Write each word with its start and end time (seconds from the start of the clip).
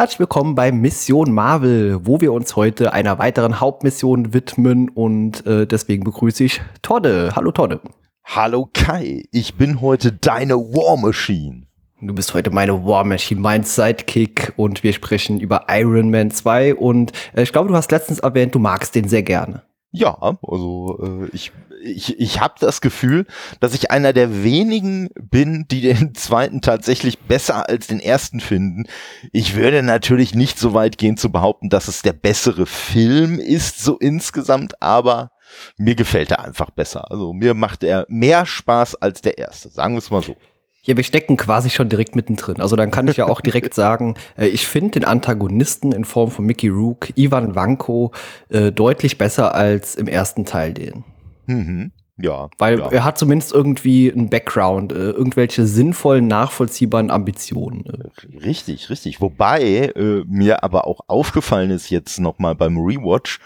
Herzlich 0.00 0.20
willkommen 0.20 0.54
bei 0.54 0.72
Mission 0.72 1.30
Marvel, 1.30 2.06
wo 2.06 2.22
wir 2.22 2.32
uns 2.32 2.56
heute 2.56 2.94
einer 2.94 3.18
weiteren 3.18 3.60
Hauptmission 3.60 4.32
widmen 4.32 4.88
und 4.88 5.44
äh, 5.44 5.66
deswegen 5.66 6.04
begrüße 6.04 6.42
ich 6.42 6.62
Todde. 6.80 7.32
Hallo 7.36 7.52
Todde. 7.52 7.82
Hallo 8.24 8.70
Kai, 8.72 9.24
ich 9.30 9.56
bin 9.56 9.82
heute 9.82 10.10
deine 10.10 10.54
War 10.54 10.96
Machine. 10.96 11.66
Du 12.00 12.14
bist 12.14 12.32
heute 12.32 12.48
meine 12.48 12.86
War 12.86 13.04
Machine, 13.04 13.42
mein 13.42 13.62
Sidekick 13.62 14.54
und 14.56 14.82
wir 14.82 14.94
sprechen 14.94 15.38
über 15.38 15.66
Iron 15.68 16.10
Man 16.10 16.30
2 16.30 16.76
und 16.76 17.12
äh, 17.34 17.42
ich 17.42 17.52
glaube, 17.52 17.68
du 17.68 17.76
hast 17.76 17.90
letztens 17.90 18.20
erwähnt, 18.20 18.54
du 18.54 18.58
magst 18.58 18.94
den 18.94 19.06
sehr 19.06 19.22
gerne. 19.22 19.64
Ja, 19.92 20.16
also 20.42 20.98
äh, 21.02 21.28
ich, 21.34 21.52
ich, 21.82 22.18
ich 22.18 22.40
habe 22.40 22.54
das 22.60 22.80
Gefühl, 22.80 23.26
dass 23.60 23.74
ich 23.74 23.90
einer 23.90 24.12
der 24.12 24.42
wenigen 24.42 25.10
bin, 25.20 25.66
die 25.70 25.80
den 25.80 26.14
zweiten 26.14 26.60
tatsächlich 26.60 27.18
besser 27.18 27.68
als 27.68 27.86
den 27.86 28.00
ersten 28.00 28.40
finden. 28.40 28.84
Ich 29.32 29.54
würde 29.54 29.82
natürlich 29.82 30.34
nicht 30.34 30.58
so 30.58 30.74
weit 30.74 30.98
gehen 30.98 31.16
zu 31.16 31.30
behaupten, 31.30 31.68
dass 31.68 31.88
es 31.88 32.02
der 32.02 32.12
bessere 32.12 32.66
Film 32.66 33.38
ist, 33.38 33.82
so 33.82 33.98
insgesamt, 33.98 34.80
aber 34.82 35.32
mir 35.76 35.94
gefällt 35.94 36.30
er 36.30 36.44
einfach 36.44 36.70
besser. 36.70 37.10
Also 37.10 37.32
mir 37.32 37.54
macht 37.54 37.82
er 37.82 38.06
mehr 38.08 38.46
Spaß 38.46 38.96
als 38.96 39.20
der 39.20 39.38
erste, 39.38 39.68
sagen 39.68 39.94
wir 39.94 39.98
es 39.98 40.10
mal 40.10 40.22
so. 40.22 40.36
Ja, 40.82 40.96
wir 40.96 41.04
stecken 41.04 41.36
quasi 41.36 41.68
schon 41.68 41.90
direkt 41.90 42.16
mittendrin. 42.16 42.60
Also 42.60 42.74
dann 42.74 42.90
kann 42.90 43.06
ich 43.06 43.18
ja 43.18 43.26
auch 43.26 43.42
direkt 43.42 43.74
sagen, 43.74 44.14
äh, 44.38 44.46
ich 44.46 44.66
finde 44.66 44.92
den 44.92 45.04
Antagonisten 45.04 45.92
in 45.92 46.04
Form 46.04 46.30
von 46.30 46.46
Mickey 46.46 46.68
Rook, 46.68 47.16
Ivan 47.16 47.54
Vanko, 47.54 48.12
äh, 48.48 48.72
deutlich 48.72 49.18
besser 49.18 49.54
als 49.54 49.94
im 49.94 50.08
ersten 50.08 50.46
Teil 50.46 50.72
den. 50.72 51.04
Mhm. 51.46 51.92
Ja. 52.22 52.50
Weil 52.58 52.78
ja. 52.78 52.88
er 52.90 53.04
hat 53.04 53.18
zumindest 53.18 53.52
irgendwie 53.52 54.12
einen 54.12 54.28
Background, 54.28 54.92
äh, 54.92 55.10
irgendwelche 55.10 55.66
sinnvollen, 55.66 56.26
nachvollziehbaren 56.26 57.10
Ambitionen. 57.10 57.86
Äh. 57.86 58.36
Richtig, 58.38 58.90
richtig. 58.90 59.20
Wobei 59.20 59.92
äh, 59.96 60.24
mir 60.26 60.62
aber 60.62 60.86
auch 60.86 61.00
aufgefallen 61.06 61.70
ist 61.70 61.90
jetzt 61.90 62.20
nochmal 62.20 62.54
beim 62.54 62.76
Rewatch, 62.76 63.40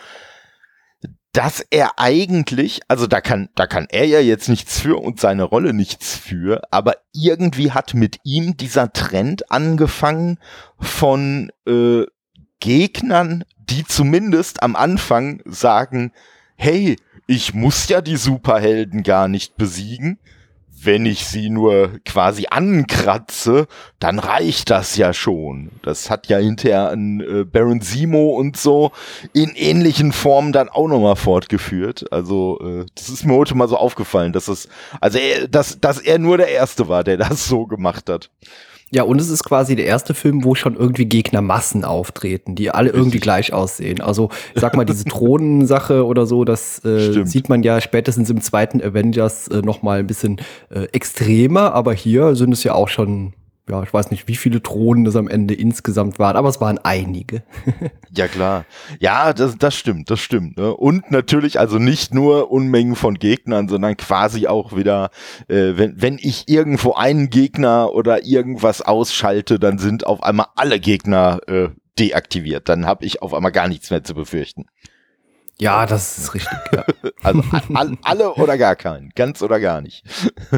dass 1.34 1.67
er 1.70 1.98
eigentlich, 1.98 2.81
also 2.87 3.09
da 3.09 3.20
kann, 3.20 3.48
da 3.56 3.67
kann 3.67 3.89
er 3.91 4.06
ja 4.06 4.20
jetzt 4.20 4.48
nichts 4.48 4.81
für 4.81 5.00
und 5.03 5.19
seine 5.20 5.42
Rolle 5.42 5.75
nichts 5.75 6.17
für, 6.17 6.62
aber 6.70 6.95
irgendwie 7.12 7.72
hat 7.72 7.92
mit 7.92 8.20
ihm 8.22 8.56
dieser 8.56 8.92
Trend 8.92 9.50
angefangen 9.50 10.39
von 10.78 11.50
äh, 11.67 12.05
Gegnern, 12.61 13.45
die 13.59 13.84
zumindest 13.84 14.62
am 14.62 14.77
Anfang 14.77 15.42
sagen, 15.45 16.12
hey, 16.55 16.97
ich 17.27 17.55
muss 17.55 17.89
ja 17.89 18.00
die 18.00 18.17
Superhelden 18.17 19.03
gar 19.03 19.28
nicht 19.28 19.56
besiegen, 19.56 20.19
wenn 20.84 21.06
ich 21.06 21.27
sie 21.27 21.50
nur 21.50 21.98
quasi 22.05 22.47
ankratze, 22.50 23.66
dann 23.98 24.19
reicht 24.19 24.70
das 24.70 24.97
ja 24.97 25.12
schon. 25.12 25.70
Das 25.83 26.11
hat 26.11 26.27
ja 26.28 26.39
hinterher 26.39 26.91
ein 26.91 27.20
äh, 27.20 27.44
Baron 27.44 27.81
Simo 27.81 28.36
und 28.36 28.56
so 28.56 28.92
in 29.33 29.50
ähnlichen 29.55 30.12
Formen 30.12 30.53
dann 30.53 30.69
auch 30.69 30.89
nochmal 30.89 31.16
fortgeführt. 31.16 32.12
Also 32.12 32.61
äh, 32.61 32.86
das 32.94 33.08
ist 33.08 33.25
mir 33.25 33.34
heute 33.34 33.55
mal 33.55 33.69
so 33.69 33.77
aufgefallen, 33.77 34.33
dass 34.33 34.48
es, 34.48 34.69
also 35.00 35.19
er, 35.19 35.48
dass, 35.48 35.81
dass 35.81 35.98
er 35.98 36.19
nur 36.19 36.36
der 36.36 36.48
Erste 36.48 36.88
war, 36.88 37.05
der 37.05 37.16
das 37.19 37.47
so 37.47 37.66
gemacht 37.66 38.09
hat. 38.09 38.31
Ja, 38.95 39.03
und 39.03 39.20
es 39.20 39.28
ist 39.28 39.42
quasi 39.42 39.75
der 39.75 39.87
erste 39.87 40.14
Film, 40.14 40.45
wo 40.45 40.55
schon 40.55 40.77
irgendwie 40.77 41.06
Gegnermassen 41.06 41.84
auftreten, 41.84 42.55
die 42.55 42.70
alle 42.70 42.91
irgendwie 42.91 43.19
gleich 43.19 43.53
aussehen. 43.53 44.00
Also, 44.00 44.31
ich 44.55 44.61
sag 44.61 44.77
mal, 44.77 44.84
diese 44.84 45.05
Thronensache 45.05 46.06
oder 46.06 46.27
so, 46.27 46.45
das 46.45 46.84
äh, 46.84 47.25
sieht 47.27 47.48
man 47.48 47.65
ja 47.65 47.81
spätestens 47.81 48.31
im 48.31 48.41
zweiten 48.41 48.81
Avengers 48.81 49.49
äh, 49.49 49.62
noch 49.62 49.83
mal 49.83 49.99
ein 49.99 50.06
bisschen 50.06 50.41
äh, 50.71 50.84
extremer, 50.93 51.75
aber 51.75 51.93
hier 51.93 52.37
sind 52.37 52.53
es 52.53 52.62
ja 52.62 52.72
auch 52.75 52.87
schon 52.87 53.33
ja, 53.69 53.82
ich 53.82 53.94
weiß 53.94 54.10
nicht, 54.10 54.28
wie 54.28 54.36
viele 54.36 54.62
Thronen 54.62 55.06
es 55.06 55.16
am 55.16 55.26
Ende 55.26 55.54
insgesamt 55.54 56.19
waren, 56.19 56.36
aber 56.36 56.50
es 56.50 56.60
waren 56.60 56.78
einige. 56.78 57.42
ja, 58.14 58.28
klar. 58.28 58.66
Ja, 59.00 59.32
das, 59.32 59.56
das 59.56 59.75
stimmt, 59.75 60.10
das 60.10 60.20
stimmt. 60.20 60.58
Ne? 60.58 60.75
Und 60.75 61.10
natürlich 61.10 61.58
also 61.58 61.78
nicht 61.78 62.12
nur 62.12 62.50
Unmengen 62.50 62.94
von 62.94 63.14
Gegnern, 63.14 63.69
sondern 63.69 63.97
quasi 63.97 64.47
auch 64.47 64.76
wieder, 64.76 65.10
äh, 65.48 65.72
wenn, 65.76 66.00
wenn 66.00 66.19
ich 66.20 66.48
irgendwo 66.48 66.92
einen 66.92 67.30
Gegner 67.30 67.92
oder 67.94 68.26
irgendwas 68.26 68.82
ausschalte, 68.82 69.58
dann 69.58 69.78
sind 69.78 70.06
auf 70.06 70.22
einmal 70.22 70.47
alle 70.56 70.78
Gegner 70.78 71.41
äh, 71.47 71.69
deaktiviert. 71.98 72.69
Dann 72.69 72.84
habe 72.84 73.06
ich 73.06 73.22
auf 73.22 73.32
einmal 73.32 73.53
gar 73.53 73.69
nichts 73.69 73.91
mehr 73.91 74.04
zu 74.04 74.14
befürchten. 74.14 74.66
Ja, 75.60 75.87
das 75.87 76.19
ist 76.19 76.34
richtig. 76.34 76.59
Ja. 76.72 76.84
also 77.22 77.42
all, 77.75 77.97
alle 78.03 78.34
oder 78.34 78.59
gar 78.59 78.75
keinen, 78.75 79.10
ganz 79.15 79.41
oder 79.41 79.60
gar 79.60 79.81
nicht. 79.81 80.03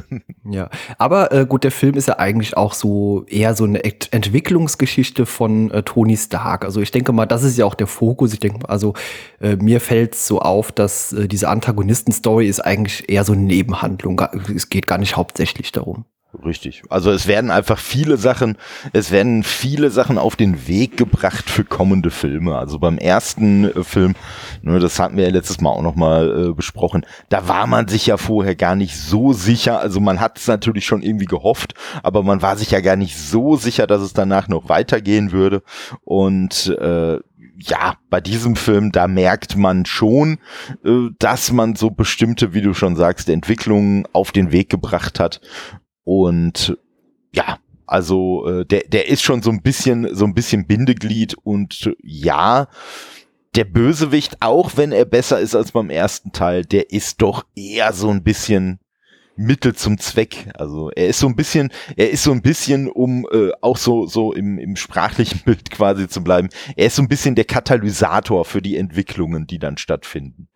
ja, 0.45 0.71
aber 0.97 1.33
äh, 1.33 1.45
gut, 1.45 1.65
der 1.65 1.71
Film 1.71 1.95
ist 1.97 2.09
ja 2.09 2.19
eigentlich 2.19 2.57
auch 2.57 2.73
so 2.73 3.25
eher 3.27 3.55
so 3.55 3.65
eine 3.65 3.85
Ent 3.85 4.13
Entwicklungsgeschichte 4.13 5.27
von 5.27 5.71
äh, 5.71 5.83
Tony 5.83 6.17
Stark. 6.17 6.65
Also 6.65 6.81
ich 6.81 6.91
denke 6.91 7.13
mal, 7.13 7.27
das 7.27 7.43
ist 7.43 7.59
ja 7.59 7.67
auch 7.67 7.75
der 7.75 7.87
Fokus. 7.87 8.33
Ich 8.33 8.41
denke 8.41 8.61
mal, 8.61 8.69
also 8.69 8.95
äh, 9.41 9.57
mir 9.57 9.81
fällt 9.81 10.15
es 10.15 10.27
so 10.27 10.41
auf, 10.41 10.73
dass 10.73 11.13
äh, 11.13 11.29
diese 11.29 11.49
Antagonisten-Story 11.49 12.49
ist 12.49 12.61
eigentlich 12.61 13.09
eher 13.11 13.25
so 13.25 13.35
eine 13.35 13.43
Nebenhandlung. 13.43 14.23
Es 14.55 14.71
geht 14.71 14.87
gar 14.87 14.99
nicht 14.99 15.17
hauptsächlich 15.17 15.73
darum. 15.73 16.07
Richtig. 16.45 16.83
Also 16.91 17.11
es 17.11 17.27
werden 17.27 17.51
einfach 17.51 17.79
viele 17.79 18.17
Sachen, 18.17 18.57
es 18.93 19.11
werden 19.11 19.43
viele 19.43 19.91
Sachen 19.91 20.19
auf 20.19 20.37
den 20.37 20.67
Weg 20.69 20.97
gebracht 20.97 21.49
für 21.49 21.65
kommende 21.65 22.11
Filme. 22.11 22.57
Also 22.57 22.79
beim 22.79 22.99
ersten 22.99 23.65
äh, 23.65 23.85
Film, 23.85 24.15
ne, 24.63 24.79
das 24.79 24.99
hatten 24.99 25.17
wir 25.17 25.25
ja 25.25 25.31
letztes 25.31 25.61
Mal 25.61 25.71
auch 25.71 25.83
nochmal 25.83 26.49
äh, 26.49 26.53
besprochen, 26.53 27.07
da 27.29 27.49
war 27.49 27.67
man 27.67 27.89
sich 27.89 28.07
ja 28.07 28.17
vorher 28.17 28.55
gar 28.55 28.77
nicht 28.77 28.97
so 28.97 29.33
sicher. 29.33 29.81
Also 29.81 30.01
man 30.01 30.21
hat 30.21 30.39
es 30.39 30.47
natürlich 30.47 30.87
schon 30.87 31.03
irgendwie 31.03 31.27
gehofft, 31.27 31.75
aber 32.03 32.23
man 32.23 32.43
war 32.43 32.57
sich 32.57 32.71
ja 32.71 32.81
gar 32.81 32.97
nicht 32.97 33.17
so 33.17 33.57
sicher, 33.57 33.87
dass 33.87 34.03
es 34.03 34.13
danach 34.13 34.49
noch 34.49 34.69
weitergehen 34.69 35.33
würde. 35.33 35.63
Und 36.05 36.77
äh, 36.81 37.19
ja, 37.59 37.95
bei 38.11 38.21
diesem 38.21 38.57
Film, 38.57 38.93
da 38.93 39.09
merkt 39.09 39.57
man 39.57 39.87
schon, 39.87 40.39
äh, 40.85 41.09
dass 41.19 41.53
man 41.53 41.75
so 41.75 41.91
bestimmte, 41.91 42.55
wie 42.55 42.63
du 42.63 42.75
schon 42.75 42.97
sagst, 42.97 43.29
Entwicklungen 43.29 44.07
auf 44.13 44.33
den 44.33 44.53
Weg 44.53 44.69
gebracht 44.69 45.21
hat. 45.21 45.41
Und 46.07 46.79
ja, 47.35 47.59
also 47.85 48.47
äh, 48.47 48.65
der, 48.65 48.85
der 48.87 49.09
ist 49.09 49.23
schon 49.23 49.43
so 49.43 49.51
ein 49.51 49.61
bisschen, 49.61 50.15
so 50.15 50.25
ein 50.25 50.35
bisschen 50.35 50.69
Bindeglied 50.69 51.35
und 51.43 51.93
ja, 52.01 52.69
der 53.57 53.65
Bösewicht, 53.65 54.37
auch 54.41 54.77
wenn 54.77 54.93
er 54.93 55.05
besser 55.05 55.41
ist 55.41 55.57
als 55.57 55.73
beim 55.73 55.91
ersten 55.91 56.31
Teil, 56.31 56.65
der 56.65 56.93
ist 56.93 57.23
doch 57.23 57.45
eher 57.57 57.93
so 57.93 58.09
ein 58.11 58.23
bisschen 58.23 58.79
Mittel 59.35 59.75
zum 59.75 59.99
Zweck. 59.99 60.49
Also 60.55 60.91
er 60.93 61.09
ist 61.09 61.19
so 61.19 61.27
ein 61.27 61.35
bisschen, 61.35 61.73
er 61.97 62.11
ist 62.11 62.23
so 62.23 62.31
ein 62.31 62.41
bisschen, 62.41 62.89
um 62.89 63.27
äh, 63.33 63.51
auch 63.61 63.77
so 63.77 64.07
so 64.07 64.33
im, 64.33 64.59
im 64.59 64.77
sprachlichen 64.77 65.41
Bild 65.45 65.73
quasi 65.73 66.07
zu 66.07 66.23
bleiben. 66.23 66.51
Er 66.77 66.87
ist 66.87 66.95
so 66.95 67.03
ein 67.03 67.09
bisschen 67.09 67.35
der 67.35 67.47
Katalysator 67.47 68.45
für 68.45 68.63
die 68.63 68.77
Entwicklungen, 68.77 69.49
die 69.49 69.59
dann 69.59 69.77
stattfinden. 69.77 70.49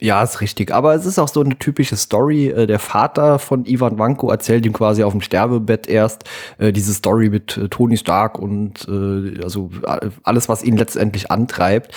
Ja, 0.00 0.22
ist 0.24 0.40
richtig. 0.40 0.72
Aber 0.72 0.94
es 0.94 1.06
ist 1.06 1.20
auch 1.20 1.28
so 1.28 1.40
eine 1.40 1.56
typische 1.56 1.96
Story. 1.96 2.48
Äh, 2.48 2.66
der 2.66 2.80
Vater 2.80 3.38
von 3.38 3.64
Ivan 3.64 3.96
Vanko 3.98 4.28
erzählt 4.30 4.66
ihm 4.66 4.72
quasi 4.72 5.04
auf 5.04 5.12
dem 5.12 5.20
Sterbebett 5.20 5.86
erst 5.86 6.24
äh, 6.58 6.72
diese 6.72 6.92
Story 6.92 7.30
mit 7.30 7.56
äh, 7.56 7.68
Tony 7.68 7.96
Stark 7.96 8.38
und 8.38 8.86
äh, 8.88 9.40
also 9.42 9.70
alles, 10.24 10.48
was 10.48 10.64
ihn 10.64 10.76
letztendlich 10.76 11.30
antreibt. 11.30 11.94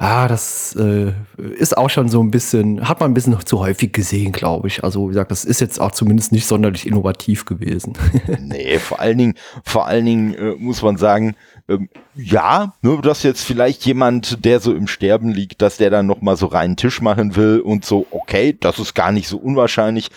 Ah, 0.00 0.28
das 0.28 0.76
äh, 0.76 1.12
ist 1.58 1.76
auch 1.76 1.90
schon 1.90 2.08
so 2.08 2.22
ein 2.22 2.30
bisschen, 2.30 2.88
hat 2.88 3.00
man 3.00 3.10
ein 3.10 3.14
bisschen 3.14 3.36
zu 3.44 3.58
häufig 3.58 3.92
gesehen, 3.92 4.30
glaube 4.30 4.68
ich. 4.68 4.84
Also 4.84 5.06
wie 5.06 5.08
gesagt, 5.08 5.32
das 5.32 5.44
ist 5.44 5.60
jetzt 5.60 5.80
auch 5.80 5.90
zumindest 5.90 6.30
nicht 6.30 6.46
sonderlich 6.46 6.86
innovativ 6.86 7.46
gewesen. 7.46 7.94
nee, 8.40 8.78
vor 8.78 9.00
allen 9.00 9.18
Dingen, 9.18 9.34
vor 9.64 9.88
allen 9.88 10.04
Dingen 10.04 10.34
äh, 10.34 10.54
muss 10.56 10.82
man 10.82 10.98
sagen, 10.98 11.34
ähm, 11.68 11.88
ja, 12.14 12.74
nur 12.80 13.02
dass 13.02 13.24
jetzt 13.24 13.42
vielleicht 13.42 13.84
jemand, 13.86 14.44
der 14.44 14.60
so 14.60 14.72
im 14.72 14.86
Sterben 14.86 15.30
liegt, 15.30 15.62
dass 15.62 15.78
der 15.78 15.90
dann 15.90 16.06
noch 16.06 16.22
mal 16.22 16.36
so 16.36 16.46
reinen 16.46 16.76
Tisch 16.76 17.00
machen 17.00 17.34
will 17.34 17.58
und 17.58 17.84
so, 17.84 18.06
okay, 18.12 18.56
das 18.58 18.78
ist 18.78 18.94
gar 18.94 19.10
nicht 19.10 19.26
so 19.26 19.36
unwahrscheinlich, 19.36 20.10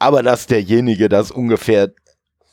aber 0.00 0.24
dass 0.24 0.48
derjenige 0.48 1.08
das 1.08 1.30
ungefähr 1.30 1.92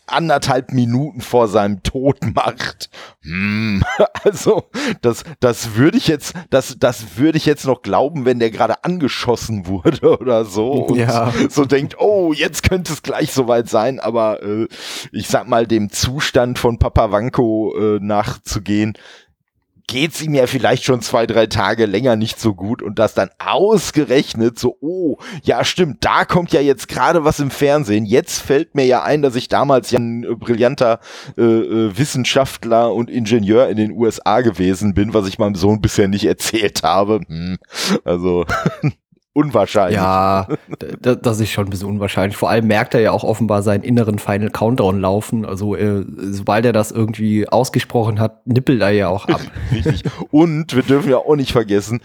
anderthalb 0.07 0.72
Minuten 0.72 1.22
vor 1.22 1.48
seinem 1.48 1.84
Tod 1.84 2.18
macht. 2.36 2.90
Hm, 3.22 3.84
also 4.24 4.66
das, 5.02 5.24
das 5.40 5.75
würde 5.75 5.98
ich 5.98 6.07
jetzt, 6.07 6.34
das, 6.50 6.78
das 6.80 7.18
würde 7.18 7.38
ich 7.38 7.46
jetzt 7.46 7.66
noch 7.66 7.81
glauben, 7.81 8.25
wenn 8.25 8.40
der 8.40 8.52
gerade 8.52 8.84
angeschossen 8.84 9.68
wurde 9.68 10.18
oder 10.19 10.46
so 10.46 10.72
und 10.86 10.98
ja. 10.98 11.31
so 11.50 11.66
denkt, 11.66 12.00
oh, 12.00 12.34
jetzt 12.34 12.68
könnte 12.68 12.94
es 12.94 13.02
gleich 13.02 13.31
soweit 13.31 13.69
sein, 13.69 14.00
aber 14.00 14.44
äh, 14.44 14.68
ich 15.12 15.28
sag 15.28 15.48
mal 15.48 15.68
dem 15.68 15.92
Zustand 15.92 16.60
von 16.60 16.80
Papa 16.80 17.12
Wanko 17.12 17.75
äh, 17.78 18.00
nachzugehen, 18.01 18.94
geht's 19.88 20.22
ihm 20.22 20.34
ja 20.34 20.48
vielleicht 20.48 20.84
schon 20.84 21.02
zwei, 21.02 21.26
drei 21.26 21.48
Tage 21.48 21.86
länger 21.86 22.16
nicht 22.16 22.40
so 22.40 22.54
gut 22.54 22.82
und 22.82 23.00
das 23.00 23.14
dann 23.14 23.30
ausgerechnet 23.40 24.58
so, 24.60 24.78
oh, 24.82 25.18
ja 25.44 25.64
stimmt, 25.64 26.04
da 26.04 26.26
kommt 26.26 26.52
ja 26.54 26.62
jetzt 26.62 26.88
gerade 26.88 27.24
was 27.24 27.40
im 27.40 27.52
Fernsehen. 27.52 28.06
Jetzt 28.06 28.42
fällt 28.42 28.76
mir 28.76 28.86
ja 28.86 29.04
ein, 29.04 29.22
dass 29.22 29.36
ich 29.36 29.48
damals 29.48 29.92
ja 29.92 30.00
ein 30.00 30.24
äh, 30.24 30.36
brillanter 30.36 31.00
äh, 31.38 31.42
äh 31.42 31.98
Wissenschaftler 31.98 32.94
und 32.94 33.10
Ingenieur 33.10 33.70
in 33.70 33.78
den 33.78 33.92
USA 33.92 34.42
gewesen 34.42 34.94
bin, 34.94 35.14
was 35.14 35.28
ich 35.28 35.40
meinem 35.40 35.56
Sohn 35.56 35.82
bisher 35.82 36.08
nicht 36.08 36.26
erzählt 36.26 36.84
habe. 36.84 37.22
Hm. 37.28 37.58
Also 38.04 38.46
unwahrscheinlich. 39.36 39.98
Ja, 39.98 40.48
das 41.02 41.40
ist 41.42 41.52
schon 41.52 41.68
ein 41.68 41.70
bisschen 41.70 41.90
unwahrscheinlich. 41.90 42.38
Vor 42.38 42.50
allem 42.50 42.68
merkt 42.68 42.94
er 42.94 43.02
ja 43.02 43.12
auch 43.12 43.26
offenbar 43.26 43.64
seinen 43.64 43.84
inneren 43.84 44.18
Final 44.18 44.50
Countdown 44.50 45.02
laufen. 45.02 45.46
Also 45.46 45.76
äh, 45.76 46.06
sobald 46.08 46.66
er 46.66 46.74
das 46.74 46.92
irgendwie 46.92 47.48
ausgesprochen 47.48 48.20
hat, 48.20 48.48
nippelt 48.48 48.82
er 48.82 48.92
ja 48.92 49.10
auch 49.10 49.28
ab. 49.28 49.42
Richtig. 49.72 50.04
Und 50.32 50.74
wir 50.74 50.84
dürfen 50.84 51.10
ja 51.10 51.18
auch 51.18 51.36
nicht 51.36 51.52
vergessen, 51.52 52.02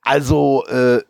also 0.00 0.64
äh, 0.68 1.00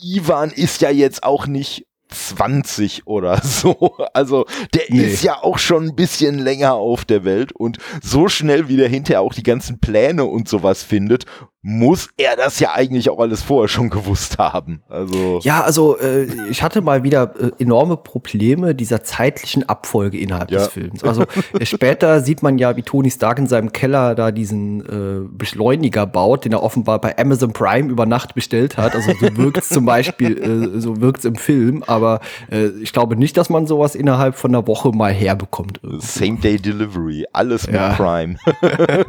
Ivan 0.00 0.50
ist 0.50 0.80
ja 0.80 0.90
jetzt 0.90 1.24
auch 1.24 1.48
nicht 1.48 1.86
20 2.08 3.08
oder 3.08 3.40
so. 3.42 3.96
Also 4.14 4.46
der 4.74 4.84
nee. 4.90 5.02
ist 5.02 5.24
ja 5.24 5.42
auch 5.42 5.58
schon 5.58 5.88
ein 5.88 5.96
bisschen 5.96 6.38
länger 6.38 6.74
auf 6.74 7.04
der 7.04 7.24
Welt 7.24 7.50
und 7.52 7.78
so 8.00 8.28
schnell 8.28 8.68
wie 8.68 8.76
der 8.76 8.88
hinterher 8.88 9.22
auch 9.22 9.34
die 9.34 9.42
ganzen 9.42 9.80
Pläne 9.80 10.24
und 10.24 10.48
sowas 10.48 10.84
findet 10.84 11.26
muss 11.64 12.10
er 12.16 12.34
das 12.34 12.58
ja 12.58 12.72
eigentlich 12.72 13.08
auch 13.08 13.20
alles 13.20 13.40
vorher 13.40 13.68
schon 13.68 13.88
gewusst 13.88 14.38
haben. 14.38 14.82
Also 14.88 15.38
ja, 15.44 15.62
also 15.62 15.96
äh, 15.96 16.24
ich 16.50 16.64
hatte 16.64 16.80
mal 16.80 17.04
wieder 17.04 17.34
äh, 17.38 17.62
enorme 17.62 17.96
Probleme 17.96 18.74
dieser 18.74 19.04
zeitlichen 19.04 19.68
Abfolge 19.68 20.18
innerhalb 20.18 20.50
ja. 20.50 20.58
des 20.58 20.68
Films. 20.68 21.04
Also 21.04 21.22
äh, 21.58 21.64
später 21.64 22.20
sieht 22.20 22.42
man 22.42 22.58
ja, 22.58 22.76
wie 22.76 22.82
Tony 22.82 23.12
Stark 23.12 23.38
in 23.38 23.46
seinem 23.46 23.70
Keller 23.70 24.16
da 24.16 24.32
diesen 24.32 24.80
äh, 24.80 25.28
Beschleuniger 25.30 26.04
baut, 26.04 26.44
den 26.44 26.52
er 26.52 26.64
offenbar 26.64 27.00
bei 27.00 27.16
Amazon 27.16 27.52
Prime 27.52 27.88
über 27.88 28.06
Nacht 28.06 28.34
bestellt 28.34 28.76
hat. 28.76 28.96
Also 28.96 29.12
so 29.12 29.36
wirkt 29.36 29.58
es 29.58 29.68
zum 29.68 29.84
Beispiel, 29.84 30.74
äh, 30.74 30.80
so 30.80 31.00
wirkt 31.00 31.20
es 31.20 31.26
im 31.26 31.36
Film, 31.36 31.84
aber 31.86 32.18
äh, 32.50 32.70
ich 32.82 32.92
glaube 32.92 33.14
nicht, 33.14 33.36
dass 33.36 33.50
man 33.50 33.68
sowas 33.68 33.94
innerhalb 33.94 34.34
von 34.34 34.52
einer 34.52 34.66
Woche 34.66 34.90
mal 34.90 35.12
herbekommt. 35.12 35.80
Same 35.98 36.38
Day 36.38 36.56
Delivery, 36.56 37.24
alles 37.32 37.68
mit 37.68 37.76
ja. 37.76 37.94
Prime. 37.94 38.34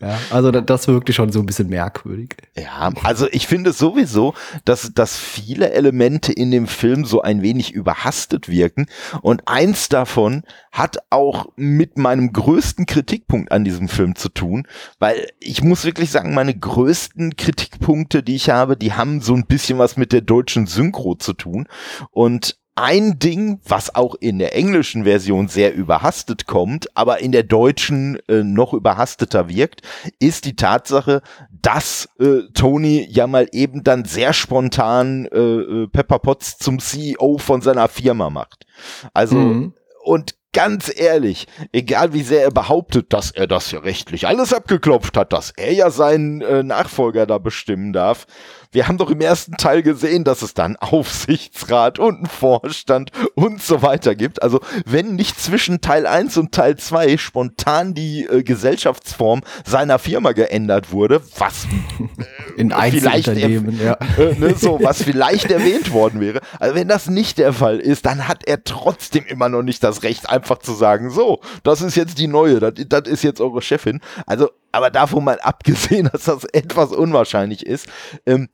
Ja, 0.00 0.18
also 0.30 0.50
das 0.50 0.88
wirkte 0.88 1.12
schon 1.12 1.30
so 1.30 1.40
ein 1.40 1.46
bisschen 1.46 1.68
merkwürdig. 1.68 2.36
Ja, 2.56 2.90
also 3.02 3.26
ich 3.30 3.46
finde 3.46 3.72
sowieso, 3.72 4.32
dass, 4.64 4.94
dass 4.94 5.18
viele 5.18 5.72
Elemente 5.72 6.32
in 6.32 6.50
dem 6.50 6.66
Film 6.66 7.04
so 7.04 7.20
ein 7.20 7.42
wenig 7.42 7.72
überhastet 7.72 8.48
wirken. 8.48 8.86
Und 9.20 9.46
eins 9.46 9.90
davon 9.90 10.44
hat 10.72 10.98
auch 11.10 11.48
mit 11.56 11.98
meinem 11.98 12.32
größten 12.32 12.86
Kritikpunkt 12.86 13.52
an 13.52 13.62
diesem 13.62 13.88
Film 13.88 14.16
zu 14.16 14.30
tun, 14.30 14.66
weil 14.98 15.28
ich 15.38 15.62
muss 15.62 15.84
wirklich 15.84 16.10
sagen, 16.10 16.32
meine 16.32 16.56
größten 16.56 17.36
Kritikpunkte, 17.36 18.22
die 18.22 18.36
ich 18.36 18.48
habe, 18.48 18.78
die 18.78 18.94
haben 18.94 19.20
so 19.20 19.34
ein 19.34 19.44
bisschen 19.44 19.78
was 19.78 19.98
mit 19.98 20.12
der 20.12 20.22
deutschen 20.22 20.66
Synchro 20.66 21.14
zu 21.14 21.34
tun. 21.34 21.68
Und 22.10 22.58
ein 22.80 23.18
Ding, 23.18 23.60
was 23.66 23.94
auch 23.94 24.14
in 24.14 24.38
der 24.38 24.56
englischen 24.56 25.04
Version 25.04 25.48
sehr 25.48 25.74
überhastet 25.74 26.46
kommt, 26.46 26.96
aber 26.96 27.20
in 27.20 27.32
der 27.32 27.42
deutschen 27.42 28.18
äh, 28.28 28.42
noch 28.42 28.72
überhasteter 28.72 29.48
wirkt, 29.48 29.82
ist 30.18 30.44
die 30.46 30.56
Tatsache, 30.56 31.22
dass 31.62 32.08
äh, 32.18 32.42
Tony 32.54 33.06
ja 33.10 33.26
mal 33.26 33.48
eben 33.52 33.84
dann 33.84 34.04
sehr 34.04 34.32
spontan 34.32 35.26
äh, 35.26 35.38
äh 35.38 35.86
Pepper 35.88 36.18
Potts 36.18 36.58
zum 36.58 36.78
CEO 36.78 37.38
von 37.38 37.60
seiner 37.60 37.88
Firma 37.88 38.30
macht. 38.30 38.66
Also 39.12 39.36
mhm. 39.36 39.74
und 40.04 40.34
ganz 40.52 40.92
ehrlich, 40.94 41.46
egal 41.72 42.12
wie 42.12 42.22
sehr 42.22 42.42
er 42.42 42.50
behauptet, 42.50 43.12
dass 43.12 43.30
er 43.30 43.46
das 43.46 43.70
ja 43.70 43.80
rechtlich 43.80 44.26
alles 44.26 44.52
abgeklopft 44.52 45.16
hat, 45.16 45.32
dass 45.32 45.52
er 45.56 45.72
ja 45.72 45.90
seinen 45.90 46.40
äh, 46.40 46.62
Nachfolger 46.62 47.26
da 47.26 47.38
bestimmen 47.38 47.92
darf, 47.92 48.26
wir 48.72 48.86
haben 48.86 48.98
doch 48.98 49.10
im 49.10 49.20
ersten 49.20 49.56
Teil 49.56 49.82
gesehen, 49.82 50.22
dass 50.22 50.42
es 50.42 50.54
dann 50.54 50.76
Aufsichtsrat 50.76 51.98
und 51.98 52.16
einen 52.16 52.26
Vorstand 52.26 53.10
und 53.34 53.60
so 53.60 53.82
weiter 53.82 54.14
gibt. 54.14 54.42
Also 54.42 54.60
wenn 54.86 55.16
nicht 55.16 55.40
zwischen 55.40 55.80
Teil 55.80 56.06
1 56.06 56.36
und 56.36 56.52
Teil 56.52 56.76
2 56.76 57.16
spontan 57.16 57.94
die 57.94 58.24
äh, 58.26 58.44
Gesellschaftsform 58.44 59.40
seiner 59.64 59.98
Firma 59.98 60.32
geändert 60.32 60.92
wurde, 60.92 61.20
was 61.38 61.64
äh, 62.18 62.60
in 62.60 62.72
Einzelunternehmen, 62.72 63.80
ja. 63.80 63.96
Äh, 64.18 64.34
ne, 64.38 64.54
so, 64.56 64.78
was 64.82 65.02
vielleicht 65.02 65.50
erwähnt 65.50 65.92
worden 65.92 66.20
wäre. 66.20 66.40
Also 66.58 66.74
wenn 66.74 66.88
das 66.88 67.08
nicht 67.08 67.38
der 67.38 67.52
Fall 67.52 67.78
ist, 67.78 68.06
dann 68.06 68.28
hat 68.28 68.44
er 68.46 68.64
trotzdem 68.64 69.24
immer 69.26 69.48
noch 69.48 69.62
nicht 69.62 69.82
das 69.84 70.02
Recht, 70.02 70.28
einfach 70.28 70.58
zu 70.58 70.74
sagen, 70.74 71.10
so, 71.10 71.40
das 71.62 71.80
ist 71.80 71.96
jetzt 71.96 72.18
die 72.18 72.26
neue, 72.26 72.60
das, 72.60 72.74
das 72.88 73.08
ist 73.08 73.22
jetzt 73.22 73.40
eure 73.40 73.62
Chefin. 73.62 74.00
Also 74.26 74.50
aber 74.72 74.90
davon 74.90 75.24
mal 75.24 75.38
abgesehen, 75.40 76.08
dass 76.12 76.24
das 76.24 76.44
etwas 76.44 76.92
unwahrscheinlich 76.92 77.66
ist, 77.66 77.86
ähm, 78.26 78.48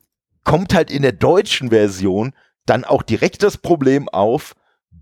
kommt 0.47 0.73
halt 0.73 0.89
in 0.89 1.01
der 1.01 1.11
deutschen 1.11 1.71
Version 1.71 2.31
dann 2.65 2.85
auch 2.85 3.03
direkt 3.03 3.43
das 3.43 3.57
Problem 3.57 4.07
auf, 4.07 4.55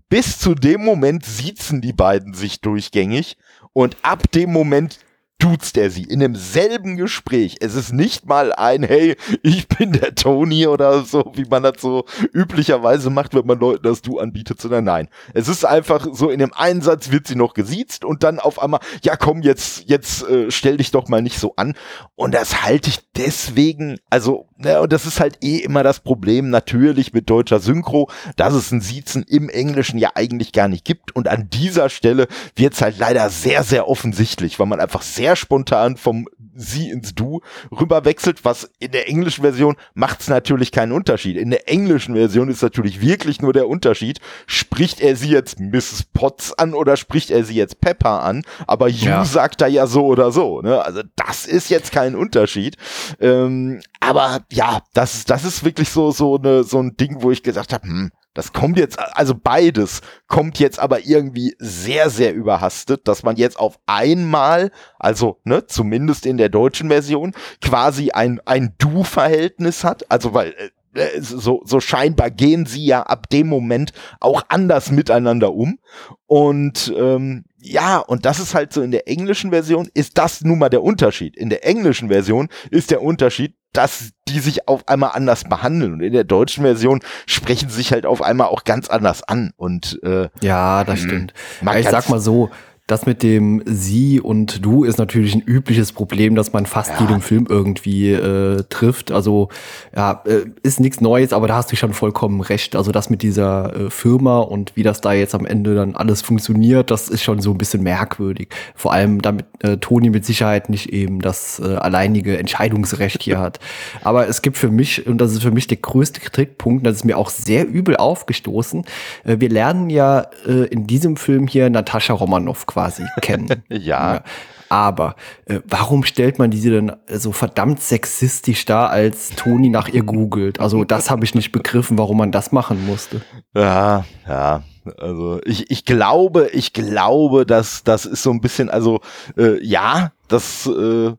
bis 0.08 0.40
zu 0.40 0.56
dem 0.56 0.84
Moment 0.84 1.24
siezen 1.24 1.80
die 1.80 1.92
beiden 1.92 2.34
sich 2.34 2.60
durchgängig 2.62 3.36
und 3.72 3.96
ab 4.02 4.28
dem 4.32 4.52
Moment 4.52 4.98
duzt 5.38 5.76
er 5.76 5.90
sie 5.90 6.04
in 6.04 6.20
demselben 6.20 6.96
Gespräch. 6.96 7.56
Es 7.60 7.74
ist 7.74 7.92
nicht 7.92 8.26
mal 8.26 8.52
ein, 8.54 8.82
hey, 8.82 9.16
ich 9.42 9.68
bin 9.68 9.92
der 9.92 10.14
Tony 10.14 10.66
oder 10.66 11.02
so, 11.04 11.32
wie 11.34 11.44
man 11.44 11.62
das 11.62 11.80
so 11.80 12.06
üblicherweise 12.32 13.10
macht, 13.10 13.34
wenn 13.34 13.46
man 13.46 13.58
Leuten 13.58 13.82
das 13.82 14.00
Du 14.00 14.18
anbietet, 14.18 14.60
sondern 14.60 14.84
nein. 14.84 15.08
Es 15.34 15.48
ist 15.48 15.64
einfach 15.64 16.06
so, 16.12 16.30
in 16.30 16.38
dem 16.38 16.54
Einsatz 16.54 17.10
wird 17.10 17.26
sie 17.26 17.36
noch 17.36 17.52
gesiezt 17.52 18.04
und 18.04 18.22
dann 18.22 18.38
auf 18.38 18.62
einmal, 18.62 18.80
ja 19.02 19.16
komm, 19.16 19.42
jetzt, 19.42 19.84
jetzt 19.86 20.26
äh, 20.28 20.50
stell 20.50 20.78
dich 20.78 20.90
doch 20.90 21.08
mal 21.08 21.20
nicht 21.20 21.38
so 21.38 21.54
an. 21.56 21.74
Und 22.14 22.34
das 22.34 22.62
halte 22.62 22.88
ich 22.88 23.00
deswegen, 23.16 23.98
also, 24.08 24.48
ne, 24.56 24.80
und 24.80 24.92
das 24.92 25.04
ist 25.04 25.20
halt 25.20 25.44
eh 25.44 25.58
immer 25.58 25.82
das 25.82 26.00
Problem, 26.00 26.48
natürlich 26.48 27.12
mit 27.12 27.28
deutscher 27.28 27.60
Synchro, 27.60 28.08
dass 28.36 28.54
es 28.54 28.72
ein 28.72 28.80
Siezen 28.80 29.22
im 29.22 29.50
Englischen 29.50 29.98
ja 29.98 30.10
eigentlich 30.14 30.52
gar 30.52 30.68
nicht 30.68 30.84
gibt. 30.84 31.14
Und 31.14 31.28
an 31.28 31.50
dieser 31.50 31.90
Stelle 31.90 32.26
wird 32.54 32.72
es 32.72 32.80
halt 32.80 32.98
leider 32.98 33.28
sehr, 33.28 33.64
sehr 33.64 33.88
offensichtlich, 33.88 34.58
weil 34.58 34.66
man 34.66 34.80
einfach 34.80 35.02
sehr 35.02 35.25
sehr 35.26 35.34
spontan 35.34 35.96
vom 35.96 36.28
Sie 36.54 36.88
ins 36.88 37.14
Du 37.14 37.40
rüberwechselt, 37.72 38.44
was 38.44 38.70
in 38.78 38.92
der 38.92 39.08
englischen 39.08 39.42
Version 39.42 39.76
macht 39.94 40.20
es 40.20 40.28
natürlich 40.28 40.70
keinen 40.70 40.92
Unterschied. 40.92 41.36
In 41.36 41.50
der 41.50 41.68
englischen 41.68 42.14
Version 42.14 42.48
ist 42.48 42.62
natürlich 42.62 43.00
wirklich 43.00 43.42
nur 43.42 43.52
der 43.52 43.68
Unterschied, 43.68 44.20
spricht 44.46 45.00
er 45.00 45.16
sie 45.16 45.30
jetzt 45.30 45.58
Mrs. 45.58 46.04
Potts 46.14 46.52
an 46.52 46.74
oder 46.74 46.96
spricht 46.96 47.30
er 47.30 47.42
sie 47.42 47.56
jetzt 47.56 47.80
Pepper 47.80 48.22
an, 48.22 48.44
aber 48.68 48.88
You 48.88 49.08
ja. 49.08 49.24
sagt 49.24 49.62
er 49.62 49.68
ja 49.68 49.88
so 49.88 50.06
oder 50.06 50.30
so. 50.30 50.62
Ne? 50.62 50.80
Also 50.80 51.02
das 51.16 51.44
ist 51.44 51.70
jetzt 51.70 51.90
kein 51.90 52.14
Unterschied. 52.14 52.76
Ähm, 53.20 53.82
aber 53.98 54.44
ja, 54.52 54.82
das, 54.94 55.24
das 55.24 55.44
ist 55.44 55.64
wirklich 55.64 55.88
so, 55.88 56.12
so, 56.12 56.38
eine, 56.38 56.62
so 56.62 56.80
ein 56.80 56.96
Ding, 56.96 57.16
wo 57.20 57.32
ich 57.32 57.42
gesagt 57.42 57.72
habe, 57.72 57.82
hm, 57.82 58.12
das 58.36 58.52
kommt 58.52 58.78
jetzt, 58.78 58.98
also 59.16 59.34
beides 59.34 60.02
kommt 60.26 60.58
jetzt 60.58 60.78
aber 60.78 61.06
irgendwie 61.06 61.56
sehr, 61.58 62.10
sehr 62.10 62.34
überhastet, 62.34 63.08
dass 63.08 63.22
man 63.22 63.36
jetzt 63.36 63.58
auf 63.58 63.78
einmal, 63.86 64.70
also 64.98 65.40
ne, 65.44 65.66
zumindest 65.66 66.26
in 66.26 66.36
der 66.36 66.50
deutschen 66.50 66.88
Version, 66.88 67.32
quasi 67.62 68.10
ein, 68.10 68.40
ein 68.44 68.74
Du-Verhältnis 68.76 69.84
hat. 69.84 70.10
Also 70.10 70.34
weil 70.34 70.50
äh, 70.50 70.70
äh, 70.96 71.20
so, 71.20 71.62
so 71.64 71.80
scheinbar 71.80 72.30
gehen 72.30 72.66
sie 72.66 72.84
ja 72.84 73.02
ab 73.02 73.28
dem 73.30 73.46
Moment 73.46 73.92
auch 74.20 74.42
anders 74.48 74.90
miteinander 74.90 75.54
um. 75.54 75.78
Und 76.26 76.92
ähm, 76.96 77.44
ja, 77.58 77.98
und 77.98 78.26
das 78.26 78.38
ist 78.38 78.54
halt 78.54 78.72
so 78.72 78.82
in 78.82 78.90
der 78.90 79.08
englischen 79.08 79.50
Version, 79.50 79.88
ist 79.94 80.18
das 80.18 80.42
nun 80.42 80.58
mal 80.58 80.68
der 80.68 80.82
Unterschied. 80.82 81.36
In 81.36 81.50
der 81.50 81.66
englischen 81.66 82.08
Version 82.08 82.48
ist 82.70 82.90
der 82.90 83.02
Unterschied, 83.02 83.54
dass 83.76 84.10
die 84.28 84.40
sich 84.40 84.68
auf 84.68 84.88
einmal 84.88 85.10
anders 85.14 85.44
behandeln. 85.44 85.94
Und 85.94 86.00
in 86.00 86.12
der 86.12 86.24
deutschen 86.24 86.64
Version 86.64 87.00
sprechen 87.26 87.68
sie 87.68 87.76
sich 87.76 87.92
halt 87.92 88.06
auf 88.06 88.22
einmal 88.22 88.48
auch 88.48 88.64
ganz 88.64 88.88
anders 88.88 89.22
an. 89.22 89.52
Und 89.56 90.00
äh, 90.02 90.28
ja, 90.40 90.84
das 90.84 91.00
stimmt. 91.00 91.32
ich 91.76 91.88
sag 91.88 92.08
mal 92.08 92.20
so, 92.20 92.50
das 92.86 93.04
mit 93.04 93.24
dem 93.24 93.62
Sie 93.66 94.20
und 94.20 94.64
Du 94.64 94.84
ist 94.84 94.98
natürlich 94.98 95.34
ein 95.34 95.42
übliches 95.42 95.92
Problem, 95.92 96.36
das 96.36 96.52
man 96.52 96.66
fast 96.66 96.90
ja. 96.90 97.00
jedem 97.00 97.20
Film 97.20 97.46
irgendwie 97.48 98.12
äh, 98.12 98.62
trifft. 98.68 99.10
Also 99.10 99.48
ja, 99.94 100.22
äh, 100.24 100.44
ist 100.62 100.78
nichts 100.78 101.00
Neues, 101.00 101.32
aber 101.32 101.48
da 101.48 101.56
hast 101.56 101.72
du 101.72 101.76
schon 101.76 101.92
vollkommen 101.92 102.40
recht. 102.40 102.76
Also 102.76 102.92
das 102.92 103.10
mit 103.10 103.22
dieser 103.22 103.74
äh, 103.74 103.90
Firma 103.90 104.38
und 104.38 104.76
wie 104.76 104.84
das 104.84 105.00
da 105.00 105.12
jetzt 105.12 105.34
am 105.34 105.46
Ende 105.46 105.74
dann 105.74 105.96
alles 105.96 106.22
funktioniert, 106.22 106.92
das 106.92 107.08
ist 107.08 107.24
schon 107.24 107.40
so 107.40 107.50
ein 107.50 107.58
bisschen 107.58 107.82
merkwürdig. 107.82 108.50
Vor 108.76 108.92
allem 108.92 109.20
damit 109.20 109.46
äh, 109.64 109.78
Toni 109.78 110.10
mit 110.10 110.24
Sicherheit 110.24 110.70
nicht 110.70 110.90
eben 110.90 111.20
das 111.20 111.58
äh, 111.58 111.64
alleinige 111.64 112.38
Entscheidungsrecht 112.38 113.20
hier 113.20 113.40
hat. 113.40 113.58
Aber 114.04 114.28
es 114.28 114.42
gibt 114.42 114.58
für 114.58 114.70
mich, 114.70 115.08
und 115.08 115.18
das 115.18 115.32
ist 115.32 115.42
für 115.42 115.50
mich 115.50 115.66
der 115.66 115.78
größte 115.78 116.20
Kritikpunkt, 116.20 116.86
das 116.86 116.96
ist 116.96 117.04
mir 117.04 117.18
auch 117.18 117.30
sehr 117.30 117.66
übel 117.66 117.96
aufgestoßen, 117.96 118.84
äh, 119.24 119.36
wir 119.40 119.48
lernen 119.48 119.90
ja 119.90 120.26
äh, 120.46 120.66
in 120.66 120.86
diesem 120.86 121.16
Film 121.16 121.48
hier 121.48 121.68
Natascha 121.68 122.14
Romanoff 122.14 122.64
quasi 122.76 123.04
kennen. 123.22 123.62
ja. 123.68 123.78
ja. 123.78 124.22
Aber 124.68 125.14
äh, 125.46 125.60
warum 125.64 126.04
stellt 126.04 126.38
man 126.38 126.50
diese 126.50 126.70
denn 126.70 126.92
so 127.08 127.30
verdammt 127.32 127.80
sexistisch 127.80 128.64
da, 128.64 128.86
als 128.88 129.30
Toni 129.30 129.68
nach 129.68 129.88
ihr 129.88 130.02
googelt? 130.02 130.60
Also 130.60 130.84
das 130.84 131.08
habe 131.08 131.24
ich 131.24 131.34
nicht 131.34 131.52
begriffen, 131.52 131.98
warum 131.98 132.18
man 132.18 132.32
das 132.32 132.50
machen 132.52 132.84
musste. 132.84 133.22
Ja, 133.54 134.04
ja. 134.28 134.62
Also 134.98 135.40
ich, 135.44 135.70
ich 135.70 135.84
glaube, 135.84 136.48
ich 136.52 136.72
glaube, 136.72 137.46
dass 137.46 137.84
das 137.84 138.06
ist 138.06 138.22
so 138.22 138.30
ein 138.30 138.40
bisschen, 138.40 138.68
also 138.68 139.00
äh, 139.38 139.64
ja, 139.64 140.12
das 140.28 140.66
äh, 140.66 141.12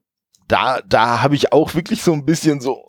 da 0.48 0.80
da 0.88 1.22
habe 1.22 1.36
ich 1.36 1.54
auch 1.54 1.74
wirklich 1.74 2.02
so 2.02 2.14
ein 2.14 2.26
bisschen 2.26 2.62
so 2.62 2.86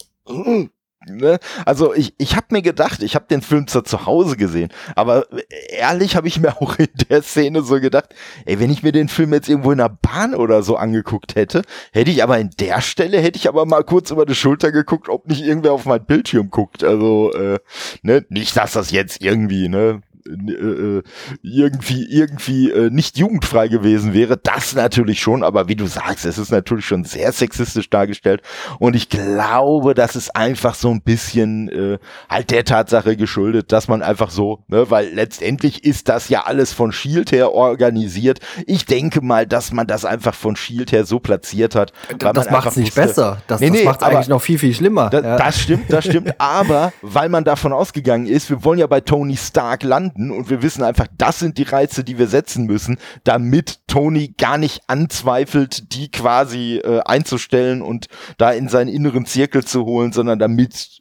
Ne? 1.07 1.39
Also 1.65 1.95
ich, 1.95 2.15
ich 2.19 2.35
habe 2.35 2.47
mir 2.51 2.61
gedacht, 2.61 3.05
ich 3.05 3.15
habe 3.15 3.27
den 3.31 3.41
Film 3.41 3.69
zwar 3.69 3.85
zu 3.85 4.05
Hause 4.05 4.37
gesehen, 4.37 4.71
aber 4.97 5.27
ehrlich 5.69 6.17
habe 6.17 6.27
ich 6.27 6.41
mir 6.41 6.57
auch 6.61 6.77
in 6.79 6.89
der 7.09 7.23
Szene 7.23 7.63
so 7.63 7.81
gedacht, 7.81 8.15
ey, 8.47 8.59
wenn 8.59 8.71
ich 8.71 8.83
mir 8.83 8.91
den 8.91 9.09
Film 9.09 9.33
jetzt 9.33 9.49
irgendwo 9.49 9.71
in 9.71 9.79
der 9.79 9.91
Bahn 9.91 10.35
oder 10.35 10.63
so 10.63 10.77
angeguckt 10.77 11.37
hätte, 11.37 11.63
hätte 11.93 12.11
ich 12.11 12.23
aber 12.23 12.39
in 12.39 12.51
der 12.59 12.81
Stelle, 12.81 13.21
hätte 13.21 13.39
ich 13.39 13.49
aber 13.49 13.65
mal 13.65 13.85
kurz 13.85 14.11
über 14.11 14.27
die 14.27 14.35
Schulter 14.35 14.73
geguckt, 14.73 15.09
ob 15.09 15.29
nicht 15.29 15.43
irgendwer 15.43 15.73
auf 15.73 15.85
mein 15.85 16.05
Bildschirm 16.05 16.51
guckt. 16.51 16.83
Also, 16.83 17.33
äh, 17.33 17.59
ne, 18.03 18.27
nicht, 18.29 18.57
dass 18.57 18.73
das 18.73 18.91
jetzt 18.91 19.23
irgendwie, 19.23 19.69
ne, 19.69 20.03
äh, 20.29 20.99
äh, 20.99 21.03
irgendwie 21.43 22.05
irgendwie 22.05 22.71
äh, 22.71 22.91
nicht 22.91 23.19
jugendfrei 23.19 23.69
gewesen 23.69 24.15
wäre, 24.15 24.37
das 24.37 24.75
natürlich 24.75 25.21
schon, 25.21 25.43
aber 25.43 25.69
wie 25.69 25.77
du 25.77 25.87
sagst, 25.87 26.25
es 26.27 26.39
ist 26.39 26.51
natürlich 26.51 26.85
schon 26.85 27.05
sehr 27.05 27.33
sexistisch 27.33 27.91
dargestellt 27.91 28.43
und 28.79 28.95
ich 28.97 29.09
glaube, 29.09 29.95
das 29.95 30.17
ist 30.17 30.35
einfach 30.37 30.75
so 30.75 30.91
ein 30.91 31.03
bisschen 31.03 31.69
äh, 31.69 31.99
halt 32.29 32.51
der 32.51 32.65
Tatsache 32.65 33.17
geschuldet, 33.17 33.73
dass 33.73 33.89
man 33.89 34.03
einfach 34.03 34.31
so, 34.31 34.65
ne, 34.69 34.91
weil 34.91 35.09
letztendlich 35.13 35.85
ist 35.85 36.09
das 36.09 36.29
ja 36.29 36.43
alles 36.45 36.73
von 36.73 36.93
Shield 36.93 37.33
her 37.33 37.53
organisiert. 37.53 38.41
Ich 38.67 38.87
denke 38.87 39.21
mal, 39.21 39.47
dass 39.47 39.73
man 39.73 39.87
das 39.87 40.05
einfach 40.05 40.35
von 40.35 40.57
Shield 40.57 40.93
her 40.93 41.05
so 41.05 41.19
platziert 41.21 41.75
hat. 41.75 41.93
Das 42.19 42.51
macht 42.51 42.69
es 42.69 42.77
nicht 42.77 42.97
wusste, 42.97 43.01
besser. 43.01 43.43
Das, 43.47 43.61
nee, 43.61 43.71
nee, 43.71 43.79
das 43.79 43.85
macht 43.87 44.03
es 44.03 44.07
eigentlich 44.07 44.29
noch 44.29 44.43
viel, 44.43 44.59
viel 44.59 44.75
schlimmer. 44.75 45.11
Da, 45.11 45.21
ja. 45.21 45.37
Das 45.37 45.61
stimmt, 45.61 45.93
das 45.93 46.05
stimmt. 46.05 46.35
aber 46.39 46.93
weil 47.03 47.29
man 47.29 47.45
davon 47.45 47.73
ausgegangen 47.73 48.27
ist, 48.27 48.51
wir 48.51 48.65
wollen 48.65 48.79
ja 48.79 48.87
bei 48.87 49.01
Tony 49.01 49.37
Stark 49.37 49.83
landen, 49.83 50.18
finden 50.19 50.31
und 50.31 50.51
wir 50.51 50.63
wissen 50.63 50.83
einfach, 50.83 51.07
das 51.17 51.39
sind 51.39 51.59
die 51.59 51.63
Reize, 51.63 52.05
die 52.05 52.19
wir 52.19 52.27
setzen 52.27 52.67
müssen, 52.67 52.99
damit 53.25 53.81
Tony 53.87 54.35
gar 54.37 54.59
nicht 54.59 54.83
anzweifelt, 54.89 55.93
die 55.95 56.11
quasi 56.11 56.79
äh, 56.79 57.01
einzustellen 57.05 57.83
und 57.83 58.09
da 58.37 58.51
in 58.51 58.69
seinen 58.69 58.89
inneren 58.89 59.27
Zirkel 59.27 59.65
zu 59.65 59.85
holen, 59.85 60.13
sondern 60.13 60.39
damit 60.39 60.98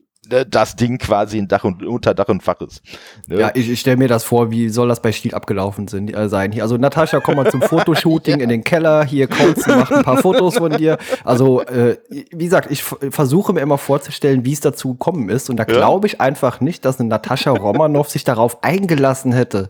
das 0.49 0.75
Ding 0.75 0.97
quasi 0.97 1.37
in 1.37 1.47
Dach 1.47 1.63
und 1.63 1.83
unter 1.85 2.13
Dach 2.13 2.27
und 2.27 2.43
Fach 2.43 2.59
ist. 2.61 2.81
Ne? 3.27 3.39
Ja, 3.39 3.51
ich, 3.53 3.69
ich 3.69 3.79
stelle 3.79 3.97
mir 3.97 4.07
das 4.07 4.23
vor, 4.23 4.51
wie 4.51 4.69
soll 4.69 4.87
das 4.87 5.01
bei 5.01 5.11
Stil 5.11 5.33
abgelaufen 5.33 5.87
sind, 5.87 6.15
äh, 6.15 6.29
sein. 6.29 6.51
Hier, 6.51 6.63
also 6.63 6.77
Natascha, 6.77 7.19
komm 7.19 7.37
mal 7.37 7.49
zum 7.49 7.61
Fotoshooting 7.61 8.37
ja. 8.37 8.43
in 8.43 8.49
den 8.49 8.63
Keller, 8.63 9.03
hier 9.05 9.27
kommst 9.27 9.67
du, 9.67 9.75
mach 9.75 9.91
ein 9.91 10.03
paar 10.03 10.17
Fotos 10.17 10.57
von 10.57 10.71
dir. 10.71 10.97
Also, 11.23 11.61
äh, 11.61 11.97
wie 12.09 12.45
gesagt, 12.45 12.71
ich 12.71 12.83
versuche 12.83 13.53
mir 13.53 13.61
immer 13.61 13.77
vorzustellen, 13.77 14.45
wie 14.45 14.53
es 14.53 14.59
dazu 14.59 14.93
gekommen 14.93 15.29
ist. 15.29 15.49
Und 15.49 15.57
da 15.57 15.65
ja. 15.67 15.73
glaube 15.73 16.07
ich 16.07 16.21
einfach 16.21 16.61
nicht, 16.61 16.85
dass 16.85 16.99
eine 16.99 17.09
Natascha 17.09 17.51
Romanoff 17.51 18.09
sich 18.09 18.23
darauf 18.23 18.63
eingelassen 18.63 19.31
hätte. 19.31 19.69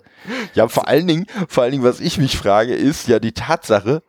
Ja, 0.54 0.68
vor 0.68 0.88
allen 0.88 1.08
Dingen, 1.08 1.26
vor 1.48 1.64
allen 1.64 1.72
Dingen, 1.72 1.84
was 1.84 2.00
ich 2.00 2.18
mich 2.18 2.38
frage, 2.38 2.74
ist 2.74 3.08
ja 3.08 3.20
die 3.20 3.32
Tatsache, 3.32 4.02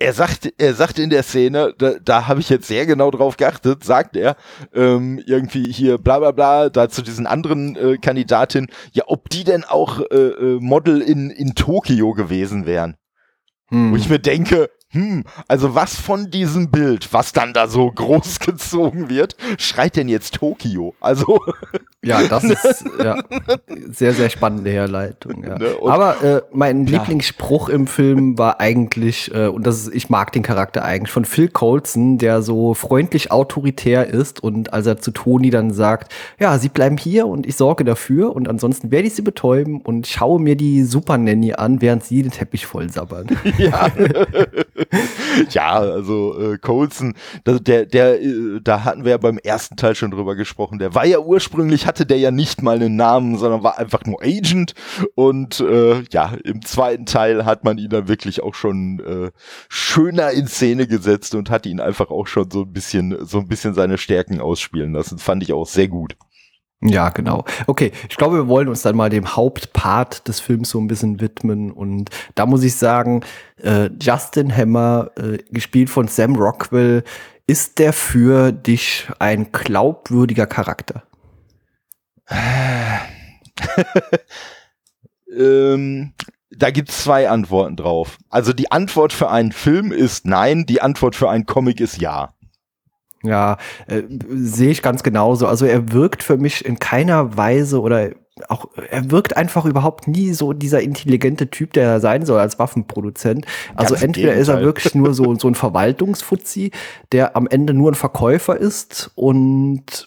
er 0.00 0.14
sagt, 0.14 0.52
er 0.56 0.74
sagt 0.74 0.98
in 0.98 1.10
der 1.10 1.22
Szene, 1.22 1.74
da, 1.76 1.92
da 2.02 2.26
habe 2.26 2.40
ich 2.40 2.48
jetzt 2.48 2.66
sehr 2.66 2.86
genau 2.86 3.10
drauf 3.10 3.36
geachtet, 3.36 3.84
sagt 3.84 4.16
er 4.16 4.36
ähm, 4.74 5.22
irgendwie 5.26 5.70
hier 5.70 5.98
bla 5.98 6.18
bla 6.18 6.32
bla, 6.32 6.70
da 6.70 6.88
zu 6.88 7.02
diesen 7.02 7.26
anderen 7.26 7.76
äh, 7.76 7.98
Kandidatin, 7.98 8.68
ja, 8.92 9.04
ob 9.06 9.28
die 9.28 9.44
denn 9.44 9.62
auch 9.62 10.00
äh, 10.10 10.16
äh, 10.16 10.58
Model 10.58 11.02
in, 11.02 11.30
in 11.30 11.54
Tokio 11.54 12.14
gewesen 12.14 12.64
wären. 12.64 12.96
Hm. 13.68 13.92
Wo 13.92 13.96
ich 13.96 14.08
mir 14.08 14.18
denke, 14.18 14.70
hm, 14.92 15.24
also 15.46 15.76
was 15.76 15.94
von 15.94 16.30
diesem 16.30 16.70
Bild, 16.70 17.12
was 17.12 17.32
dann 17.32 17.52
da 17.52 17.68
so 17.68 17.90
groß 17.94 18.40
gezogen 18.40 19.08
wird, 19.08 19.36
schreit 19.58 19.96
denn 19.96 20.08
jetzt 20.08 20.34
Tokio? 20.34 20.94
Also. 21.00 21.40
Ja, 22.02 22.22
das 22.26 22.44
ist 22.44 22.84
ja, 23.02 23.22
sehr, 23.90 24.14
sehr 24.14 24.30
spannende 24.30 24.70
Herleitung. 24.70 25.44
Ja. 25.44 25.58
Ne, 25.58 25.76
Aber 25.86 26.22
äh, 26.22 26.42
mein 26.50 26.86
klar. 26.86 27.00
Lieblingsspruch 27.00 27.68
im 27.68 27.86
Film 27.86 28.38
war 28.38 28.58
eigentlich, 28.58 29.30
äh, 29.34 29.48
und 29.48 29.66
das 29.66 29.82
ist, 29.82 29.94
ich 29.94 30.08
mag 30.08 30.32
den 30.32 30.42
Charakter 30.42 30.82
eigentlich, 30.82 31.12
von 31.12 31.26
Phil 31.26 31.48
Colson, 31.48 32.16
der 32.16 32.40
so 32.40 32.72
freundlich 32.72 33.30
autoritär 33.30 34.06
ist 34.06 34.42
und 34.42 34.72
als 34.72 34.86
er 34.86 34.98
zu 34.98 35.10
Toni 35.10 35.50
dann 35.50 35.74
sagt, 35.74 36.10
ja, 36.38 36.56
sie 36.56 36.70
bleiben 36.70 36.96
hier 36.96 37.26
und 37.26 37.46
ich 37.46 37.56
sorge 37.56 37.84
dafür 37.84 38.34
und 38.34 38.48
ansonsten 38.48 38.90
werde 38.90 39.06
ich 39.06 39.14
sie 39.14 39.22
betäuben 39.22 39.82
und 39.82 40.06
schaue 40.06 40.40
mir 40.40 40.56
die 40.56 40.84
Super 40.84 41.18
Nanny 41.18 41.52
an, 41.52 41.82
während 41.82 42.02
sie 42.02 42.22
den 42.22 42.32
Teppich 42.32 42.64
voll 42.64 42.88
sabbern. 42.90 43.26
Ja. 43.58 43.88
ja, 45.50 45.72
also 45.72 46.38
äh, 46.38 46.58
Colson, 46.58 47.14
der, 47.46 47.86
der, 47.86 48.22
äh, 48.22 48.60
da 48.62 48.84
hatten 48.84 49.04
wir 49.04 49.12
ja 49.12 49.18
beim 49.18 49.38
ersten 49.38 49.76
Teil 49.76 49.94
schon 49.94 50.10
drüber 50.10 50.34
gesprochen. 50.36 50.78
Der 50.78 50.94
war 50.94 51.06
ja 51.06 51.18
ursprünglich, 51.18 51.86
hatte 51.86 52.06
der 52.06 52.18
ja 52.18 52.30
nicht 52.30 52.62
mal 52.62 52.76
einen 52.76 52.96
Namen, 52.96 53.36
sondern 53.38 53.62
war 53.62 53.78
einfach 53.78 54.04
nur 54.04 54.22
Agent. 54.22 54.74
Und 55.14 55.60
äh, 55.60 56.02
ja, 56.10 56.34
im 56.44 56.62
zweiten 56.62 57.06
Teil 57.06 57.44
hat 57.44 57.64
man 57.64 57.78
ihn 57.78 57.90
dann 57.90 58.08
wirklich 58.08 58.42
auch 58.42 58.54
schon 58.54 59.00
äh, 59.00 59.30
schöner 59.68 60.30
in 60.30 60.46
Szene 60.46 60.86
gesetzt 60.86 61.34
und 61.34 61.50
hat 61.50 61.66
ihn 61.66 61.80
einfach 61.80 62.10
auch 62.10 62.26
schon 62.26 62.50
so 62.50 62.62
ein 62.62 62.72
bisschen, 62.72 63.24
so 63.26 63.38
ein 63.38 63.48
bisschen 63.48 63.74
seine 63.74 63.98
Stärken 63.98 64.40
ausspielen 64.40 64.92
lassen. 64.92 65.18
Fand 65.18 65.42
ich 65.42 65.52
auch 65.52 65.66
sehr 65.66 65.88
gut. 65.88 66.16
Ja, 66.82 67.10
genau. 67.10 67.44
Okay, 67.66 67.92
ich 68.08 68.16
glaube, 68.16 68.36
wir 68.36 68.48
wollen 68.48 68.68
uns 68.68 68.80
dann 68.80 68.96
mal 68.96 69.10
dem 69.10 69.36
Hauptpart 69.36 70.26
des 70.26 70.40
Films 70.40 70.70
so 70.70 70.80
ein 70.80 70.86
bisschen 70.86 71.20
widmen. 71.20 71.70
Und 71.70 72.08
da 72.34 72.46
muss 72.46 72.62
ich 72.62 72.74
sagen, 72.74 73.20
äh, 73.62 73.90
Justin 74.00 74.56
Hammer, 74.56 75.10
äh, 75.16 75.38
gespielt 75.50 75.90
von 75.90 76.08
Sam 76.08 76.36
Rockwell, 76.36 77.04
ist 77.46 77.78
der 77.78 77.92
für 77.92 78.50
dich 78.52 79.08
ein 79.18 79.52
glaubwürdiger 79.52 80.46
Charakter? 80.46 81.02
ähm, 85.36 86.14
da 86.50 86.70
gibt's 86.70 87.02
zwei 87.02 87.28
Antworten 87.28 87.76
drauf. 87.76 88.16
Also 88.30 88.54
die 88.54 88.70
Antwort 88.70 89.12
für 89.12 89.30
einen 89.30 89.52
Film 89.52 89.92
ist 89.92 90.24
nein, 90.26 90.64
die 90.64 90.80
Antwort 90.80 91.14
für 91.14 91.28
einen 91.28 91.44
Comic 91.44 91.80
ist 91.80 92.00
ja. 92.00 92.34
Ja, 93.22 93.58
äh, 93.86 94.02
sehe 94.30 94.70
ich 94.70 94.82
ganz 94.82 95.02
genauso. 95.02 95.46
Also 95.46 95.66
er 95.66 95.92
wirkt 95.92 96.22
für 96.22 96.38
mich 96.38 96.64
in 96.64 96.78
keiner 96.78 97.36
Weise 97.36 97.80
oder 97.80 98.10
auch, 98.48 98.68
er 98.90 99.10
wirkt 99.10 99.36
einfach 99.36 99.66
überhaupt 99.66 100.08
nie 100.08 100.32
so 100.32 100.52
dieser 100.52 100.80
intelligente 100.80 101.50
Typ, 101.50 101.74
der 101.74 101.84
er 101.84 102.00
sein 102.00 102.24
soll 102.24 102.40
als 102.40 102.58
Waffenproduzent. 102.58 103.46
Also 103.74 103.94
ganz 103.94 104.04
entweder 104.04 104.34
ist 104.34 104.48
er 104.48 104.62
wirklich 104.62 104.94
nur 104.94 105.12
so, 105.12 105.34
so 105.34 105.48
ein 105.48 105.54
Verwaltungsfuzzi, 105.54 106.70
der 107.12 107.36
am 107.36 107.46
Ende 107.46 107.74
nur 107.74 107.92
ein 107.92 107.94
Verkäufer 107.94 108.56
ist 108.56 109.10
und 109.14 110.06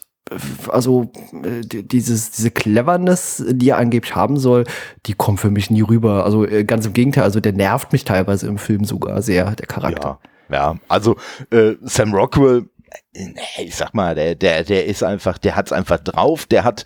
also 0.68 1.12
äh, 1.42 1.60
dieses, 1.62 2.30
diese 2.30 2.50
Cleverness, 2.50 3.44
die 3.46 3.68
er 3.68 3.78
angeblich 3.78 4.16
haben 4.16 4.38
soll, 4.38 4.64
die 5.06 5.12
kommt 5.12 5.38
für 5.38 5.50
mich 5.50 5.70
nie 5.70 5.82
rüber. 5.82 6.24
Also 6.24 6.46
äh, 6.46 6.64
ganz 6.64 6.86
im 6.86 6.94
Gegenteil, 6.94 7.24
also 7.24 7.40
der 7.40 7.52
nervt 7.52 7.92
mich 7.92 8.04
teilweise 8.04 8.46
im 8.48 8.58
Film 8.58 8.84
sogar 8.84 9.22
sehr, 9.22 9.52
der 9.52 9.66
Charakter. 9.66 10.18
Ja, 10.48 10.72
ja. 10.72 10.76
also 10.88 11.16
äh, 11.50 11.74
Sam 11.82 12.14
Rockwell 12.14 12.64
ich 13.58 13.74
sag 13.76 13.94
mal, 13.94 14.14
der, 14.14 14.34
der, 14.34 14.64
der 14.64 14.86
ist 14.86 15.02
einfach, 15.02 15.38
der 15.38 15.56
hat's 15.56 15.72
einfach 15.72 15.98
drauf, 15.98 16.46
der 16.46 16.64
hat 16.64 16.84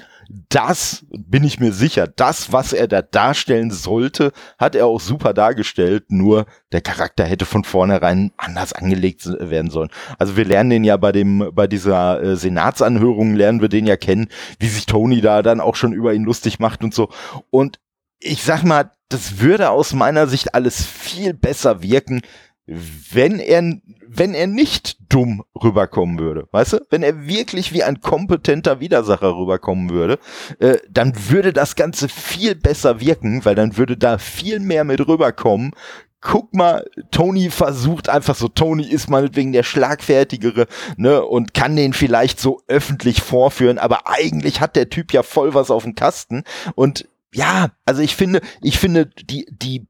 das, 0.51 1.07
bin 1.11 1.43
ich 1.43 1.59
mir 1.59 1.73
sicher, 1.73 2.07
das, 2.07 2.53
was 2.53 2.75
er 2.75 2.87
da 2.87 3.01
darstellen 3.01 3.71
sollte, 3.71 4.33
hat 4.59 4.75
er 4.75 4.87
auch 4.87 5.01
super 5.01 5.33
dargestellt, 5.33 6.11
nur 6.11 6.45
der 6.71 6.83
Charakter 6.83 7.25
hätte 7.25 7.47
von 7.47 7.65
vornherein 7.65 8.33
anders 8.37 8.75
angelegt 8.75 9.27
werden 9.27 9.71
sollen. 9.71 9.89
Also 10.19 10.37
wir 10.37 10.45
lernen 10.45 10.71
den 10.71 10.85
ja 10.85 10.99
bei 10.99 11.13
dem, 11.13 11.51
bei 11.55 11.67
dieser 11.67 12.23
äh, 12.23 12.37
Senatsanhörung 12.37 13.35
lernen 13.37 13.63
wir 13.63 13.71
den 13.71 13.87
ja 13.87 13.97
kennen, 13.97 14.29
wie 14.59 14.69
sich 14.69 14.85
Tony 14.85 15.23
da 15.23 15.41
dann 15.41 15.61
auch 15.61 15.77
schon 15.77 15.95
über 15.95 16.13
ihn 16.13 16.25
lustig 16.25 16.59
macht 16.59 16.85
und 16.85 16.93
so. 16.93 17.09
Und 17.49 17.81
ich 18.21 18.43
sag 18.43 18.65
mal, 18.65 18.91
das 19.09 19.41
würde 19.41 19.71
aus 19.71 19.95
meiner 19.95 20.27
Sicht 20.27 20.55
alles 20.55 20.85
viel 20.85 21.33
besser 21.33 21.83
wirken, 21.83 22.21
wenn 22.69 23.39
er, 23.39 23.63
wenn 24.07 24.35
er 24.35 24.47
nicht 24.47 24.99
dumm 25.09 25.43
rüberkommen 25.63 26.19
würde, 26.19 26.47
weißt 26.53 26.75
du? 26.75 26.79
Wenn 26.91 27.03
er 27.03 27.27
wirklich 27.27 27.73
wie 27.73 27.83
ein 27.83 28.01
kompetenter 28.01 28.81
Widersacher 28.81 29.35
rüberkommen 29.35 29.91
würde, 29.91 30.19
äh, 30.59 30.77
dann 30.91 31.15
würde 31.31 31.55
das 31.55 31.77
Ganze 31.77 32.09
viel 32.09 32.55
besser 32.55 33.01
wirken, 33.01 33.45
weil 33.45 33.55
dann 33.55 33.79
würde 33.79 33.97
da 33.97 34.19
viel 34.19 34.61
mehr 34.61 34.85
mit 34.85 35.07
rüberkommen. 35.07 35.73
Guck 36.21 36.53
mal, 36.53 36.85
Tony 37.11 37.49
versucht 37.49 38.09
einfach 38.09 38.35
so, 38.35 38.49
Tony 38.49 38.87
ist 38.87 39.09
meinetwegen 39.09 39.53
der 39.53 39.63
Schlagfertigere, 39.63 40.67
ne, 40.97 41.25
und 41.25 41.55
kann 41.55 41.77
den 41.77 41.93
vielleicht 41.93 42.41
so 42.41 42.61
öffentlich 42.67 43.23
vorführen, 43.23 43.79
aber 43.79 44.09
eigentlich 44.09 44.61
hat 44.61 44.75
der 44.75 44.91
Typ 44.91 45.13
ja 45.13 45.23
voll 45.23 45.55
was 45.55 45.71
auf 45.71 45.85
dem 45.85 45.95
Kasten 45.95 46.43
und 46.75 47.09
ja, 47.33 47.69
also 47.85 48.03
ich 48.03 48.17
finde, 48.17 48.41
ich 48.63 48.79
finde, 48.79 49.07
die, 49.07 49.47
die 49.51 49.87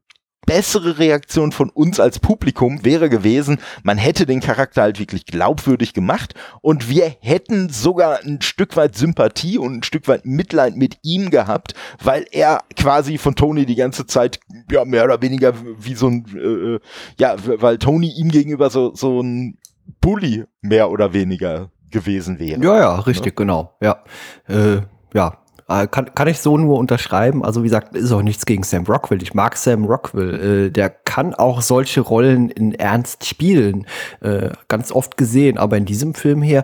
bessere 0.49 0.97
Reaktion 0.97 1.51
von 1.51 1.69
uns 1.69 1.99
als 1.99 2.17
Publikum 2.17 2.83
wäre 2.83 3.07
gewesen, 3.07 3.59
man 3.83 3.99
hätte 3.99 4.25
den 4.25 4.39
Charakter 4.39 4.81
halt 4.81 4.97
wirklich 4.97 5.27
glaubwürdig 5.27 5.93
gemacht 5.93 6.33
und 6.61 6.89
wir 6.89 7.15
hätten 7.19 7.69
sogar 7.69 8.21
ein 8.23 8.41
Stück 8.41 8.75
weit 8.75 8.95
Sympathie 8.95 9.59
und 9.59 9.75
ein 9.75 9.83
Stück 9.83 10.07
weit 10.07 10.25
Mitleid 10.25 10.75
mit 10.75 10.97
ihm 11.03 11.29
gehabt, 11.29 11.75
weil 12.03 12.25
er 12.31 12.63
quasi 12.75 13.19
von 13.19 13.35
Tony 13.35 13.67
die 13.67 13.75
ganze 13.75 14.07
Zeit 14.07 14.39
ja 14.71 14.85
mehr 14.85 15.03
oder 15.03 15.21
weniger 15.21 15.53
wie 15.77 15.93
so 15.93 16.07
ein 16.07 16.25
äh, 16.33 16.39
äh 16.39 16.79
ja, 17.19 17.35
weil 17.61 17.77
Tony 17.77 18.09
ihm 18.09 18.29
gegenüber 18.29 18.71
so 18.71 18.95
so 18.95 19.21
ein 19.21 19.59
Bully 20.01 20.45
mehr 20.61 20.89
oder 20.89 21.13
weniger 21.13 21.69
gewesen 21.91 22.39
wäre. 22.39 22.59
Ja, 22.59 22.75
ja, 22.75 22.95
richtig, 23.01 23.33
ja? 23.33 23.35
genau. 23.35 23.77
Ja. 23.81 24.03
Äh, 24.47 24.81
ja, 25.13 25.37
äh, 25.69 25.87
kann, 25.87 26.13
kann 26.15 26.27
ich 26.27 26.39
so 26.39 26.57
nur 26.57 26.77
unterschreiben. 26.77 27.45
Also 27.45 27.61
wie 27.61 27.67
gesagt, 27.67 27.95
ist 27.95 28.11
auch 28.11 28.21
nichts 28.21 28.45
gegen 28.45 28.63
Sam 28.63 28.85
Rockwell. 28.85 29.21
Ich 29.21 29.33
mag 29.33 29.55
Sam 29.55 29.85
Rockwell. 29.85 30.67
Äh, 30.67 30.71
der 30.71 30.89
kann 30.89 31.33
auch 31.33 31.61
solche 31.61 32.01
Rollen 32.01 32.49
in 32.49 32.73
Ernst 32.73 33.25
spielen. 33.25 33.85
Äh, 34.21 34.49
ganz 34.67 34.91
oft 34.91 35.15
gesehen. 35.17 35.57
Aber 35.57 35.77
in 35.77 35.85
diesem 35.85 36.13
Film 36.15 36.41
hier 36.41 36.63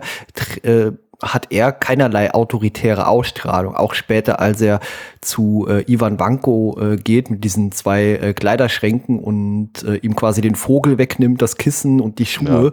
äh, 0.62 0.92
hat 1.22 1.48
er 1.50 1.72
keinerlei 1.72 2.32
autoritäre 2.34 3.06
Ausstrahlung. 3.06 3.74
Auch 3.74 3.94
später, 3.94 4.40
als 4.40 4.60
er 4.60 4.80
zu 5.20 5.66
äh, 5.68 5.90
Ivan 5.90 6.16
Banko 6.16 6.76
äh, 6.80 6.96
geht 6.96 7.30
mit 7.30 7.44
diesen 7.44 7.72
zwei 7.72 8.12
äh, 8.12 8.34
Kleiderschränken 8.34 9.18
und 9.18 9.82
äh, 9.84 9.96
ihm 9.96 10.14
quasi 10.14 10.40
den 10.40 10.54
Vogel 10.54 10.98
wegnimmt, 10.98 11.40
das 11.40 11.56
Kissen 11.56 12.00
und 12.00 12.18
die 12.18 12.26
Schuhe. 12.26 12.72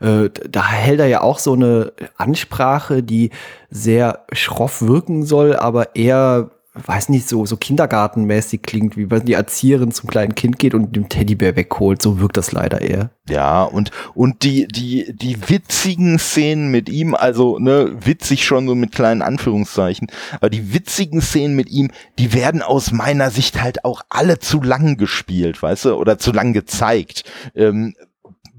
Ja. 0.00 0.24
Äh, 0.24 0.30
da 0.50 0.66
hält 0.66 1.00
er 1.00 1.06
ja 1.06 1.20
auch 1.20 1.38
so 1.38 1.52
eine 1.52 1.92
Ansprache, 2.16 3.02
die 3.02 3.30
sehr 3.70 4.24
schroff 4.32 4.82
wirken 4.82 5.24
soll, 5.24 5.54
aber 5.54 5.94
eher 5.94 6.50
weiß 6.74 7.10
nicht, 7.10 7.28
so, 7.28 7.44
so 7.44 7.58
kindergartenmäßig 7.58 8.62
klingt, 8.62 8.96
wie 8.96 9.10
wenn 9.10 9.26
die 9.26 9.34
Erzieherin 9.34 9.92
zum 9.92 10.08
kleinen 10.08 10.34
Kind 10.34 10.58
geht 10.58 10.74
und 10.74 10.96
dem 10.96 11.08
Teddybär 11.08 11.54
wegholt. 11.54 12.00
So 12.00 12.18
wirkt 12.18 12.38
das 12.38 12.52
leider 12.52 12.80
eher. 12.80 13.10
Ja, 13.28 13.62
und, 13.62 13.90
und 14.14 14.42
die, 14.42 14.66
die, 14.68 15.14
die 15.14 15.50
witzigen 15.50 16.18
Szenen 16.18 16.70
mit 16.70 16.88
ihm, 16.88 17.14
also, 17.14 17.58
ne, 17.58 17.94
witzig 18.04 18.46
schon 18.46 18.66
so 18.66 18.74
mit 18.74 18.92
kleinen 18.92 19.20
Anführungszeichen, 19.20 20.08
aber 20.32 20.48
die 20.48 20.72
witzigen 20.72 21.20
Szenen 21.20 21.54
mit 21.54 21.68
ihm, 21.68 21.90
die 22.18 22.32
werden 22.32 22.62
aus 22.62 22.90
meiner 22.90 23.30
Sicht 23.30 23.62
halt 23.62 23.84
auch 23.84 24.02
alle 24.08 24.38
zu 24.38 24.62
lang 24.62 24.96
gespielt, 24.96 25.62
weißt 25.62 25.84
du, 25.84 25.94
oder 25.94 26.18
zu 26.18 26.32
lang 26.32 26.54
gezeigt. 26.54 27.24
Ähm, 27.54 27.94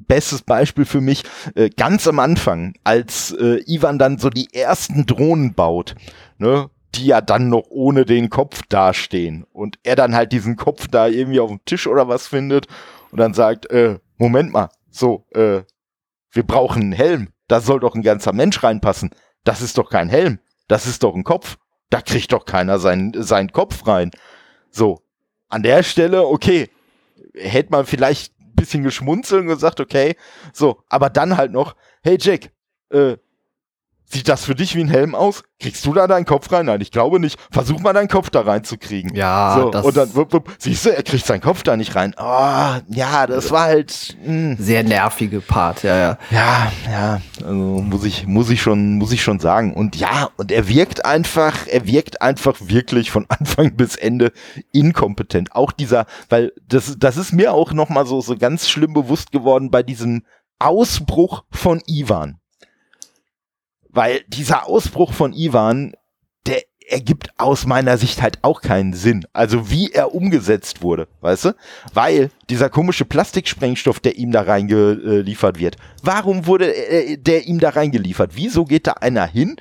bestes 0.07 0.43
Beispiel 0.43 0.85
für 0.85 1.01
mich, 1.01 1.23
äh, 1.55 1.69
ganz 1.69 2.07
am 2.07 2.19
Anfang, 2.19 2.75
als 2.83 3.31
äh, 3.31 3.59
Ivan 3.65 3.97
dann 3.97 4.19
so 4.19 4.29
die 4.29 4.53
ersten 4.53 5.07
Drohnen 5.07 5.55
baut, 5.55 5.95
ne, 6.37 6.69
die 6.95 7.07
ja 7.07 7.21
dann 7.21 7.49
noch 7.49 7.65
ohne 7.69 8.05
den 8.05 8.29
Kopf 8.29 8.61
dastehen 8.69 9.45
und 9.51 9.79
er 9.83 9.95
dann 9.95 10.15
halt 10.15 10.31
diesen 10.31 10.55
Kopf 10.55 10.87
da 10.87 11.07
irgendwie 11.07 11.39
auf 11.39 11.49
dem 11.49 11.63
Tisch 11.65 11.87
oder 11.87 12.07
was 12.07 12.27
findet 12.27 12.67
und 13.11 13.19
dann 13.19 13.33
sagt, 13.33 13.69
äh, 13.71 13.99
Moment 14.17 14.51
mal, 14.51 14.69
so, 14.89 15.25
äh, 15.31 15.61
wir 16.31 16.43
brauchen 16.43 16.81
einen 16.81 16.91
Helm, 16.91 17.29
da 17.47 17.61
soll 17.61 17.79
doch 17.79 17.95
ein 17.95 18.01
ganzer 18.01 18.33
Mensch 18.33 18.63
reinpassen. 18.63 19.11
Das 19.43 19.61
ist 19.61 19.77
doch 19.77 19.89
kein 19.89 20.09
Helm, 20.09 20.39
das 20.67 20.85
ist 20.85 21.03
doch 21.03 21.15
ein 21.15 21.23
Kopf. 21.23 21.57
Da 21.89 22.01
kriegt 22.01 22.31
doch 22.31 22.45
keiner 22.45 22.79
seinen, 22.79 23.13
seinen 23.21 23.51
Kopf 23.51 23.85
rein. 23.85 24.09
So, 24.71 25.01
an 25.49 25.61
der 25.61 25.83
Stelle, 25.83 26.25
okay, 26.25 26.69
hätte 27.35 27.71
man 27.71 27.85
vielleicht 27.85 28.33
ein 28.39 28.55
bisschen 28.55 28.83
geschmunzelt 28.83 29.41
und 29.41 29.47
gesagt, 29.47 29.79
okay, 29.79 30.15
so, 30.53 30.81
aber 30.89 31.09
dann 31.09 31.37
halt 31.37 31.51
noch, 31.51 31.75
hey 32.01 32.17
Jack, 32.19 32.51
äh, 32.89 33.17
Sieht 34.13 34.29
das 34.29 34.45
für 34.45 34.53
dich 34.53 34.75
wie 34.75 34.81
ein 34.81 34.89
Helm 34.89 35.15
aus? 35.15 35.41
Kriegst 35.59 35.83
du 35.87 35.91
da 35.91 36.05
deinen 36.05 36.25
Kopf 36.25 36.51
rein? 36.51 36.67
Nein, 36.67 36.79
ich 36.81 36.91
glaube 36.91 37.19
nicht. 37.19 37.39
Versuch 37.49 37.79
mal 37.79 37.93
deinen 37.93 38.09
Kopf 38.09 38.29
da 38.29 38.41
reinzukriegen. 38.41 39.15
Ja, 39.15 39.57
so, 39.59 39.69
das 39.71 39.83
und 39.83 39.97
dann 39.97 40.13
wupp, 40.13 40.33
wupp, 40.33 40.51
siehst 40.59 40.85
du, 40.85 40.95
er 40.95 41.01
kriegt 41.01 41.25
seinen 41.25 41.41
Kopf 41.41 41.63
da 41.63 41.75
nicht 41.75 41.95
rein. 41.95 42.13
Oh, 42.19 42.75
ja, 42.89 43.25
das 43.25 43.49
war 43.49 43.63
halt 43.63 44.15
mh. 44.23 44.27
Hm. 44.27 44.57
sehr 44.59 44.83
nervige 44.83 45.41
Part, 45.41 45.81
ja, 45.81 45.97
ja. 45.97 46.17
Ja, 46.29 46.71
ja, 46.91 47.21
also 47.43 47.55
muss 47.55 48.03
ich 48.03 48.27
muss 48.27 48.51
ich 48.51 48.61
schon 48.61 48.99
muss 48.99 49.11
ich 49.11 49.23
schon 49.23 49.39
sagen 49.39 49.73
und 49.73 49.95
ja, 49.95 50.29
und 50.37 50.51
er 50.51 50.67
wirkt 50.67 51.05
einfach, 51.05 51.65
er 51.65 51.87
wirkt 51.87 52.21
einfach 52.21 52.57
wirklich 52.59 53.09
von 53.09 53.25
Anfang 53.29 53.75
bis 53.75 53.95
Ende 53.95 54.31
inkompetent. 54.73 55.55
Auch 55.55 55.71
dieser, 55.71 56.05
weil 56.29 56.53
das 56.67 56.97
das 56.99 57.17
ist 57.17 57.33
mir 57.33 57.51
auch 57.51 57.73
noch 57.73 57.89
mal 57.89 58.05
so 58.05 58.21
so 58.21 58.37
ganz 58.37 58.69
schlimm 58.69 58.93
bewusst 58.93 59.31
geworden 59.31 59.71
bei 59.71 59.81
diesem 59.81 60.21
Ausbruch 60.59 61.45
von 61.49 61.81
Ivan 61.87 62.37
weil 63.93 64.21
dieser 64.27 64.67
Ausbruch 64.67 65.13
von 65.13 65.33
Ivan, 65.33 65.93
der 66.45 66.61
ergibt 66.89 67.29
aus 67.37 67.65
meiner 67.65 67.97
Sicht 67.97 68.21
halt 68.21 68.39
auch 68.41 68.61
keinen 68.61 68.93
Sinn. 68.93 69.25
Also 69.31 69.69
wie 69.69 69.91
er 69.91 70.13
umgesetzt 70.13 70.81
wurde, 70.81 71.07
weißt 71.21 71.45
du? 71.45 71.55
Weil 71.93 72.29
dieser 72.49 72.69
komische 72.69 73.05
Plastiksprengstoff, 73.05 73.99
der 74.01 74.17
ihm 74.17 74.31
da 74.31 74.41
reingeliefert 74.41 75.59
wird, 75.59 75.77
warum 76.01 76.45
wurde 76.45 76.73
der 77.17 77.47
ihm 77.47 77.59
da 77.59 77.69
reingeliefert? 77.69 78.31
Wieso 78.35 78.65
geht 78.65 78.87
da 78.87 78.93
einer 78.93 79.25
hin, 79.25 79.55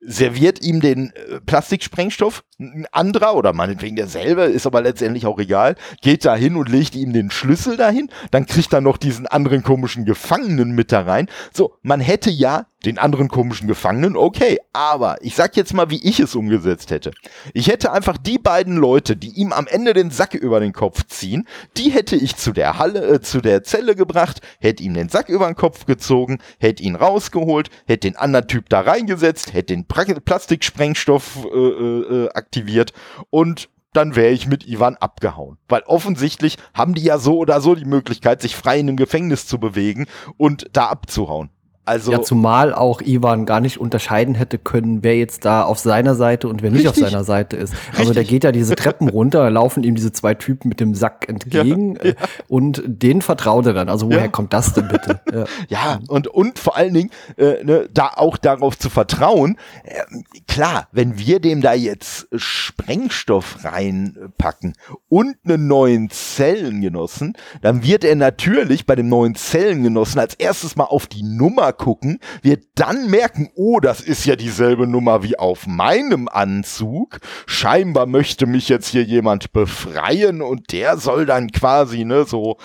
serviert 0.00 0.64
ihm 0.64 0.80
den 0.80 1.12
äh, 1.12 1.40
Plastiksprengstoff, 1.40 2.42
ein 2.62 2.86
anderer 2.92 3.34
oder 3.34 3.52
meinetwegen 3.52 3.96
derselbe, 3.96 4.42
ist 4.42 4.66
aber 4.66 4.82
letztendlich 4.82 5.26
auch 5.26 5.38
egal, 5.38 5.76
geht 6.00 6.24
da 6.24 6.36
hin 6.36 6.56
und 6.56 6.68
legt 6.68 6.94
ihm 6.94 7.12
den 7.12 7.30
Schlüssel 7.30 7.76
dahin, 7.76 8.08
dann 8.30 8.46
kriegt 8.46 8.72
er 8.72 8.80
noch 8.80 8.96
diesen 8.96 9.26
anderen 9.26 9.62
komischen 9.62 10.04
Gefangenen 10.04 10.72
mit 10.72 10.92
da 10.92 11.02
rein. 11.02 11.28
So, 11.52 11.74
man 11.82 12.00
hätte 12.00 12.30
ja 12.30 12.66
den 12.84 12.98
anderen 12.98 13.28
komischen 13.28 13.68
Gefangenen, 13.68 14.16
okay, 14.16 14.58
aber 14.72 15.16
ich 15.20 15.34
sag 15.34 15.56
jetzt 15.56 15.74
mal, 15.74 15.90
wie 15.90 16.02
ich 16.02 16.20
es 16.20 16.34
umgesetzt 16.34 16.90
hätte. 16.90 17.12
Ich 17.54 17.68
hätte 17.68 17.92
einfach 17.92 18.18
die 18.18 18.38
beiden 18.38 18.76
Leute, 18.76 19.16
die 19.16 19.30
ihm 19.30 19.52
am 19.52 19.66
Ende 19.66 19.92
den 19.92 20.10
Sack 20.10 20.34
über 20.34 20.60
den 20.60 20.72
Kopf 20.72 21.04
ziehen, 21.06 21.46
die 21.76 21.90
hätte 21.90 22.16
ich 22.16 22.36
zu 22.36 22.52
der 22.52 22.78
Halle, 22.78 23.06
äh, 23.06 23.20
zu 23.20 23.40
der 23.40 23.62
Zelle 23.62 23.94
gebracht, 23.94 24.40
hätte 24.60 24.82
ihm 24.82 24.94
den 24.94 25.08
Sack 25.08 25.28
über 25.28 25.46
den 25.46 25.54
Kopf 25.54 25.86
gezogen, 25.86 26.38
hätte 26.58 26.82
ihn 26.82 26.96
rausgeholt, 26.96 27.70
hätte 27.86 28.08
den 28.08 28.16
anderen 28.16 28.48
Typ 28.48 28.68
da 28.68 28.80
reingesetzt, 28.80 29.52
hätte 29.52 29.74
den 29.74 29.86
pra 29.86 30.02
Plastiksprengstoff 30.02 31.46
äh, 31.54 31.58
äh, 31.58 32.28
aktiviert 32.52 32.92
und 33.30 33.70
dann 33.94 34.14
wäre 34.14 34.32
ich 34.32 34.46
mit 34.46 34.66
Ivan 34.66 34.96
abgehauen. 34.96 35.58
Weil 35.68 35.82
offensichtlich 35.82 36.56
haben 36.74 36.94
die 36.94 37.02
ja 37.02 37.18
so 37.18 37.38
oder 37.38 37.60
so 37.60 37.74
die 37.74 37.84
Möglichkeit, 37.84 38.40
sich 38.40 38.56
frei 38.56 38.78
in 38.78 38.88
einem 38.88 38.96
Gefängnis 38.96 39.46
zu 39.46 39.58
bewegen 39.58 40.06
und 40.36 40.66
da 40.72 40.86
abzuhauen. 40.86 41.50
Also 41.84 42.12
ja, 42.12 42.22
zumal 42.22 42.72
auch 42.72 43.00
Ivan 43.00 43.44
gar 43.44 43.60
nicht 43.60 43.80
unterscheiden 43.80 44.36
hätte 44.36 44.56
können, 44.56 45.02
wer 45.02 45.16
jetzt 45.16 45.44
da 45.44 45.64
auf 45.64 45.80
seiner 45.80 46.14
Seite 46.14 46.46
und 46.46 46.62
wer 46.62 46.70
nicht 46.70 46.86
auf 46.86 46.94
seiner 46.94 47.24
Seite 47.24 47.56
ist. 47.56 47.72
Richtig. 47.72 47.98
Also 47.98 48.14
der 48.14 48.22
geht 48.22 48.44
ja 48.44 48.52
diese 48.52 48.76
Treppen 48.76 49.08
runter, 49.08 49.50
laufen 49.50 49.82
ihm 49.82 49.96
diese 49.96 50.12
zwei 50.12 50.34
Typen 50.34 50.68
mit 50.68 50.78
dem 50.78 50.94
Sack 50.94 51.28
entgegen 51.28 51.96
ja, 51.96 52.04
ja. 52.04 52.10
Äh, 52.10 52.14
und 52.46 52.84
den 52.86 53.20
vertraut 53.20 53.66
er 53.66 53.72
dann. 53.72 53.88
Also 53.88 54.06
woher 54.06 54.20
ja. 54.20 54.28
kommt 54.28 54.52
das 54.52 54.74
denn 54.74 54.88
bitte? 54.88 55.20
Ja, 55.68 56.00
und, 56.08 56.28
und 56.28 56.58
vor 56.58 56.76
allen 56.76 56.92
Dingen 56.92 57.10
äh, 57.36 57.64
ne, 57.64 57.88
da 57.92 58.12
auch 58.16 58.36
darauf 58.36 58.78
zu 58.78 58.90
vertrauen, 58.90 59.56
äh, 59.84 60.02
klar, 60.46 60.88
wenn 60.92 61.18
wir 61.18 61.40
dem 61.40 61.62
da 61.62 61.72
jetzt 61.72 62.28
Sprengstoff 62.34 63.64
reinpacken 63.64 64.74
und 65.08 65.36
einen 65.44 65.66
neuen 65.66 66.10
Zellengenossen, 66.10 67.34
dann 67.62 67.82
wird 67.82 68.04
er 68.04 68.16
natürlich 68.16 68.86
bei 68.86 68.94
dem 68.94 69.08
neuen 69.08 69.34
Zellengenossen 69.34 70.20
als 70.20 70.34
erstes 70.34 70.76
mal 70.76 70.84
auf 70.84 71.06
die 71.06 71.22
Nummer 71.22 71.71
gucken, 71.72 72.18
wir 72.42 72.58
dann 72.74 73.10
merken, 73.10 73.50
oh, 73.54 73.80
das 73.80 74.00
ist 74.00 74.24
ja 74.26 74.36
dieselbe 74.36 74.86
Nummer 74.86 75.22
wie 75.22 75.38
auf 75.38 75.66
meinem 75.66 76.28
Anzug. 76.28 77.18
Scheinbar 77.46 78.06
möchte 78.06 78.46
mich 78.46 78.68
jetzt 78.68 78.88
hier 78.88 79.04
jemand 79.04 79.52
befreien 79.52 80.42
und 80.42 80.72
der 80.72 80.96
soll 80.96 81.26
dann 81.26 81.50
quasi, 81.50 82.04
ne, 82.04 82.24
so 82.24 82.58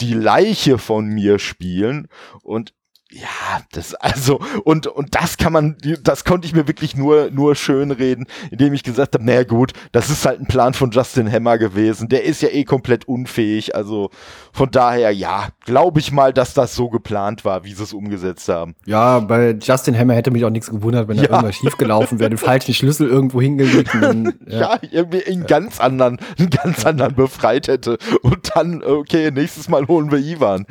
die 0.00 0.14
Leiche 0.14 0.78
von 0.78 1.06
mir 1.06 1.38
spielen. 1.38 2.08
Und 2.42 2.74
ja, 3.14 3.60
das 3.72 3.94
also 3.94 4.40
und 4.64 4.88
und 4.88 5.14
das 5.14 5.36
kann 5.36 5.52
man, 5.52 5.76
das 6.02 6.24
konnte 6.24 6.48
ich 6.48 6.54
mir 6.54 6.66
wirklich 6.66 6.96
nur 6.96 7.30
nur 7.30 7.54
schön 7.54 7.92
reden, 7.92 8.26
indem 8.50 8.74
ich 8.74 8.82
gesagt 8.82 9.14
habe, 9.14 9.24
naja 9.24 9.44
gut, 9.44 9.72
das 9.92 10.10
ist 10.10 10.26
halt 10.26 10.40
ein 10.40 10.46
Plan 10.46 10.74
von 10.74 10.90
Justin 10.90 11.30
Hammer 11.30 11.56
gewesen. 11.58 12.08
Der 12.08 12.24
ist 12.24 12.42
ja 12.42 12.48
eh 12.48 12.64
komplett 12.64 13.06
unfähig, 13.06 13.76
also 13.76 14.10
von 14.52 14.70
daher 14.70 15.12
ja, 15.12 15.48
glaube 15.64 16.00
ich 16.00 16.10
mal, 16.10 16.32
dass 16.32 16.54
das 16.54 16.74
so 16.74 16.88
geplant 16.88 17.44
war, 17.44 17.64
wie 17.64 17.72
sie 17.72 17.84
es 17.84 17.92
umgesetzt 17.92 18.48
haben. 18.48 18.74
Ja, 18.84 19.20
bei 19.20 19.56
Justin 19.62 19.96
Hammer 19.96 20.14
hätte 20.14 20.32
mich 20.32 20.44
auch 20.44 20.50
nichts 20.50 20.70
gewundert, 20.70 21.06
wenn 21.06 21.16
da 21.16 21.22
ja. 21.22 21.30
irgendwas 21.30 21.56
schiefgelaufen 21.56 22.18
wäre, 22.18 22.30
den 22.30 22.38
falschen 22.38 22.74
Schlüssel 22.74 23.08
irgendwo 23.08 23.40
hingelegt. 23.40 23.90
Ja. 24.46 24.60
ja. 24.60 24.78
irgendwie 24.90 25.24
einen 25.24 25.46
ganz 25.46 25.80
anderen, 25.80 26.18
einen 26.38 26.50
ganz 26.50 26.84
anderen 26.84 27.14
befreit 27.14 27.68
hätte 27.68 27.98
und 28.22 28.50
dann 28.54 28.82
okay, 28.82 29.30
nächstes 29.30 29.68
Mal 29.68 29.86
holen 29.86 30.10
wir 30.10 30.18
Ivan. 30.18 30.66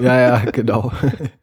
Ja, 0.00 0.18
ja, 0.18 0.38
genau. 0.50 0.92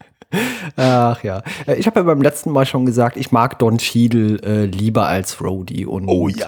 Ach 0.76 1.24
ja. 1.24 1.42
Äh, 1.66 1.76
ich 1.76 1.88
habe 1.88 2.00
ja 2.00 2.04
beim 2.04 2.22
letzten 2.22 2.52
Mal 2.52 2.66
schon 2.66 2.86
gesagt, 2.86 3.18
ich 3.18 3.32
mag 3.32 3.60
Don 3.60 3.78
Cheadle 3.78 4.42
äh, 4.44 4.66
lieber 4.66 5.08
als 5.08 5.42
Rhodey. 5.42 5.86
Und 5.86 6.08
oh 6.08 6.28
ja. 6.28 6.48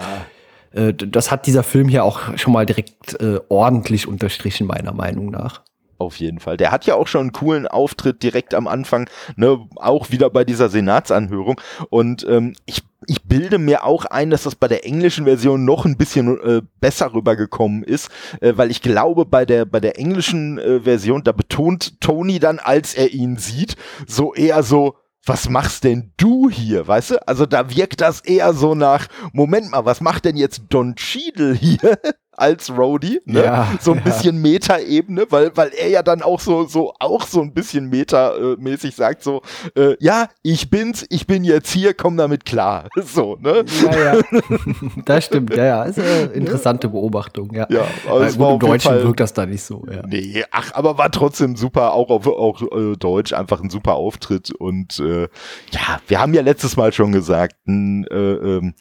Äh, 0.72 0.94
das 0.94 1.32
hat 1.32 1.48
dieser 1.48 1.64
Film 1.64 1.88
hier 1.88 2.04
auch 2.04 2.38
schon 2.38 2.54
mal 2.54 2.66
direkt 2.66 3.20
äh, 3.22 3.40
ordentlich 3.50 4.08
unterstrichen, 4.08 4.68
meiner 4.68 4.94
Meinung 4.94 5.30
nach. 5.32 5.62
Auf 5.98 6.16
jeden 6.16 6.40
Fall. 6.40 6.56
Der 6.56 6.72
hat 6.72 6.86
ja 6.86 6.96
auch 6.96 7.08
schon 7.08 7.22
einen 7.22 7.32
coolen 7.34 7.68
Auftritt 7.68 8.24
direkt 8.24 8.54
am 8.54 8.68
Anfang, 8.68 9.10
ne, 9.36 9.60
auch 9.76 10.12
wieder 10.12 10.30
bei 10.30 10.46
dieser 10.46 10.70
Senatsanhörung. 10.70 11.60
Und 11.90 12.26
ähm, 12.30 12.56
ich 12.66 12.84
ich 13.10 13.24
bilde 13.24 13.58
mir 13.58 13.84
auch 13.84 14.06
ein, 14.06 14.30
dass 14.30 14.44
das 14.44 14.56
bei 14.56 14.68
der 14.68 14.86
englischen 14.86 15.26
Version 15.26 15.66
noch 15.66 15.86
ein 15.86 15.98
bisschen 15.98 16.40
äh, 16.42 16.62
besser 16.80 17.14
rübergekommen 17.14 17.84
ist, 17.84 18.10
äh, 18.40 18.54
weil 18.56 18.70
ich 18.70 18.82
glaube, 18.82 19.26
bei 19.26 19.46
der, 19.46 19.66
bei 19.66 19.80
der 19.80 19.98
englischen 19.98 20.60
äh, 20.60 20.82
Version, 20.82 21.24
da 21.24 21.32
betont 21.32 22.00
Tony 22.00 22.40
dann, 22.40 22.60
als 22.60 22.94
er 22.94 23.12
ihn 23.12 23.38
sieht, 23.38 23.76
so 24.08 24.34
eher 24.34 24.62
so, 24.64 24.96
was 25.26 25.50
machst 25.50 25.84
denn 25.84 26.14
du 26.18 26.50
hier, 26.50 26.88
weißt 26.88 27.12
du? 27.12 27.28
Also 27.28 27.46
da 27.46 27.76
wirkt 27.76 28.02
das 28.02 28.22
eher 28.22 28.54
so 28.54 28.76
nach, 28.76 29.08
Moment 29.34 29.72
mal, 29.72 29.86
was 29.86 30.02
macht 30.02 30.26
denn 30.26 30.38
jetzt 30.38 30.64
Don 30.70 30.96
Cheadle 30.96 31.54
hier? 31.54 32.00
als 32.40 32.70
Rhodey, 32.70 33.22
ne? 33.26 33.44
Ja, 33.44 33.68
so 33.82 33.92
ein 33.92 33.98
ja. 33.98 34.04
bisschen 34.04 34.42
Meta-Ebene, 34.42 35.26
weil, 35.30 35.52
weil 35.56 35.72
er 35.78 35.90
ja 35.90 36.04
dann 36.04 36.22
auch 36.22 36.40
so, 36.40 36.66
so, 36.66 36.94
auch 37.00 37.26
so 37.28 37.42
ein 37.42 37.54
bisschen 37.54 37.90
Meta-mäßig 37.90 38.96
sagt 38.96 39.24
so, 39.24 39.42
äh, 39.76 39.96
ja, 40.00 40.28
ich 40.42 40.70
bin's, 40.70 41.06
ich 41.10 41.28
bin 41.28 41.44
jetzt 41.44 41.72
hier, 41.72 41.94
komm 41.94 42.18
damit 42.18 42.46
klar. 42.46 42.88
So, 43.02 43.38
ne? 43.42 43.64
Ja, 43.84 44.14
ja. 44.16 44.22
das 45.06 45.26
stimmt, 45.26 45.56
ja, 45.56 45.66
ja. 45.66 45.84
Ist 45.84 46.00
eine 46.00 46.32
interessante 46.34 46.88
Beobachtung, 46.90 47.52
ja. 47.54 47.66
Ja, 47.70 47.82
Äh, 48.08 48.26
es 48.26 48.38
gut, 48.38 48.54
Im 48.54 48.60
Deutschen 48.60 48.92
Fall- 48.92 49.04
wirkt 49.04 49.20
das 49.20 49.34
da 49.34 49.46
nicht 49.46 49.64
so, 49.64 49.84
ja. 49.92 50.04
Nee, 50.06 50.44
ach, 50.52 50.74
aber 50.74 50.98
war 50.98 51.10
trotzdem 51.12 51.56
super, 51.56 51.94
auch 51.94 52.10
auf 52.10 52.28
auch, 52.28 52.62
äh, 52.62 52.96
Deutsch, 52.98 53.34
einfach 53.34 53.62
ein 53.62 53.70
super 53.70 53.96
Auftritt. 53.96 54.52
Und 54.52 55.00
äh, 55.00 55.24
ja, 55.72 56.00
wir 56.08 56.20
haben 56.20 56.34
ja 56.34 56.42
letztes 56.42 56.78
Mal 56.78 56.94
schon 56.94 57.12
gesagt, 57.12 57.56
n, 57.66 58.06
äh, 58.12 58.16
ähm, 58.16 58.74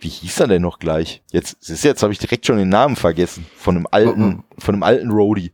wie 0.00 0.08
hieß 0.08 0.40
er 0.40 0.46
denn 0.48 0.62
noch 0.62 0.78
gleich? 0.78 1.22
Jetzt, 1.32 1.68
du, 1.68 1.74
jetzt 1.74 2.02
habe 2.02 2.12
ich 2.12 2.18
direkt 2.18 2.46
schon 2.46 2.58
den 2.58 2.68
Namen 2.68 2.96
vergessen. 2.96 3.46
Von 3.56 3.76
einem 3.76 3.86
alten, 3.90 4.20
Mhm. 4.28 4.44
von 4.58 4.74
einem 4.74 4.82
alten 4.82 5.10
Roadie. 5.10 5.52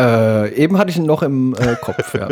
Äh, 0.00 0.54
eben 0.54 0.78
hatte 0.78 0.90
ich 0.90 0.96
ihn 0.96 1.06
noch 1.06 1.24
im 1.24 1.54
äh, 1.58 1.74
Kopf, 1.80 2.14
ja. 2.14 2.28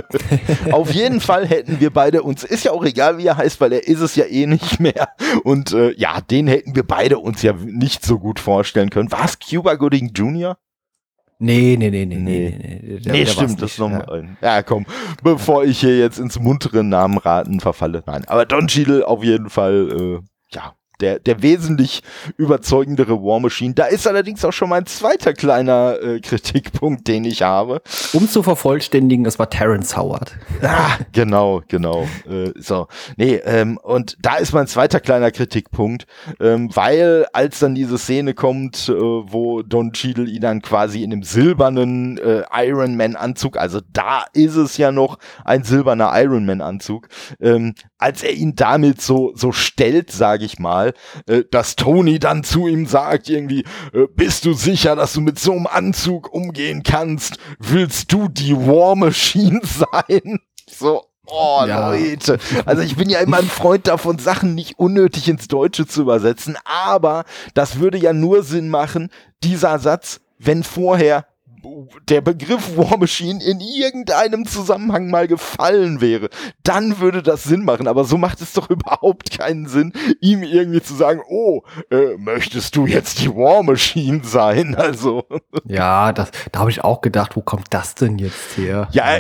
Auf 0.71 0.93
jeden 0.93 1.21
Fall 1.21 1.47
hätten 1.49 1.81
wir 1.81 1.91
beide 1.91 2.23
uns, 2.23 2.45
ist 2.45 2.65
ja 2.65 2.71
auch 2.71 2.85
egal, 2.85 3.19
wie 3.19 3.27
er 3.27 3.37
heißt, 3.37 3.61
weil 3.61 3.73
er 3.73 3.89
ist 3.89 3.99
es 4.01 4.15
ja 4.15 4.25
eh 4.25 4.47
nicht 4.47 4.79
mehr. 4.79 5.09
Und 5.43 5.73
äh, 5.73 5.93
ja, 5.97 6.21
den 6.21 6.47
hätten 6.47 6.77
wir 6.77 6.85
beide 6.85 7.19
uns 7.19 7.43
ja 7.43 7.55
nicht 7.55 8.05
so 8.05 8.21
gut 8.21 8.39
vorstellen 8.39 8.91
können. 8.91 9.11
War 9.11 9.25
es 9.25 9.37
Cuba 9.41 9.75
Gooding 9.75 10.13
Jr.? 10.15 10.57
Nee, 11.41 11.77
nee, 11.77 11.91
nee, 11.91 12.07
nee, 12.07 12.15
Nee. 12.17 12.55
nee. 12.57 12.81
nee, 12.83 12.99
der- 13.01 13.13
nee, 13.13 13.19
der 13.25 13.27
war's 13.27 13.33
stimmt, 13.33 13.61
das 13.61 13.73
ist 13.73 13.79
nochmal 13.81 14.09
ein. 14.11 14.37
Ja, 14.41 14.63
komm, 14.63 14.87
bevor 15.25 15.65
ich 15.65 15.81
hier 15.81 15.99
jetzt 15.99 16.19
ins 16.21 16.39
muntere 16.39 16.85
Namenraten 16.85 17.59
verfalle. 17.61 18.03
Nein, 18.07 18.25
aber 18.29 18.47
Don 18.47 18.69
Cheadle 18.69 19.07
auf 19.07 19.23
jeden 19.25 19.51
Fall, 19.51 19.89
äh, 19.91 20.13
ja, 20.13 20.21
der, 21.01 21.19
der 21.19 21.43
wesentlich 21.43 22.03
überzeugendere 22.37 23.23
War 23.23 23.41
Machine. 23.41 23.75
Da 23.75 23.87
ist 23.87 24.07
allerdings 24.07 24.45
auch 24.45 24.53
schon 24.53 24.71
mein 24.71 24.87
zweiter 24.87 25.33
kleiner 25.33 25.97
äh, 26.03 26.21
Kritikpunkt, 26.21 27.07
den 27.09 27.25
ich 27.25 27.43
habe. 27.43 27.83
Um 28.13 28.29
zu 28.29 28.43
vervollständigen, 28.43 29.25
das 29.25 29.39
war 29.39 29.51
Terrence 29.51 29.97
Howard. 29.97 30.37
Ah, 30.63 30.99
genau, 31.13 31.63
genau. 31.69 32.07
Äh, 32.29 32.53
so, 32.57 32.89
nee, 33.17 33.37
ähm, 33.45 33.79
und 33.83 34.17
da 34.21 34.37
ist 34.37 34.53
mein 34.53 34.67
zweiter 34.67 35.01
kleiner 35.01 35.31
Kritikpunkt, 35.31 36.07
ähm, 36.41 36.71
weil 36.75 37.27
als 37.33 37.59
dann 37.59 37.75
diese 37.75 37.99
Szene 37.99 38.35
kommt, 38.35 38.89
äh, 38.89 38.93
wo 38.93 39.63
Don 39.63 39.93
Cheadle 39.93 40.27
ihn 40.27 40.41
dann 40.41 40.63
quasi 40.63 41.03
in 41.03 41.13
einem 41.13 41.23
silbernen 41.23 42.19
äh, 42.19 42.43
Iron 42.53 42.97
Man 42.97 43.17
Anzug, 43.17 43.57
also 43.57 43.81
da 43.93 44.25
ist 44.33 44.57
es 44.57 44.77
ja 44.77 44.93
noch 44.93 45.19
ein 45.45 45.63
silberner 45.65 46.11
Iron 46.15 46.47
Man 46.47 46.61
Anzug, 46.61 47.09
ähm, 47.41 47.75
als 47.99 48.23
er 48.23 48.33
ihn 48.33 48.55
damit 48.55 49.01
so 49.01 49.33
so 49.35 49.53
stellt, 49.53 50.11
sage 50.11 50.45
ich 50.45 50.59
mal, 50.59 50.95
äh, 51.27 51.45
dass 51.51 51.77
Tony 51.77 52.19
dann 52.19 52.45
zu 52.45 52.67
ihm 52.69 52.87
sagt 52.87 53.29
irgendwie, 53.29 53.65
äh, 53.93 54.07
bist 54.15 54.45
du 54.45 54.53
sicher, 54.53 54.97
dass 54.97 55.13
du 55.13 55.21
mit 55.21 55.39
so 55.39 55.53
einem 55.53 55.67
Anzug 55.67 56.33
umgehen 56.33 56.83
kannst? 56.83 57.39
Willst 57.59 58.13
du 58.13 58.29
die 58.29 58.57
War 58.57 58.97
Machine 58.97 59.61
sein? 59.65 60.41
So, 60.69 61.05
oh 61.27 61.65
Ja. 61.67 61.91
Leute. 61.91 62.39
Also 62.65 62.83
ich 62.83 62.97
bin 62.97 63.09
ja 63.09 63.21
immer 63.21 63.39
ein 63.39 63.49
Freund 63.49 63.87
davon, 63.87 64.19
Sachen 64.19 64.55
nicht 64.55 64.79
unnötig 64.79 65.29
ins 65.29 65.49
Deutsche 65.49 65.87
zu 65.87 66.03
übersetzen, 66.03 66.57
aber 66.65 67.25
das 67.55 67.79
würde 67.79 67.99
ja 67.99 68.13
nur 68.13 68.43
Sinn 68.43 68.69
machen, 68.69 69.11
dieser 69.43 69.79
Satz, 69.79 70.21
wenn 70.39 70.63
vorher 70.63 71.27
der 72.09 72.21
Begriff 72.21 72.77
War 72.77 72.99
Machine 72.99 73.43
in 73.43 73.61
irgendeinem 73.61 74.47
Zusammenhang 74.47 75.11
mal 75.11 75.29
gefallen 75.29 76.01
wäre, 76.01 76.29
dann 76.63 76.99
würde 77.01 77.23
das 77.23 77.45
Sinn 77.45 77.65
machen. 77.65 77.89
Aber 77.89 78.05
so 78.05 78.19
macht 78.19 78.41
es 78.41 78.53
doch 78.53 78.71
überhaupt 78.71 79.37
keinen 79.37 79.67
Sinn, 79.67 79.93
ihm 80.21 80.43
irgendwie 80.43 80.83
zu 80.83 80.95
sagen, 80.95 81.21
oh, 81.29 81.63
äh, 81.91 82.17
möchtest 82.19 82.77
du 82.77 82.87
jetzt 82.87 83.21
die 83.21 83.31
War 83.31 83.63
Machine 83.63 84.21
sein? 84.25 84.75
Also, 84.87 85.25
Ja, 85.65 86.13
das, 86.13 86.31
da 86.53 86.61
habe 86.61 86.71
ich 86.71 86.85
auch 86.85 87.01
gedacht, 87.01 87.35
wo 87.35 87.41
kommt 87.41 87.69
das 87.71 87.97
denn 87.97 88.19
jetzt 88.19 88.57
her? 88.57 88.89
ja, 88.93 89.19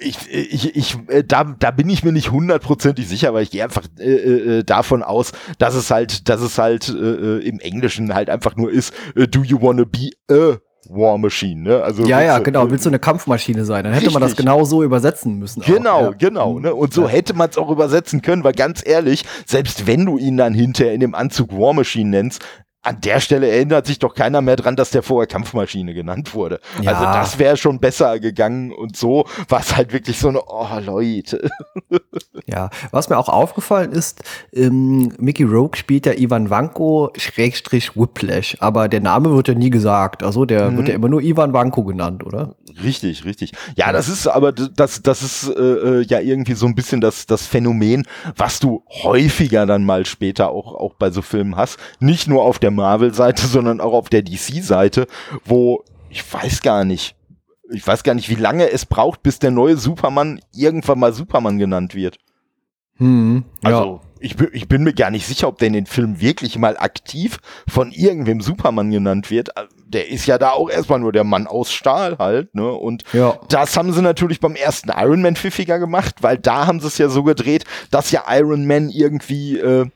ich, 0.00 0.16
ich, 0.30 0.76
ich, 0.76 0.98
äh, 1.08 1.24
da, 1.24 1.44
da 1.44 1.70
bin 1.70 1.88
ich 1.88 2.04
mir 2.04 2.12
nicht 2.12 2.30
hundertprozentig 2.30 3.08
sicher, 3.08 3.32
weil 3.32 3.42
ich 3.44 3.50
gehe 3.50 3.64
einfach 3.64 3.84
äh, 3.98 4.58
äh, 4.58 4.64
davon 4.64 5.02
aus, 5.02 5.32
dass 5.58 5.74
es 5.74 5.90
halt, 5.90 6.28
dass 6.28 6.40
es 6.42 6.58
halt 6.58 6.88
äh, 6.88 6.92
äh, 6.92 7.48
im 7.48 7.58
Englischen 7.60 8.12
halt 8.12 8.28
einfach 8.28 8.56
nur 8.56 8.70
ist, 8.70 8.92
äh, 9.14 9.26
do 9.26 9.42
you 9.42 9.62
wanna 9.62 9.84
be 9.84 10.10
a 10.30 10.58
War 10.88 11.18
Machine, 11.18 11.62
ne? 11.62 11.82
Also 11.82 12.04
ja, 12.04 12.22
ja, 12.22 12.38
genau. 12.38 12.70
Willst 12.70 12.86
du 12.86 12.90
eine 12.90 12.98
Kampfmaschine 12.98 13.64
sein? 13.64 13.84
Dann 13.84 13.92
hätte 13.92 14.10
man 14.10 14.20
das 14.22 14.30
Richtig. 14.30 14.46
genau 14.46 14.64
so 14.64 14.82
übersetzen 14.82 15.38
müssen. 15.38 15.62
auch, 15.62 15.66
Genau, 15.66 16.02
ja. 16.02 16.10
genau. 16.18 16.58
Ne? 16.58 16.74
Und 16.74 16.94
so 16.94 17.02
Ja. 17.02 17.08
hätte 17.08 17.34
man 17.34 17.50
es 17.50 17.58
auch 17.58 17.70
übersetzen 17.70 18.22
können, 18.22 18.42
weil 18.44 18.52
ganz 18.54 18.82
ehrlich, 18.86 19.24
selbst 19.46 19.86
wenn 19.86 20.06
du 20.06 20.16
ihn 20.18 20.36
dann 20.36 20.54
hinterher 20.54 20.94
in 20.94 21.00
dem 21.00 21.14
Anzug 21.14 21.52
War 21.52 21.74
Machine 21.74 22.08
nennst, 22.10 22.42
an 22.88 23.00
der 23.02 23.20
Stelle 23.20 23.48
erinnert 23.48 23.86
sich 23.86 23.98
doch 23.98 24.14
keiner 24.14 24.40
mehr 24.40 24.56
dran, 24.56 24.76
dass 24.76 24.90
der 24.90 25.02
vorher 25.02 25.26
Kampfmaschine 25.26 25.94
genannt 25.94 26.34
wurde. 26.34 26.60
Ja. 26.82 26.92
Also 26.92 27.04
das 27.04 27.38
wäre 27.38 27.56
schon 27.56 27.78
besser 27.80 28.18
gegangen 28.18 28.72
und 28.72 28.96
so 28.96 29.26
war 29.48 29.60
es 29.60 29.76
halt 29.76 29.92
wirklich 29.92 30.18
so 30.18 30.28
eine, 30.28 30.40
oh 30.46 30.66
Leute. 30.84 31.48
Ja, 32.46 32.70
was 32.92 33.10
mir 33.10 33.18
auch 33.18 33.28
aufgefallen 33.28 33.92
ist, 33.92 34.22
ähm, 34.54 35.12
Mickey 35.18 35.42
Rogue 35.44 35.76
spielt 35.76 36.06
ja 36.06 36.14
Ivan 36.14 36.48
Vanko 36.48 37.10
Schrägstrich 37.16 37.94
Whiplash, 37.94 38.56
aber 38.60 38.88
der 38.88 39.00
Name 39.00 39.34
wird 39.36 39.48
ja 39.48 39.54
nie 39.54 39.68
gesagt. 39.68 40.22
Also 40.22 40.46
der 40.46 40.70
Mhm. 40.70 40.76
wird 40.78 40.88
ja 40.88 40.94
immer 40.94 41.08
nur 41.08 41.20
Ivan 41.20 41.52
Vanko 41.52 41.84
genannt, 41.84 42.24
oder? 42.24 42.54
Richtig, 42.82 43.24
richtig. 43.26 43.52
Ja, 43.76 43.92
das 43.92 44.08
ist 44.08 44.26
aber 44.26 44.52
das, 44.52 45.02
das 45.02 45.22
ist 45.22 45.48
äh, 45.48 45.60
äh, 45.62 46.02
ja 46.06 46.20
irgendwie 46.20 46.54
so 46.54 46.64
ein 46.66 46.74
bisschen 46.74 47.00
das, 47.02 47.26
das 47.26 47.46
Phänomen, 47.46 48.06
was 48.36 48.60
du 48.60 48.82
häufiger 49.02 49.66
dann 49.66 49.84
mal 49.84 50.06
später 50.06 50.50
auch, 50.50 50.74
auch 50.74 50.94
bei 50.94 51.10
so 51.10 51.20
Filmen 51.20 51.56
hast. 51.56 51.78
Nicht 52.00 52.28
nur 52.28 52.42
auf 52.44 52.58
der 52.58 52.70
Marvel-Seite, 52.78 53.46
sondern 53.46 53.80
auch 53.80 53.92
auf 53.92 54.08
der 54.08 54.22
DC-Seite, 54.22 55.06
wo 55.44 55.84
ich 56.10 56.24
weiß 56.32 56.62
gar 56.62 56.84
nicht, 56.84 57.14
ich 57.70 57.86
weiß 57.86 58.02
gar 58.02 58.14
nicht, 58.14 58.30
wie 58.30 58.34
lange 58.40 58.70
es 58.70 58.86
braucht, 58.86 59.22
bis 59.22 59.38
der 59.38 59.50
neue 59.50 59.76
Superman 59.76 60.40
irgendwann 60.54 60.98
mal 60.98 61.12
Superman 61.12 61.58
genannt 61.58 61.94
wird. 61.94 62.16
Hm, 62.96 63.44
Also 63.62 64.00
ich, 64.20 64.34
bin- 64.36 64.48
ich 64.52 64.66
bin 64.66 64.82
mir 64.82 64.92
gar 64.94 65.10
nicht 65.10 65.26
sicher, 65.26 65.46
ob 65.46 65.58
der 65.58 65.68
in 65.68 65.74
den 65.74 65.86
Film 65.86 66.20
wirklich 66.20 66.58
mal 66.58 66.76
aktiv 66.78 67.38
von 67.68 67.92
irgendwem 67.92 68.40
Superman 68.40 68.90
genannt 68.90 69.30
wird. 69.30 69.50
Äh, 69.50 69.66
Der 69.86 70.08
ist 70.08 70.26
ja 70.26 70.36
da 70.38 70.50
auch 70.50 70.68
erstmal 70.68 70.98
nur 70.98 71.12
der 71.12 71.22
Mann 71.24 71.46
aus 71.46 71.72
Stahl 71.72 72.18
halt, 72.18 72.54
ne? 72.54 72.72
Und 72.72 73.04
ja. 73.12 73.30
ja. 73.30 73.40
das 73.48 73.76
haben 73.76 73.92
sie 73.92 74.02
natürlich 74.02 74.40
beim 74.40 74.56
ersten 74.56 74.90
Iron 74.90 75.22
Man 75.22 75.36
pfiffiger 75.36 75.78
gemacht, 75.78 76.16
weil 76.22 76.36
da 76.38 76.66
haben 76.66 76.80
sie 76.80 76.88
es 76.88 76.98
ja 76.98 77.08
so 77.08 77.22
gedreht, 77.22 77.64
dass 77.90 78.10
ja 78.10 78.24
Iron 78.30 78.66
Man 78.66 78.88
irgendwie 78.90 79.58
äh, 79.58 79.86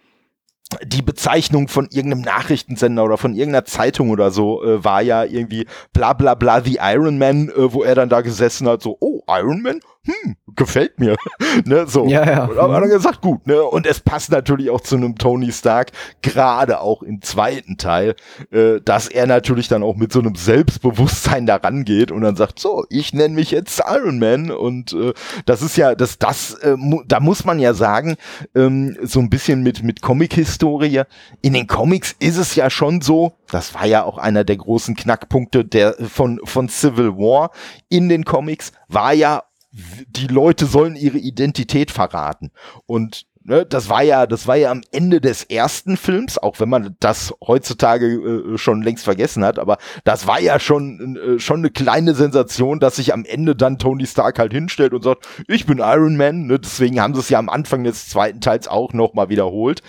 die 0.85 1.03
Bezeichnung 1.03 1.69
von 1.69 1.89
irgendeinem 1.91 2.23
Nachrichtensender 2.23 3.05
oder 3.05 3.19
von 3.19 3.35
irgendeiner 3.35 3.65
Zeitung 3.65 4.11
oder 4.11 4.31
so 4.31 4.63
äh, 4.65 4.85
war 4.85 5.03
ja 5.03 5.25
irgendwie 5.25 5.67
bla 5.93 6.13
bla 6.13 6.35
bla 6.35 6.63
The 6.63 6.79
Iron 6.81 7.19
Man, 7.19 7.49
äh, 7.49 7.73
wo 7.73 7.83
er 7.83 7.95
dann 7.95 8.09
da 8.09 8.21
gesessen 8.21 8.69
hat, 8.69 8.83
so, 8.83 8.97
oh, 9.01 9.23
Iron 9.29 9.63
Man? 9.63 9.81
Hm, 10.05 10.35
gefällt 10.57 10.99
mir. 10.99 11.15
ne, 11.65 11.87
so. 11.87 12.07
Ja, 12.07 12.29
ja. 12.29 12.45
Und 12.47 12.59
aber 12.59 12.81
dann 12.81 12.91
gesagt, 12.91 13.21
gut, 13.21 13.47
ne? 13.47 13.63
Und 13.63 13.87
es 13.87 14.01
passt 14.01 14.33
natürlich 14.33 14.69
auch 14.69 14.81
zu 14.81 14.97
einem 14.97 15.17
Tony 15.17 15.53
Stark, 15.53 15.93
gerade 16.23 16.81
auch 16.81 17.05
im 17.05 17.23
zweiten 17.23 17.77
Teil, 17.77 18.17
äh, 18.51 18.81
dass 18.85 19.07
er 19.07 19.29
natürlich 19.29 19.69
dann 19.69 19.85
auch 19.85 19.95
mit 19.95 20.13
so 20.13 20.19
einem 20.19 20.35
Selbstbewusstsein 20.35 21.47
da 21.47 21.55
rangeht 21.55 22.11
und 22.11 22.23
dann 22.23 22.35
sagt, 22.35 22.59
so, 22.59 22.85
ich 22.91 23.15
nenne 23.15 23.37
mich 23.37 23.53
jetzt 23.53 23.81
Iron 23.89 24.19
Man 24.19 24.51
und 24.51 24.93
äh, 24.93 25.13
das 25.47 25.63
ist 25.63 25.77
ja, 25.77 25.95
das, 25.95 26.19
das, 26.19 26.55
äh, 26.55 26.75
mu 26.77 27.03
da 27.07 27.21
muss 27.21 27.45
man 27.45 27.61
ja 27.61 27.73
sagen, 27.73 28.17
ähm, 28.57 28.99
so 29.03 29.21
ein 29.21 29.31
bisschen 29.31 29.63
mit, 29.63 29.85
mit 29.85 30.03
Comic-Historie. 30.03 31.03
In 31.43 31.53
den 31.53 31.69
Comics 31.69 32.17
ist 32.19 32.39
es 32.39 32.57
ja 32.57 32.71
schon 32.71 33.03
so, 33.03 33.35
das 33.53 33.73
war 33.75 33.87
ja 33.87 34.03
auch 34.03 34.19
einer 34.19 34.43
der 34.43 34.57
großen 34.57 34.97
Knackpunkte 34.97 35.65
der, 35.65 35.95
von, 35.95 36.41
von 36.43 36.69
Civil 36.69 37.17
War 37.19 37.53
in 37.89 38.09
den 38.09 38.25
Comics, 38.25 38.73
war 38.89 39.13
ja, 39.13 39.45
die 39.73 40.27
Leute 40.27 40.67
sollen 40.67 40.97
ihre 40.97 41.19
Identität 41.19 41.91
verraten. 41.91 42.51
Und 42.87 43.27
ne, 43.45 43.65
das 43.65 43.89
war 43.89 44.03
ja, 44.03 44.27
das 44.27 44.47
war 44.47 44.57
ja 44.57 44.71
am 44.71 44.83
Ende 44.93 45.21
des 45.21 45.45
ersten 45.45 45.97
Films, 45.97 46.39
auch 46.39 46.61
wenn 46.61 46.69
man 46.69 46.97
das 47.01 47.35
heutzutage 47.47 48.07
äh, 48.07 48.59
schon 48.59 48.83
längst 48.83 49.05
vergessen 49.05 49.45
hat, 49.45 49.59
aber 49.59 49.79
das 50.05 50.27
war 50.27 50.41
ja 50.41 50.61
schon, 50.61 51.17
äh, 51.17 51.39
schon 51.39 51.61
eine 51.61 51.71
kleine 51.71 52.15
Sensation, 52.15 52.81
dass 52.81 52.97
sich 52.97 53.13
am 53.13 53.25
Ende 53.25 53.57
dann 53.57 53.79
Tony 53.79 54.07
Stark 54.07 54.39
halt 54.39 54.53
hinstellt 54.53 54.93
und 54.93 55.03
sagt, 55.03 55.27
ich 55.49 55.67
bin 55.67 55.79
Iron 55.79 56.17
Man, 56.17 56.47
ne, 56.47 56.59
deswegen 56.59 57.01
haben 57.01 57.15
sie 57.15 57.21
es 57.21 57.31
ja 57.31 57.39
am 57.39 57.49
Anfang 57.49 57.85
des 57.85 58.09
zweiten 58.09 58.41
Teils 58.41 58.69
auch 58.69 58.93
nochmal 58.93 59.29
wiederholt. 59.29 59.83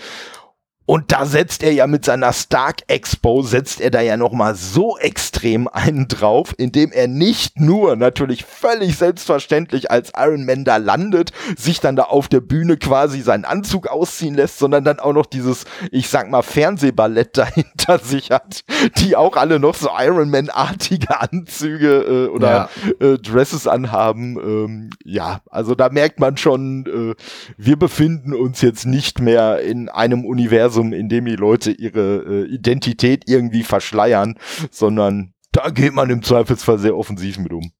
Und 0.86 1.12
da 1.12 1.24
setzt 1.24 1.62
er 1.62 1.72
ja 1.72 1.86
mit 1.86 2.04
seiner 2.04 2.32
Stark 2.34 2.82
Expo, 2.88 3.42
setzt 3.42 3.80
er 3.80 3.90
da 3.90 4.02
ja 4.02 4.18
nochmal 4.18 4.54
so 4.54 4.98
extrem 4.98 5.66
einen 5.66 6.08
drauf, 6.08 6.54
indem 6.58 6.92
er 6.92 7.08
nicht 7.08 7.58
nur 7.58 7.96
natürlich 7.96 8.44
völlig 8.44 8.98
selbstverständlich 8.98 9.90
als 9.90 10.12
Iron 10.14 10.44
Man 10.44 10.64
da 10.64 10.76
landet, 10.76 11.32
sich 11.56 11.80
dann 11.80 11.96
da 11.96 12.04
auf 12.04 12.28
der 12.28 12.40
Bühne 12.40 12.76
quasi 12.76 13.22
seinen 13.22 13.46
Anzug 13.46 13.88
ausziehen 13.88 14.34
lässt, 14.34 14.58
sondern 14.58 14.84
dann 14.84 15.00
auch 15.00 15.14
noch 15.14 15.24
dieses, 15.24 15.64
ich 15.90 16.10
sag 16.10 16.30
mal, 16.30 16.42
Fernsehballett 16.42 17.36
dahinter 17.38 17.98
sich 17.98 18.30
hat, 18.30 18.64
die 18.98 19.16
auch 19.16 19.36
alle 19.36 19.58
noch 19.58 19.74
so 19.74 19.88
Iron 19.98 20.28
Man-artige 20.28 21.18
Anzüge 21.18 22.26
äh, 22.28 22.28
oder 22.28 22.68
äh, 23.00 23.16
Dresses 23.16 23.66
anhaben. 23.66 24.36
Ähm, 24.36 24.90
ja, 25.02 25.40
also 25.50 25.74
da 25.74 25.88
merkt 25.88 26.20
man 26.20 26.36
schon, 26.36 27.14
äh, 27.16 27.22
wir 27.56 27.78
befinden 27.78 28.34
uns 28.34 28.60
jetzt 28.60 28.84
nicht 28.84 29.20
mehr 29.20 29.60
in 29.60 29.88
einem 29.88 30.26
Universum, 30.26 30.73
Universum, 30.74 30.92
in 30.92 31.08
dem 31.08 31.24
die 31.24 31.36
Leute 31.36 31.70
ihre 31.70 32.24
äh, 32.26 32.44
Identität 32.46 33.24
irgendwie 33.26 33.62
verschleiern, 33.62 34.36
sondern 34.70 35.32
da 35.52 35.70
geht 35.70 35.94
man 35.94 36.10
im 36.10 36.22
Zweifelsfall 36.22 36.78
sehr 36.78 36.96
offensiv 36.96 37.38
mit 37.38 37.52
um. 37.52 37.70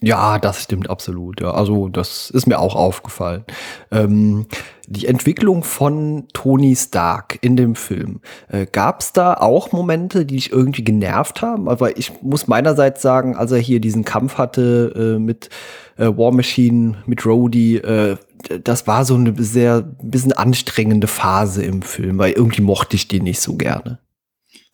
Ja, 0.00 0.38
das 0.38 0.64
stimmt 0.64 0.90
absolut. 0.90 1.40
Ja. 1.40 1.52
Also 1.52 1.88
das 1.88 2.28
ist 2.28 2.46
mir 2.46 2.58
auch 2.58 2.74
aufgefallen. 2.74 3.44
Ähm, 3.90 4.46
die 4.86 5.06
Entwicklung 5.06 5.62
von 5.62 6.26
Tony 6.34 6.76
Stark 6.76 7.38
in 7.40 7.56
dem 7.56 7.74
Film, 7.74 8.20
äh, 8.48 8.66
gab 8.66 9.00
es 9.00 9.12
da 9.12 9.34
auch 9.34 9.72
Momente, 9.72 10.26
die 10.26 10.34
dich 10.34 10.52
irgendwie 10.52 10.84
genervt 10.84 11.40
haben? 11.40 11.70
Aber 11.70 11.96
ich 11.96 12.20
muss 12.20 12.48
meinerseits 12.48 13.00
sagen, 13.00 13.34
als 13.34 13.52
er 13.52 13.58
hier 13.58 13.80
diesen 13.80 14.04
Kampf 14.04 14.36
hatte 14.36 15.14
äh, 15.16 15.18
mit 15.18 15.48
äh, 15.96 16.06
War 16.08 16.32
Machine, 16.32 16.96
mit 17.06 17.24
Rhodey, 17.24 17.76
äh, 17.76 18.16
das 18.62 18.86
war 18.86 19.04
so 19.04 19.14
eine 19.14 19.34
sehr 19.42 19.82
bisschen 19.82 20.32
anstrengende 20.32 21.06
Phase 21.06 21.64
im 21.64 21.82
Film, 21.82 22.18
weil 22.18 22.32
irgendwie 22.32 22.62
mochte 22.62 22.96
ich 22.96 23.08
den 23.08 23.24
nicht 23.24 23.40
so 23.40 23.56
gerne. 23.56 24.00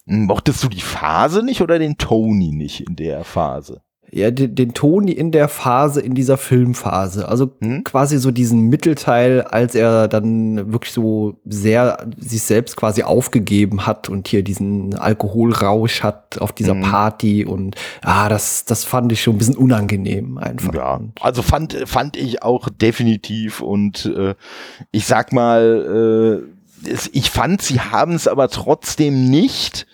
Mochtest 0.06 0.64
du 0.64 0.68
die 0.68 0.80
Phase 0.80 1.42
nicht 1.42 1.62
oder 1.62 1.78
den 1.78 1.96
Tony 1.96 2.52
nicht 2.52 2.80
in 2.80 2.96
der 2.96 3.24
Phase? 3.24 3.82
Ja, 4.12 4.30
den, 4.30 4.54
den 4.54 4.74
Toni 4.74 5.12
in 5.12 5.30
der 5.30 5.48
Phase, 5.48 6.00
in 6.00 6.14
dieser 6.14 6.36
Filmphase. 6.36 7.28
Also 7.28 7.52
hm? 7.60 7.84
quasi 7.84 8.18
so 8.18 8.30
diesen 8.30 8.68
Mittelteil, 8.68 9.42
als 9.42 9.74
er 9.74 10.08
dann 10.08 10.72
wirklich 10.72 10.92
so 10.92 11.36
sehr 11.44 12.06
sich 12.18 12.42
selbst 12.42 12.76
quasi 12.76 13.04
aufgegeben 13.04 13.86
hat 13.86 14.08
und 14.08 14.26
hier 14.26 14.42
diesen 14.42 14.98
Alkoholrausch 14.98 16.02
hat 16.02 16.38
auf 16.40 16.52
dieser 16.52 16.74
hm. 16.74 16.82
Party 16.82 17.44
und 17.44 17.76
ah, 18.02 18.28
das, 18.28 18.64
das 18.64 18.84
fand 18.84 19.12
ich 19.12 19.22
schon 19.22 19.36
ein 19.36 19.38
bisschen 19.38 19.56
unangenehm 19.56 20.38
einfach. 20.38 20.74
Ja, 20.74 21.00
also 21.20 21.42
fand, 21.42 21.74
fand 21.86 22.16
ich 22.16 22.42
auch 22.42 22.68
definitiv 22.68 23.60
und 23.60 24.06
äh, 24.06 24.34
ich 24.90 25.06
sag 25.06 25.32
mal, 25.32 26.42
äh, 26.44 26.90
ich 27.12 27.30
fand, 27.30 27.62
sie 27.62 27.80
haben 27.80 28.14
es 28.14 28.26
aber 28.26 28.48
trotzdem 28.48 29.28
nicht 29.28 29.86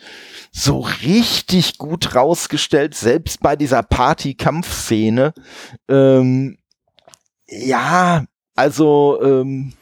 so 0.59 0.81
richtig 0.81 1.77
gut 1.77 2.15
rausgestellt, 2.15 2.95
selbst 2.95 3.41
bei 3.41 3.57
dieser 3.57 3.83
Party-Kampfszene. 3.83 5.35
Ähm, 5.87 6.57
ja, 7.47 8.25
also, 8.55 9.21
ähm, 9.23 9.75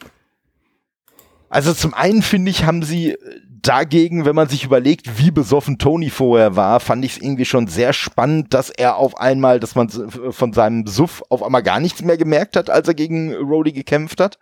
also 1.49 1.73
zum 1.75 1.95
einen 1.95 2.23
finde 2.23 2.51
ich, 2.51 2.65
haben 2.65 2.83
sie 2.83 3.17
dagegen, 3.47 4.25
wenn 4.25 4.35
man 4.35 4.49
sich 4.49 4.65
überlegt, 4.65 5.17
wie 5.17 5.31
besoffen 5.31 5.79
Tony 5.79 6.11
vorher 6.11 6.57
war, 6.57 6.81
fand 6.81 7.05
ich 7.05 7.13
es 7.13 7.23
irgendwie 7.23 7.45
schon 7.45 7.69
sehr 7.69 7.93
spannend, 7.93 8.53
dass 8.53 8.69
er 8.69 8.97
auf 8.97 9.17
einmal, 9.17 9.61
dass 9.61 9.77
man 9.77 9.89
von 9.89 10.53
seinem 10.53 10.89
Suff 10.89 11.23
auf 11.29 11.45
einmal 11.45 11.63
gar 11.63 11.79
nichts 11.79 12.03
mehr 12.03 12.17
gemerkt 12.17 12.57
hat, 12.57 12.69
als 12.69 12.89
er 12.89 12.95
gegen 12.95 13.33
Rody 13.33 13.71
gekämpft 13.71 14.19
hat. 14.19 14.41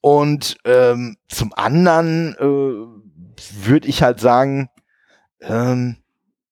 Und 0.00 0.56
ähm, 0.64 1.16
zum 1.28 1.52
anderen 1.52 2.36
äh, 2.38 3.66
würde 3.66 3.88
ich 3.88 4.04
halt 4.04 4.20
sagen, 4.20 4.68
ähm, 5.42 5.96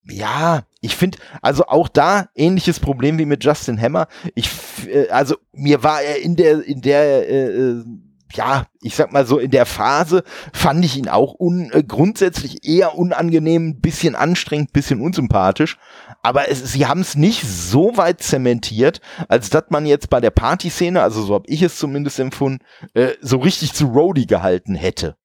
ja, 0.05 0.63
ich 0.81 0.97
finde, 0.97 1.19
also 1.43 1.67
auch 1.67 1.89
da 1.89 2.29
ähnliches 2.35 2.81
Problem 2.81 3.19
wie 3.19 3.27
mit 3.27 3.45
Justin 3.45 3.81
Hammer. 3.81 4.09
Ich, 4.35 4.51
äh, 4.87 5.09
also 5.09 5.37
mir 5.53 5.83
war 5.83 6.03
er 6.03 6.23
in 6.23 6.37
der, 6.37 6.65
in 6.65 6.81
der, 6.81 7.29
äh, 7.29 7.47
äh, 7.47 7.85
ja, 8.33 8.67
ich 8.81 8.95
sag 8.95 9.13
mal 9.13 9.27
so, 9.27 9.39
in 9.39 9.51
der 9.51 9.67
Phase 9.67 10.23
fand 10.53 10.85
ich 10.85 10.97
ihn 10.97 11.09
auch 11.09 11.35
un, 11.39 11.71
äh, 11.73 11.83
grundsätzlich 11.83 12.67
eher 12.67 12.97
unangenehm, 12.97 13.81
bisschen 13.81 14.15
anstrengend, 14.15 14.73
bisschen 14.73 15.01
unsympathisch. 15.01 15.79
Aber 16.23 16.49
es, 16.49 16.73
sie 16.73 16.87
haben 16.87 17.01
es 17.01 17.17
nicht 17.17 17.43
so 17.43 17.97
weit 17.97 18.23
zementiert, 18.23 19.01
als 19.29 19.51
dass 19.51 19.65
man 19.71 19.85
jetzt 19.85 20.11
bei 20.11 20.21
der 20.21 20.31
Partyszene, 20.31 21.03
also 21.03 21.23
so 21.23 21.35
habe 21.35 21.49
ich 21.49 21.63
es 21.63 21.77
zumindest 21.77 22.21
empfunden, 22.21 22.65
äh, 22.95 23.15
so 23.21 23.39
richtig 23.39 23.73
zu 23.73 23.87
Rody 23.87 24.27
gehalten 24.27 24.75
hätte 24.75 25.17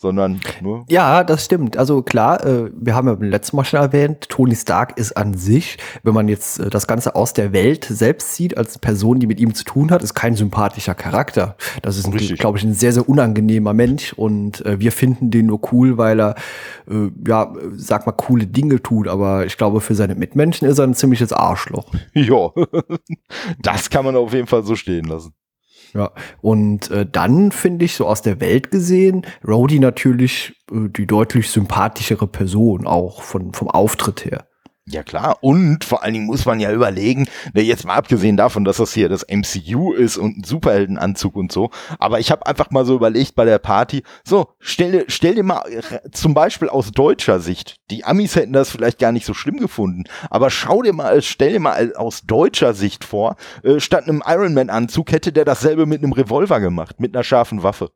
sondern 0.00 0.40
nur. 0.62 0.84
Ja, 0.88 1.24
das 1.24 1.44
stimmt. 1.44 1.76
Also 1.76 2.02
klar, 2.02 2.44
äh, 2.44 2.70
wir 2.74 2.94
haben 2.94 3.06
ja 3.06 3.14
beim 3.14 3.28
letzten 3.28 3.56
Mal 3.56 3.64
schon 3.64 3.80
erwähnt, 3.80 4.30
Tony 4.30 4.56
Stark 4.56 4.96
ist 4.98 5.14
an 5.14 5.34
sich, 5.34 5.76
wenn 6.02 6.14
man 6.14 6.26
jetzt 6.26 6.58
äh, 6.58 6.70
das 6.70 6.86
Ganze 6.86 7.14
aus 7.14 7.34
der 7.34 7.52
Welt 7.52 7.84
selbst 7.84 8.34
sieht, 8.34 8.56
als 8.56 8.78
Person, 8.78 9.20
die 9.20 9.26
mit 9.26 9.38
ihm 9.40 9.54
zu 9.54 9.64
tun 9.64 9.90
hat, 9.90 10.02
ist 10.02 10.14
kein 10.14 10.36
sympathischer 10.36 10.94
Charakter. 10.94 11.56
Das 11.82 11.98
ist, 11.98 12.10
glaube 12.38 12.56
ich, 12.56 12.64
ein 12.64 12.72
sehr, 12.72 12.92
sehr 12.92 13.08
unangenehmer 13.08 13.74
Mensch 13.74 14.14
und 14.14 14.64
äh, 14.64 14.80
wir 14.80 14.92
finden 14.92 15.30
den 15.30 15.46
nur 15.46 15.60
cool, 15.72 15.98
weil 15.98 16.20
er, 16.20 16.34
ja, 17.26 17.52
sag 17.76 18.06
mal, 18.06 18.12
coole 18.12 18.46
Dinge 18.46 18.82
tut, 18.82 19.06
aber 19.06 19.46
ich 19.46 19.56
glaube, 19.56 19.80
für 19.80 19.94
seine 19.94 20.14
Mitmenschen 20.14 20.66
ist 20.66 20.78
er 20.78 20.86
ein 20.86 20.94
ziemliches 20.94 21.32
Arschloch. 21.32 21.86
Ja, 22.14 22.50
das 23.62 23.88
kann 23.90 24.04
man 24.04 24.16
auf 24.16 24.32
jeden 24.32 24.46
Fall 24.46 24.62
so 24.62 24.74
stehen 24.74 25.04
lassen. 25.04 25.32
Ja, 25.92 26.12
und 26.40 26.90
äh, 26.90 27.06
dann 27.10 27.52
finde 27.52 27.84
ich 27.84 27.94
so 27.94 28.06
aus 28.06 28.22
der 28.22 28.40
Welt 28.40 28.70
gesehen, 28.70 29.26
Rhodey 29.46 29.78
natürlich 29.78 30.54
äh, 30.70 30.88
die 30.88 31.06
deutlich 31.06 31.50
sympathischere 31.50 32.26
Person, 32.26 32.86
auch 32.86 33.22
von, 33.22 33.52
vom 33.52 33.68
Auftritt 33.68 34.24
her. 34.24 34.46
Ja 34.92 35.04
klar, 35.04 35.38
und 35.40 35.84
vor 35.84 36.02
allen 36.02 36.14
Dingen 36.14 36.26
muss 36.26 36.46
man 36.46 36.58
ja 36.58 36.72
überlegen, 36.72 37.28
ne, 37.54 37.62
jetzt 37.62 37.84
mal 37.84 37.94
abgesehen 37.94 38.36
davon, 38.36 38.64
dass 38.64 38.78
das 38.78 38.92
hier 38.92 39.08
das 39.08 39.24
MCU 39.28 39.92
ist 39.92 40.16
und 40.16 40.38
ein 40.38 40.42
Superheldenanzug 40.42 41.36
und 41.36 41.52
so, 41.52 41.70
aber 42.00 42.18
ich 42.18 42.32
habe 42.32 42.44
einfach 42.44 42.72
mal 42.72 42.84
so 42.84 42.96
überlegt 42.96 43.36
bei 43.36 43.44
der 43.44 43.60
Party, 43.60 44.02
so, 44.24 44.48
stell, 44.58 45.04
stell 45.06 45.36
dir 45.36 45.44
mal 45.44 45.62
zum 46.10 46.34
Beispiel 46.34 46.68
aus 46.68 46.90
deutscher 46.90 47.38
Sicht, 47.38 47.76
die 47.92 48.04
Amis 48.04 48.34
hätten 48.34 48.52
das 48.52 48.70
vielleicht 48.70 48.98
gar 48.98 49.12
nicht 49.12 49.26
so 49.26 49.34
schlimm 49.34 49.58
gefunden, 49.58 50.04
aber 50.28 50.50
schau 50.50 50.82
dir 50.82 50.92
mal, 50.92 51.22
stell 51.22 51.52
dir 51.52 51.60
mal 51.60 51.94
aus 51.94 52.22
deutscher 52.22 52.74
Sicht 52.74 53.04
vor, 53.04 53.36
äh, 53.62 53.78
statt 53.78 54.08
einem 54.08 54.24
Ironman-Anzug 54.26 55.12
hätte 55.12 55.32
der 55.32 55.44
dasselbe 55.44 55.86
mit 55.86 56.02
einem 56.02 56.12
Revolver 56.12 56.58
gemacht, 56.58 56.98
mit 56.98 57.14
einer 57.14 57.22
scharfen 57.22 57.62
Waffe. 57.62 57.92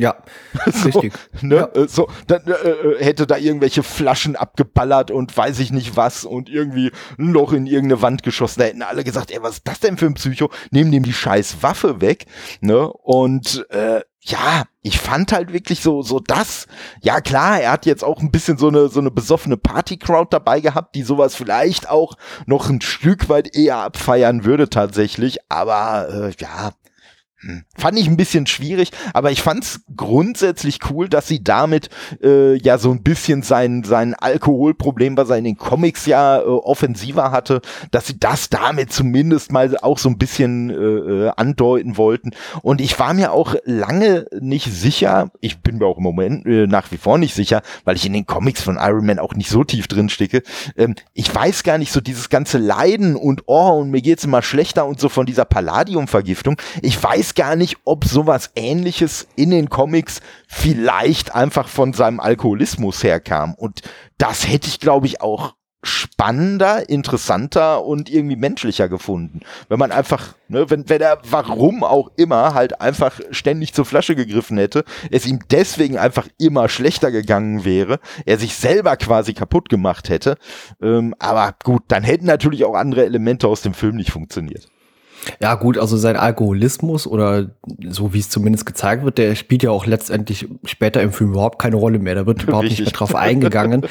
Ja, 0.00 0.16
so, 0.72 0.88
richtig. 0.88 1.12
Ne? 1.42 1.56
Ja. 1.56 1.82
Äh, 1.82 1.86
so, 1.86 2.08
dann 2.26 2.42
äh, 2.46 2.52
äh, 2.52 3.04
hätte 3.04 3.26
da 3.26 3.36
irgendwelche 3.36 3.82
Flaschen 3.82 4.34
abgeballert 4.34 5.10
und 5.10 5.36
weiß 5.36 5.58
ich 5.58 5.72
nicht 5.72 5.94
was 5.94 6.24
und 6.24 6.48
irgendwie 6.48 6.90
ein 7.18 7.32
Loch 7.32 7.52
in 7.52 7.66
irgendeine 7.66 8.00
Wand 8.00 8.22
geschossen. 8.22 8.60
Da 8.60 8.66
hätten 8.66 8.82
alle 8.82 9.04
gesagt, 9.04 9.30
ey, 9.30 9.42
was 9.42 9.56
ist 9.56 9.68
das 9.68 9.80
denn 9.80 9.98
für 9.98 10.06
ein 10.06 10.14
Psycho? 10.14 10.50
Nehmen 10.70 10.90
dem 10.90 11.02
die 11.02 11.12
scheiß 11.12 11.62
Waffe 11.62 12.00
weg. 12.00 12.24
Ne? 12.62 12.90
Und 12.90 13.66
äh, 13.68 14.00
ja, 14.22 14.64
ich 14.80 14.98
fand 14.98 15.32
halt 15.32 15.52
wirklich 15.52 15.80
so, 15.82 16.00
so 16.00 16.18
das. 16.18 16.66
Ja, 17.02 17.20
klar, 17.20 17.60
er 17.60 17.72
hat 17.72 17.84
jetzt 17.84 18.02
auch 18.02 18.20
ein 18.20 18.30
bisschen 18.30 18.56
so 18.56 18.68
eine, 18.68 18.88
so 18.88 19.00
eine 19.00 19.10
besoffene 19.10 19.58
Party-Crowd 19.58 20.28
dabei 20.30 20.60
gehabt, 20.60 20.94
die 20.94 21.02
sowas 21.02 21.34
vielleicht 21.34 21.90
auch 21.90 22.14
noch 22.46 22.70
ein 22.70 22.80
Stück 22.80 23.28
weit 23.28 23.54
eher 23.54 23.76
abfeiern 23.76 24.46
würde 24.46 24.70
tatsächlich. 24.70 25.38
Aber 25.50 26.08
äh, 26.08 26.32
ja. 26.38 26.72
Fand 27.74 27.98
ich 27.98 28.06
ein 28.06 28.18
bisschen 28.18 28.46
schwierig, 28.46 28.90
aber 29.14 29.30
ich 29.30 29.40
fand's 29.40 29.80
grundsätzlich 29.96 30.78
cool, 30.90 31.08
dass 31.08 31.26
sie 31.26 31.42
damit 31.42 31.88
äh, 32.22 32.56
ja 32.56 32.76
so 32.76 32.90
ein 32.90 33.02
bisschen 33.02 33.42
sein, 33.42 33.82
sein 33.82 34.14
Alkoholproblem, 34.14 35.16
was 35.16 35.30
er 35.30 35.38
in 35.38 35.44
den 35.44 35.56
Comics 35.56 36.04
ja 36.04 36.40
äh, 36.40 36.42
offensiver 36.42 37.30
hatte, 37.32 37.62
dass 37.92 38.06
sie 38.06 38.18
das 38.18 38.50
damit 38.50 38.92
zumindest 38.92 39.52
mal 39.52 39.74
auch 39.78 39.96
so 39.96 40.10
ein 40.10 40.18
bisschen 40.18 40.68
äh, 40.68 40.74
äh, 40.74 41.30
andeuten 41.34 41.96
wollten. 41.96 42.32
Und 42.60 42.82
ich 42.82 42.98
war 42.98 43.14
mir 43.14 43.32
auch 43.32 43.54
lange 43.64 44.26
nicht 44.38 44.66
sicher, 44.70 45.30
ich 45.40 45.60
bin 45.60 45.78
mir 45.78 45.86
auch 45.86 45.96
im 45.96 46.02
Moment 46.02 46.44
äh, 46.44 46.66
nach 46.66 46.92
wie 46.92 46.98
vor 46.98 47.16
nicht 47.16 47.34
sicher, 47.34 47.62
weil 47.84 47.96
ich 47.96 48.04
in 48.04 48.12
den 48.12 48.26
Comics 48.26 48.60
von 48.60 48.76
Iron 48.78 49.06
Man 49.06 49.18
auch 49.18 49.34
nicht 49.34 49.48
so 49.48 49.64
tief 49.64 49.88
drin 49.88 50.10
stecke. 50.10 50.42
Ähm, 50.76 50.94
ich 51.14 51.34
weiß 51.34 51.62
gar 51.62 51.78
nicht 51.78 51.92
so 51.92 52.02
dieses 52.02 52.28
ganze 52.28 52.58
Leiden 52.58 53.16
und 53.16 53.44
oh, 53.46 53.80
und 53.80 53.90
mir 53.90 54.02
geht's 54.02 54.24
immer 54.24 54.42
schlechter 54.42 54.84
und 54.84 55.00
so 55.00 55.08
von 55.08 55.24
dieser 55.24 55.46
Palladium-Vergiftung. 55.46 56.56
Ich 56.82 57.02
weiß 57.02 57.29
weiß 57.30 57.34
gar 57.34 57.54
nicht, 57.54 57.78
ob 57.84 58.04
sowas 58.04 58.50
ähnliches 58.56 59.28
in 59.36 59.50
den 59.50 59.68
Comics 59.70 60.20
vielleicht 60.48 61.34
einfach 61.34 61.68
von 61.68 61.92
seinem 61.92 62.18
Alkoholismus 62.18 63.04
herkam. 63.04 63.54
Und 63.54 63.82
das 64.18 64.48
hätte 64.48 64.66
ich, 64.66 64.80
glaube 64.80 65.06
ich, 65.06 65.20
auch 65.20 65.54
spannender, 65.82 66.88
interessanter 66.88 67.84
und 67.84 68.10
irgendwie 68.10 68.36
menschlicher 68.36 68.88
gefunden. 68.88 69.40
Wenn 69.68 69.78
man 69.78 69.92
einfach, 69.92 70.34
ne, 70.48 70.68
wenn, 70.68 70.88
wenn 70.88 71.00
er 71.00 71.18
warum 71.30 71.84
auch 71.84 72.10
immer 72.16 72.52
halt 72.52 72.80
einfach 72.80 73.20
ständig 73.30 73.72
zur 73.74 73.84
Flasche 73.86 74.16
gegriffen 74.16 74.58
hätte, 74.58 74.84
es 75.10 75.24
ihm 75.24 75.38
deswegen 75.50 75.96
einfach 75.96 76.26
immer 76.38 76.68
schlechter 76.68 77.12
gegangen 77.12 77.64
wäre, 77.64 78.00
er 78.26 78.38
sich 78.38 78.56
selber 78.56 78.96
quasi 78.96 79.32
kaputt 79.34 79.68
gemacht 79.68 80.08
hätte. 80.08 80.36
Ähm, 80.82 81.14
aber 81.20 81.54
gut, 81.62 81.84
dann 81.88 82.02
hätten 82.02 82.26
natürlich 82.26 82.64
auch 82.64 82.74
andere 82.74 83.04
Elemente 83.04 83.46
aus 83.46 83.62
dem 83.62 83.72
Film 83.72 83.96
nicht 83.96 84.10
funktioniert. 84.10 84.68
Ja, 85.40 85.54
gut, 85.54 85.78
also 85.78 85.96
sein 85.96 86.16
Alkoholismus 86.16 87.06
oder 87.06 87.50
so 87.88 88.12
wie 88.12 88.20
es 88.20 88.30
zumindest 88.30 88.66
gezeigt 88.66 89.04
wird, 89.04 89.18
der 89.18 89.34
spielt 89.34 89.62
ja 89.62 89.70
auch 89.70 89.86
letztendlich 89.86 90.48
später 90.64 91.02
im 91.02 91.12
Film 91.12 91.32
überhaupt 91.32 91.58
keine 91.58 91.76
Rolle 91.76 91.98
mehr. 91.98 92.14
Da 92.14 92.26
wird 92.26 92.42
überhaupt 92.42 92.64
Richtig. 92.64 92.80
nicht 92.80 92.92
mehr 92.92 92.98
drauf 92.98 93.14
eingegangen. 93.14 93.86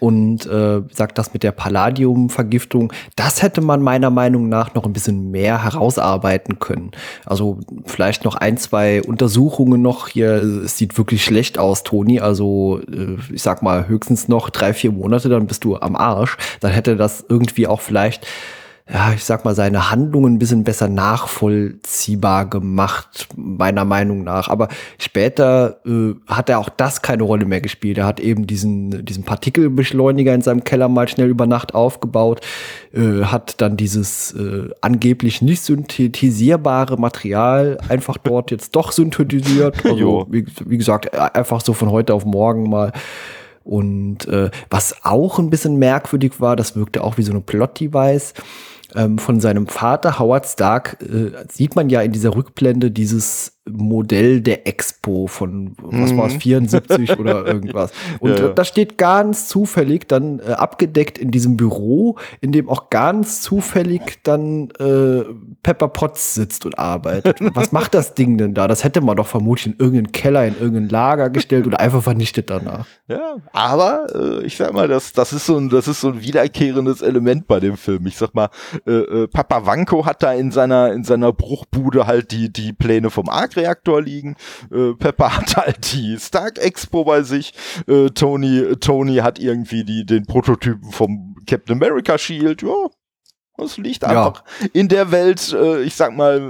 Und 0.00 0.46
äh, 0.46 0.80
sagt 0.90 1.18
das 1.18 1.34
mit 1.34 1.42
der 1.42 1.52
Palladium-Vergiftung, 1.52 2.92
das 3.14 3.42
hätte 3.42 3.60
man 3.60 3.82
meiner 3.82 4.10
Meinung 4.10 4.48
nach 4.48 4.74
noch 4.74 4.84
ein 4.84 4.92
bisschen 4.92 5.30
mehr 5.30 5.62
herausarbeiten 5.64 6.58
können. 6.58 6.92
Also 7.26 7.60
vielleicht 7.84 8.24
noch 8.24 8.34
ein, 8.36 8.56
zwei 8.56 9.02
Untersuchungen 9.02 9.82
noch. 9.82 10.08
Hier, 10.08 10.42
es 10.64 10.78
sieht 10.78 10.96
wirklich 10.96 11.22
schlecht 11.22 11.58
aus, 11.58 11.82
Toni. 11.82 12.20
Also 12.20 12.80
äh, 12.90 13.18
ich 13.32 13.42
sag 13.42 13.62
mal 13.62 13.86
höchstens 13.86 14.28
noch 14.28 14.48
drei, 14.48 14.72
vier 14.72 14.92
Monate, 14.92 15.28
dann 15.28 15.46
bist 15.46 15.64
du 15.64 15.76
am 15.76 15.94
Arsch. 15.94 16.38
Dann 16.60 16.72
hätte 16.72 16.96
das 16.96 17.24
irgendwie 17.28 17.66
auch 17.66 17.82
vielleicht 17.82 18.26
ja, 18.90 19.12
ich 19.12 19.22
sag 19.24 19.44
mal, 19.44 19.54
seine 19.54 19.90
Handlungen 19.90 20.34
ein 20.34 20.38
bisschen 20.38 20.64
besser 20.64 20.88
nachvollziehbar 20.88 22.46
gemacht, 22.50 23.28
meiner 23.36 23.84
Meinung 23.84 24.24
nach. 24.24 24.48
Aber 24.48 24.68
später 24.98 25.80
äh, 25.86 26.14
hat 26.26 26.48
er 26.48 26.58
auch 26.58 26.68
das 26.68 27.00
keine 27.00 27.22
Rolle 27.22 27.46
mehr 27.46 27.60
gespielt. 27.60 27.98
Er 27.98 28.06
hat 28.06 28.18
eben 28.18 28.46
diesen, 28.46 29.04
diesen 29.04 29.22
Partikelbeschleuniger 29.22 30.34
in 30.34 30.42
seinem 30.42 30.64
Keller 30.64 30.88
mal 30.88 31.06
schnell 31.06 31.28
über 31.28 31.46
Nacht 31.46 31.74
aufgebaut, 31.74 32.40
äh, 32.92 33.24
hat 33.24 33.60
dann 33.60 33.76
dieses 33.76 34.32
äh, 34.32 34.70
angeblich 34.80 35.42
nicht 35.42 35.62
synthetisierbare 35.62 36.96
Material 36.96 37.78
einfach 37.88 38.18
dort 38.18 38.50
jetzt 38.50 38.74
doch 38.74 38.92
synthetisiert. 38.92 39.76
Also, 39.92 40.26
wie, 40.30 40.46
wie 40.64 40.78
gesagt, 40.78 41.12
einfach 41.14 41.60
so 41.60 41.74
von 41.74 41.90
heute 41.90 42.14
auf 42.14 42.24
morgen 42.24 42.70
mal 42.70 42.92
und 43.64 44.26
äh, 44.26 44.50
was 44.70 45.04
auch 45.04 45.38
ein 45.38 45.50
bisschen 45.50 45.76
merkwürdig 45.76 46.40
war, 46.40 46.56
das 46.56 46.76
wirkte 46.76 47.04
auch 47.04 47.18
wie 47.18 47.22
so 47.22 47.32
eine 47.32 47.40
Plot-Device 47.40 48.32
ähm, 48.94 49.18
von 49.18 49.40
seinem 49.40 49.66
Vater 49.66 50.18
Howard 50.18 50.46
Stark 50.46 50.98
äh, 51.02 51.32
sieht 51.50 51.76
man 51.76 51.88
ja 51.88 52.02
in 52.02 52.12
dieser 52.12 52.34
Rückblende 52.34 52.90
dieses 52.90 53.60
Modell 53.70 54.40
der 54.40 54.66
Expo 54.66 55.28
von, 55.28 55.76
was 55.80 56.12
mhm. 56.12 56.16
war 56.16 56.26
es, 56.26 56.34
74 56.34 57.16
oder 57.18 57.46
irgendwas. 57.46 57.92
Und 58.18 58.38
ja, 58.38 58.46
ja. 58.46 58.52
das 58.52 58.66
steht 58.66 58.98
ganz 58.98 59.46
zufällig 59.46 60.08
dann 60.08 60.40
äh, 60.40 60.52
abgedeckt 60.52 61.16
in 61.16 61.30
diesem 61.30 61.56
Büro, 61.56 62.16
in 62.40 62.50
dem 62.50 62.68
auch 62.68 62.90
ganz 62.90 63.40
zufällig 63.40 64.18
dann 64.24 64.70
äh, 64.80 65.24
Pepper 65.62 65.88
Potts 65.88 66.34
sitzt 66.34 66.66
und 66.66 66.76
arbeitet. 66.76 67.38
was 67.54 67.70
macht 67.70 67.94
das 67.94 68.14
Ding 68.14 68.36
denn 68.36 68.52
da? 68.52 68.66
Das 68.66 68.82
hätte 68.82 69.00
man 69.00 69.16
doch 69.16 69.28
vermutlich 69.28 69.66
in 69.66 69.76
irgendeinen 69.78 70.12
Keller, 70.12 70.44
in 70.44 70.58
irgendein 70.58 70.88
Lager 70.88 71.30
gestellt 71.30 71.66
oder 71.68 71.78
einfach 71.78 72.02
vernichtet 72.02 72.50
danach. 72.50 72.86
Ja, 73.06 73.36
aber 73.52 74.06
äh, 74.12 74.44
ich 74.44 74.56
sag 74.56 74.72
mal, 74.72 74.88
das, 74.88 75.12
das 75.12 75.32
ist 75.32 75.46
so 75.46 75.56
ein, 75.56 75.68
das 75.68 75.86
ist 75.86 76.00
so 76.00 76.08
ein 76.08 76.20
wiederkehrendes 76.20 77.00
Element 77.00 77.46
bei 77.46 77.60
dem 77.60 77.76
Film. 77.76 78.06
Ich 78.06 78.16
sag 78.16 78.34
mal, 78.34 78.48
äh, 78.86 78.90
äh, 78.90 79.28
Papa 79.28 79.66
Wanko 79.66 80.04
hat 80.04 80.24
da 80.24 80.32
in 80.32 80.50
seiner, 80.50 80.92
in 80.92 81.04
seiner 81.04 81.32
Bruchbude 81.32 82.08
halt 82.08 82.32
die, 82.32 82.52
die 82.52 82.72
Pläne 82.72 83.10
vom 83.10 83.28
Ark 83.28 83.51
Reaktor 83.56 84.02
liegen. 84.02 84.36
Äh, 84.70 84.94
Pepper 84.94 85.36
hat 85.36 85.56
halt 85.56 85.92
die 85.92 86.16
Stark 86.18 86.58
Expo 86.58 87.04
bei 87.04 87.22
sich. 87.22 87.52
Äh, 87.86 88.10
Tony, 88.10 88.76
Tony 88.80 89.16
hat 89.16 89.38
irgendwie 89.38 89.84
die, 89.84 90.04
den 90.04 90.26
Prototypen 90.26 90.90
vom 90.90 91.36
Captain 91.46 91.76
America 91.76 92.18
Shield. 92.18 92.62
Ja, 92.62 92.88
es 93.64 93.76
liegt 93.78 94.04
einfach 94.04 94.42
ja. 94.60 94.68
in 94.72 94.88
der 94.88 95.10
Welt, 95.10 95.52
äh, 95.52 95.82
ich 95.82 95.94
sag 95.94 96.16
mal, 96.16 96.40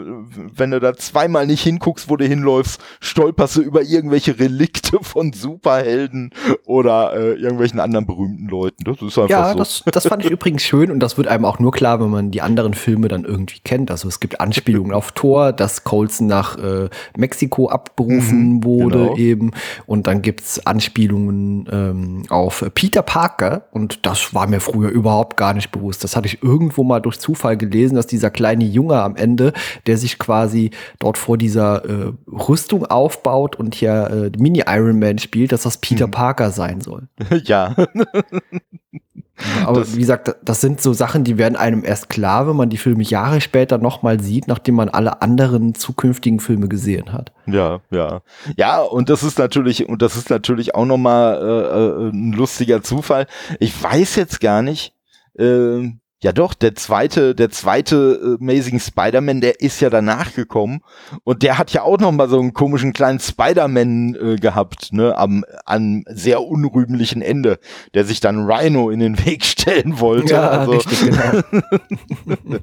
wenn 0.55 0.71
du 0.71 0.81
da 0.81 0.95
zweimal 0.95 1.47
nicht 1.47 1.63
hinguckst, 1.63 2.09
wo 2.09 2.17
du 2.17 2.25
hinläufst, 2.25 2.81
stolperst 3.01 3.57
du 3.57 3.63
über 3.63 3.83
irgendwelche 3.83 4.39
Relikte 4.39 4.99
von 5.03 5.33
Superhelden 5.33 6.31
oder 6.67 7.15
äh, 7.15 7.33
irgendwelchen 7.35 7.81
anderen 7.81 8.07
berühmten 8.07 8.49
Leuten. 8.49 8.85
Das 8.85 9.01
ist 9.03 9.19
einfach 9.19 9.31
ja, 9.31 9.53
so. 9.53 9.59
Das, 9.59 9.83
das 9.85 10.07
fand 10.07 10.25
ich 10.25 10.31
übrigens 10.33 10.63
schön 10.63 10.91
und 10.91 11.01
das 11.01 11.17
wird 11.17 11.29
einem 11.29 11.45
auch 11.45 11.59
nur 11.59 11.73
klar, 11.73 12.01
wenn 12.01 12.11
man 12.11 12.31
die 12.31 12.43
anderen 12.43 12.75
Filme 12.75 13.09
dann 13.09 13.25
irgendwie 13.25 13.61
kennt. 13.65 13.91
Also 13.91 14.09
es 14.09 14.21
gibt 14.21 14.41
Anspielungen 14.41 14.93
auf 14.93 15.13
Thor, 15.13 15.53
dass 15.53 15.85
Colson 15.85 16.27
nach 16.27 16.57
äh, 16.59 16.89
Mexiko 17.17 17.69
abberufen 17.69 18.55
mhm, 18.55 18.65
wurde 18.65 18.99
genau. 18.99 19.17
eben 19.17 19.51
und 19.87 20.07
dann 20.07 20.23
gibt's 20.23 20.65
Anspielungen 20.67 21.69
ähm, 21.71 22.23
auf 22.31 22.65
Peter 22.75 23.03
Parker 23.03 23.67
und 23.73 24.07
das 24.07 24.35
war 24.35 24.47
mir 24.47 24.61
früher 24.61 24.91
überhaupt 24.91 25.37
gar 25.37 25.55
nicht 25.55 25.71
bewusst. 25.71 26.05
Das 26.05 26.17
hatte 26.17 26.27
ich 26.27 26.43
irgendwo 26.43 26.85
mal 26.85 27.01
durch 27.03 27.19
Zufall 27.19 27.57
gelesen, 27.57 27.97
dass 27.97 28.07
dieser 28.07 28.31
kleine 28.31 28.65
Junge 28.65 29.03
am 29.03 29.17
Ende, 29.17 29.53
der 29.87 29.99
sich 29.99 30.19
quasi 30.19 30.71
dort 30.99 31.19
vor 31.19 31.37
dieser 31.39 31.85
äh, 31.85 32.13
Rüstung 32.27 32.87
aufbaut 32.87 33.57
und 33.57 33.75
hier 33.75 34.33
äh, 34.35 34.39
Mini 34.39 34.65
Iron 34.67 34.99
Man 34.99 35.19
spielt, 35.19 35.53
dass 35.53 35.63
das 35.63 35.79
Peter 35.79 36.05
hm. 36.05 36.11
Parker 36.11 36.51
sein 36.51 36.81
soll. 36.81 37.09
Ja. 37.45 37.75
Aber 39.65 39.81
das, 39.81 39.97
wie 39.97 40.01
gesagt, 40.01 40.37
das 40.45 40.61
sind 40.61 40.81
so 40.81 40.93
Sachen, 40.93 41.25
die 41.25 41.39
werden 41.39 41.57
einem 41.57 41.85
erst 41.85 42.09
klar, 42.09 42.49
wenn 42.49 42.57
man 42.57 42.71
die 42.71 42.77
Filme 42.77 43.03
Jahre 43.03 43.41
später 43.41 43.79
nochmal 43.79 44.21
sieht, 44.21 44.49
nachdem 44.49 44.77
man 44.77 44.89
alle 44.89 45.23
anderen 45.23 45.75
zukünftigen 45.75 46.41
Filme 46.41 46.69
gesehen 46.69 47.13
hat. 47.13 47.33
Ja, 47.47 47.81
ja. 47.91 48.23
Ja, 48.57 48.81
und 48.81 49.09
das 49.09 49.23
ist 49.23 49.39
natürlich, 49.39 49.89
und 49.89 50.03
das 50.03 50.17
ist 50.17 50.31
natürlich 50.31 50.75
auch 50.75 50.85
nochmal 50.85 51.41
äh, 51.43 52.07
äh, 52.07 52.11
ein 52.11 52.33
lustiger 52.33 52.83
Zufall. 52.83 53.27
Ich 53.59 53.81
weiß 53.83 54.17
jetzt 54.17 54.41
gar 54.41 54.63
nicht, 54.63 54.95
äh, 55.39 55.91
ja 56.23 56.33
doch, 56.33 56.55
der 56.55 56.75
zweite, 56.77 57.35
der 57.35 57.51
zweite 57.51 58.39
äh, 58.41 58.43
Amazing 58.43 58.79
Spider-Man, 58.79 59.41
der 59.41 59.61
ist 59.61 59.81
ja 59.81 59.91
danach 59.91 60.35
gekommen 60.35 60.81
und 61.25 61.43
der 61.43 61.59
hat 61.59 61.73
ja 61.73 61.83
auch 61.83 61.99
noch 61.99 62.13
mal 62.13 62.29
so 62.29 62.39
einen 62.39 62.53
komischen 62.53 62.93
kleinen 62.93 63.19
Spider-Man 63.19 64.15
äh, 64.15 64.37
gehabt, 64.37 64.93
ne, 64.93 65.19
am 65.19 65.45
am 65.67 66.05
sehr 66.07 66.43
unrühmlichen 66.43 67.23
Ende, 67.23 67.59
der 67.95 68.05
sich 68.05 68.21
dann 68.21 68.47
Rhino 68.49 68.91
in 68.91 69.01
den 69.01 69.19
Weg 69.27 69.45
stellen 69.45 69.99
wollte. 69.99 70.35
Ja, 70.35 70.49
also, 70.49 70.73
richtig, 70.73 71.01
genau. 71.01 71.43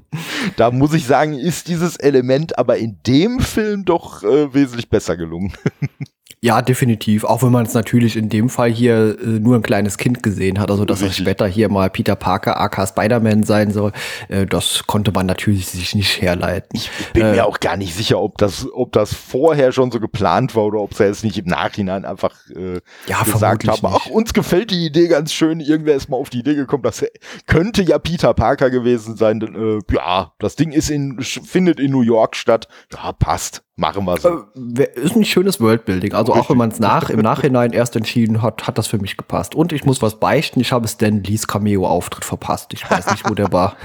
da 0.55 0.71
muss 0.71 0.93
ich 0.93 1.05
sagen, 1.05 1.33
ist 1.33 1.67
dieses 1.67 1.97
Element 1.97 2.57
aber 2.57 2.77
in 2.77 2.99
dem 3.05 3.41
Film 3.41 3.83
doch 3.83 4.23
äh, 4.23 4.53
wesentlich 4.53 4.89
besser 4.89 5.17
gelungen. 5.17 5.53
Ja, 6.41 6.62
definitiv. 6.62 7.25
Auch 7.25 7.43
wenn 7.43 7.52
man 7.52 7.65
es 7.65 7.73
natürlich 7.73 8.15
in 8.15 8.30
dem 8.30 8.49
Fall 8.49 8.71
hier 8.71 9.17
äh, 9.19 9.25
nur 9.25 9.58
ein 9.58 9.62
kleines 9.62 9.97
Kind 9.97 10.23
gesehen 10.23 10.58
hat, 10.60 10.71
also 10.71 10.86
dass 10.86 11.02
er 11.02 11.12
später 11.12 11.45
hier 11.47 11.67
mal 11.67 11.89
Peter 11.89 12.15
Parker, 12.15 12.62
aka 12.62 12.88
Spider-Man 12.88 13.43
sein 13.43 13.71
soll, 13.71 13.91
äh, 14.30 14.45
das 14.45 14.84
konnte 14.88 15.12
man 15.12 15.25
natürlich 15.25 15.67
sich 15.67 15.95
nicht 15.95 16.21
herleiten. 16.21 16.69
Ich, 16.71 16.89
bin 17.12 17.23
äh, 17.25 17.32
mir 17.34 17.45
auch 17.45 17.60
gar 17.60 17.75
nicht 17.75 17.93
sicher, 17.93 18.21
ob 18.21 18.38
das, 18.38 18.65
ob 18.71 18.93
das 18.93 19.13
vorher 19.13 19.73
schon 19.73 19.91
so 19.91 19.99
geplant 19.99 20.56
war 20.56 20.63
oder 20.63 20.80
ob 20.80 20.93
sie 20.93 21.04
jetzt 21.04 21.25
nicht 21.25 21.38
im 21.38 21.45
Nachhinein 21.45 22.06
einfach 22.06 22.34
äh, 22.56 22.80
ja, 23.08 23.21
gesagt 23.23 23.67
haben, 23.67 23.86
ach, 23.86 24.06
uns 24.06 24.34
gefällt 24.34 24.71
die 24.71 24.86
Idee 24.86 25.10
ganz 25.10 25.34
schön, 25.34 25.60
irgendwer 25.60 25.95
ist 25.95 26.08
mal 26.08 26.15
auf 26.15 26.30
die 26.30 26.39
Idee 26.39 26.56
gekommen, 26.56 26.84
das 26.84 27.04
könnte 27.47 27.84
ja 27.84 27.99
Peter 27.99 28.34
Parker 28.34 28.69
gewesen 28.69 29.17
sein. 29.17 29.41
Denn, 29.41 29.56
äh, 29.56 29.93
ja, 29.93 30.32
das 30.39 30.56
Ding 30.56 30.71
ist 30.71 30.89
in, 30.89 31.19
findet 31.19 31.82
in 31.82 31.91
New 31.91 32.02
York 32.02 32.38
statt. 32.38 32.69
Ja, 32.93 33.12
passt. 33.12 33.63
Machen 33.79 34.03
wir 34.03 34.17
so. 34.17 34.43
Äh, 34.77 34.87
ist 34.95 35.15
ein 35.15 35.23
schönes 35.23 35.61
Worldbuilding. 35.61 36.13
Also 36.13 36.33
auch 36.33 36.49
wenn 36.49 36.57
man 36.57 36.69
es 36.69 36.81
nach, 36.81 37.09
im 37.09 37.21
Nachhinein 37.21 37.71
erst 37.71 37.95
entschieden 37.95 38.41
hat, 38.41 38.67
hat 38.67 38.77
das 38.77 38.87
für 38.87 38.97
mich 38.97 39.15
gepasst. 39.15 39.55
Und 39.55 39.71
ich 39.71 39.85
muss 39.85 40.01
was 40.01 40.19
beichten, 40.19 40.59
ich 40.59 40.73
habe 40.73 40.85
Stan 40.89 41.23
Lees 41.23 41.47
Cameo-Auftritt 41.47 42.25
verpasst. 42.25 42.73
Ich 42.73 42.91
weiß 42.91 43.09
nicht, 43.11 43.29
wo 43.29 43.35
der 43.35 43.53
war. 43.53 43.77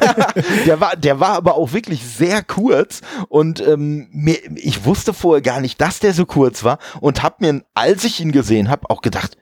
der 0.66 0.80
war. 0.80 0.94
Der 0.94 1.18
war 1.18 1.30
aber 1.30 1.56
auch 1.56 1.72
wirklich 1.72 2.06
sehr 2.06 2.44
kurz. 2.44 3.00
Und 3.28 3.60
ähm, 3.66 4.06
mir, 4.12 4.38
ich 4.54 4.84
wusste 4.84 5.12
vorher 5.12 5.42
gar 5.42 5.60
nicht, 5.60 5.80
dass 5.80 5.98
der 5.98 6.14
so 6.14 6.24
kurz 6.24 6.62
war. 6.62 6.78
Und 7.00 7.24
habe 7.24 7.36
mir, 7.40 7.64
als 7.74 8.04
ich 8.04 8.20
ihn 8.20 8.30
gesehen 8.30 8.70
habe, 8.70 8.88
auch 8.90 9.02
gedacht, 9.02 9.36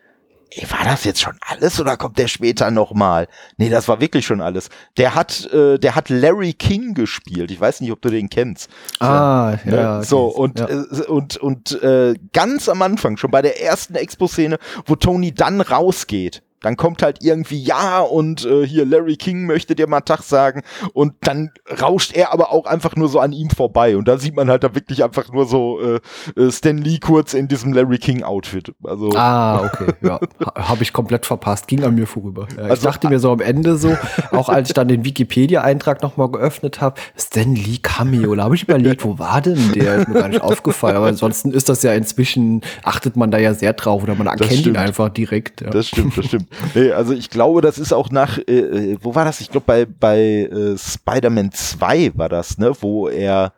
ey, 0.50 0.70
war 0.70 0.84
das 0.84 1.04
jetzt 1.04 1.20
schon 1.20 1.36
alles 1.46 1.80
oder 1.80 1.96
kommt 1.96 2.18
der 2.18 2.28
später 2.28 2.70
nochmal? 2.70 3.28
Nee, 3.56 3.68
das 3.68 3.88
war 3.88 4.00
wirklich 4.00 4.26
schon 4.26 4.40
alles. 4.40 4.68
Der 4.96 5.14
hat, 5.14 5.46
äh, 5.52 5.78
der 5.78 5.94
hat 5.94 6.08
Larry 6.08 6.52
King 6.52 6.94
gespielt. 6.94 7.50
Ich 7.50 7.60
weiß 7.60 7.80
nicht, 7.80 7.92
ob 7.92 8.02
du 8.02 8.10
den 8.10 8.28
kennst. 8.28 8.70
Ah, 8.98 9.56
so, 9.64 9.70
ja. 9.70 9.98
Ne? 9.98 10.04
So, 10.04 10.24
und, 10.26 10.58
ja. 10.58 10.68
Äh, 10.68 11.06
und, 11.06 11.36
und 11.36 11.82
äh, 11.82 12.14
ganz 12.32 12.68
am 12.68 12.82
Anfang, 12.82 13.16
schon 13.16 13.30
bei 13.30 13.42
der 13.42 13.62
ersten 13.62 13.94
Expo-Szene, 13.94 14.58
wo 14.86 14.96
Tony 14.96 15.32
dann 15.32 15.60
rausgeht, 15.60 16.42
dann 16.60 16.76
kommt 16.76 17.02
halt 17.02 17.18
irgendwie 17.22 17.62
ja 17.62 18.00
und 18.00 18.44
äh, 18.44 18.66
hier 18.66 18.84
Larry 18.84 19.16
King 19.16 19.46
möchte 19.46 19.74
dir 19.74 19.86
mal 19.86 20.00
Tag 20.00 20.22
sagen 20.22 20.62
und 20.92 21.14
dann 21.22 21.50
rauscht 21.80 22.14
er 22.14 22.32
aber 22.32 22.52
auch 22.52 22.66
einfach 22.66 22.96
nur 22.96 23.08
so 23.08 23.20
an 23.20 23.32
ihm 23.32 23.50
vorbei 23.50 23.96
und 23.96 24.06
da 24.08 24.18
sieht 24.18 24.36
man 24.36 24.50
halt 24.50 24.64
da 24.64 24.74
wirklich 24.74 25.02
einfach 25.02 25.32
nur 25.32 25.46
so 25.46 25.80
äh, 25.80 26.00
äh 26.40 26.52
Stan 26.52 26.76
Lee 26.76 26.98
kurz 26.98 27.34
in 27.34 27.48
diesem 27.48 27.72
Larry 27.72 27.98
King 27.98 28.22
Outfit. 28.22 28.72
Also 28.84 29.10
ah 29.14 29.64
okay, 29.64 29.92
ja, 30.02 30.20
habe 30.54 30.82
ich 30.82 30.92
komplett 30.92 31.26
verpasst, 31.26 31.66
ging 31.66 31.82
an 31.84 31.94
mir 31.94 32.06
vorüber. 32.06 32.46
Ja, 32.56 32.64
ich 32.64 32.70
also, 32.70 32.88
dachte 32.88 33.08
mir 33.08 33.18
so 33.18 33.32
am 33.32 33.40
Ende 33.40 33.76
so, 33.76 33.96
auch 34.32 34.48
als 34.48 34.68
ich 34.68 34.74
dann 34.74 34.88
den 34.88 35.04
Wikipedia-Eintrag 35.04 36.02
noch 36.02 36.16
mal 36.16 36.30
geöffnet 36.30 36.80
habe, 36.80 37.00
Stan 37.16 37.54
Lee 37.54 37.78
Cameo, 37.82 38.34
da 38.34 38.44
habe 38.44 38.54
ich 38.54 38.64
überlegt, 38.64 39.04
wo 39.04 39.18
war 39.18 39.40
denn 39.40 39.72
der? 39.72 39.96
Ist 39.96 40.08
mir 40.08 40.14
gar 40.14 40.28
nicht 40.28 40.42
aufgefallen, 40.42 40.96
aber 40.96 41.06
ansonsten 41.06 41.52
ist 41.52 41.68
das 41.68 41.82
ja 41.82 41.92
inzwischen 41.92 42.62
achtet 42.82 43.16
man 43.16 43.30
da 43.30 43.38
ja 43.38 43.54
sehr 43.54 43.72
drauf 43.72 44.02
oder 44.02 44.14
man 44.14 44.26
erkennt 44.26 44.66
ihn 44.66 44.76
einfach 44.76 45.08
direkt. 45.08 45.60
Ja. 45.60 45.70
Das 45.70 45.88
stimmt, 45.88 46.16
das 46.16 46.26
stimmt. 46.26 46.49
Nee, 46.74 46.92
also 46.92 47.12
ich 47.12 47.30
glaube, 47.30 47.60
das 47.60 47.78
ist 47.78 47.92
auch 47.92 48.10
nach, 48.10 48.38
äh, 48.38 48.42
äh 48.42 48.98
wo 49.00 49.14
war 49.14 49.24
das? 49.24 49.40
Ich 49.40 49.50
glaube, 49.50 49.66
bei, 49.66 49.86
bei 49.86 50.18
äh, 50.18 50.76
Spider-Man 50.76 51.52
2 51.52 52.12
war 52.14 52.28
das, 52.28 52.58
ne, 52.58 52.72
wo 52.80 53.08
er 53.08 53.52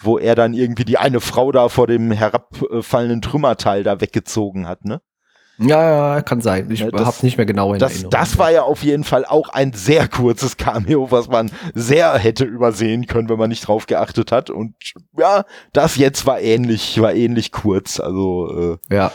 wo 0.00 0.16
er 0.16 0.34
dann 0.36 0.54
irgendwie 0.54 0.84
die 0.84 0.96
eine 0.96 1.20
Frau 1.20 1.50
da 1.50 1.68
vor 1.68 1.88
dem 1.88 2.12
herabfallenden 2.12 3.20
Trümmerteil 3.20 3.82
da 3.82 4.00
weggezogen 4.00 4.68
hat, 4.68 4.84
ne? 4.84 5.00
Ja, 5.60 6.14
ja, 6.14 6.22
kann 6.22 6.40
sein. 6.40 6.70
Ich 6.70 6.80
ja, 6.80 6.86
habe 6.92 7.16
nicht 7.22 7.36
mehr 7.36 7.46
genau 7.46 7.74
in 7.74 7.80
das, 7.80 7.94
Erinnerung. 7.94 8.10
Das 8.12 8.38
war 8.38 8.52
ja 8.52 8.62
auf 8.62 8.84
jeden 8.84 9.02
Fall 9.02 9.24
auch 9.24 9.48
ein 9.48 9.72
sehr 9.72 10.06
kurzes 10.06 10.56
Cameo, 10.56 11.10
was 11.10 11.26
man 11.26 11.50
sehr 11.74 12.16
hätte 12.16 12.44
übersehen 12.44 13.06
können, 13.06 13.28
wenn 13.28 13.38
man 13.38 13.48
nicht 13.48 13.66
drauf 13.66 13.86
geachtet 13.86 14.30
hat. 14.30 14.50
Und 14.50 14.74
ja, 15.18 15.44
das 15.72 15.96
jetzt 15.96 16.26
war 16.26 16.40
ähnlich, 16.40 17.00
war 17.00 17.12
ähnlich 17.12 17.50
kurz. 17.50 17.98
Also 17.98 18.78
äh, 18.90 18.94
ja. 18.94 19.10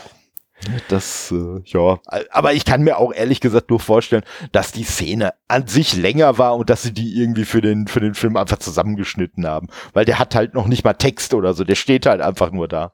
Das, 0.88 1.32
äh, 1.32 1.60
ja. 1.64 1.98
Aber 2.30 2.52
ich 2.52 2.64
kann 2.64 2.82
mir 2.82 2.98
auch 2.98 3.12
ehrlich 3.12 3.40
gesagt 3.40 3.70
nur 3.70 3.80
vorstellen, 3.80 4.24
dass 4.52 4.72
die 4.72 4.84
Szene 4.84 5.34
an 5.48 5.66
sich 5.66 5.96
länger 5.96 6.38
war 6.38 6.56
und 6.56 6.70
dass 6.70 6.82
sie 6.82 6.92
die 6.92 7.20
irgendwie 7.20 7.44
für 7.44 7.60
den, 7.60 7.86
für 7.86 8.00
den 8.00 8.14
Film 8.14 8.36
einfach 8.36 8.58
zusammengeschnitten 8.58 9.46
haben. 9.46 9.68
Weil 9.92 10.04
der 10.04 10.18
hat 10.18 10.34
halt 10.34 10.54
noch 10.54 10.66
nicht 10.66 10.84
mal 10.84 10.94
Text 10.94 11.34
oder 11.34 11.54
so, 11.54 11.64
der 11.64 11.74
steht 11.74 12.06
halt 12.06 12.20
einfach 12.20 12.50
nur 12.50 12.68
da. 12.68 12.92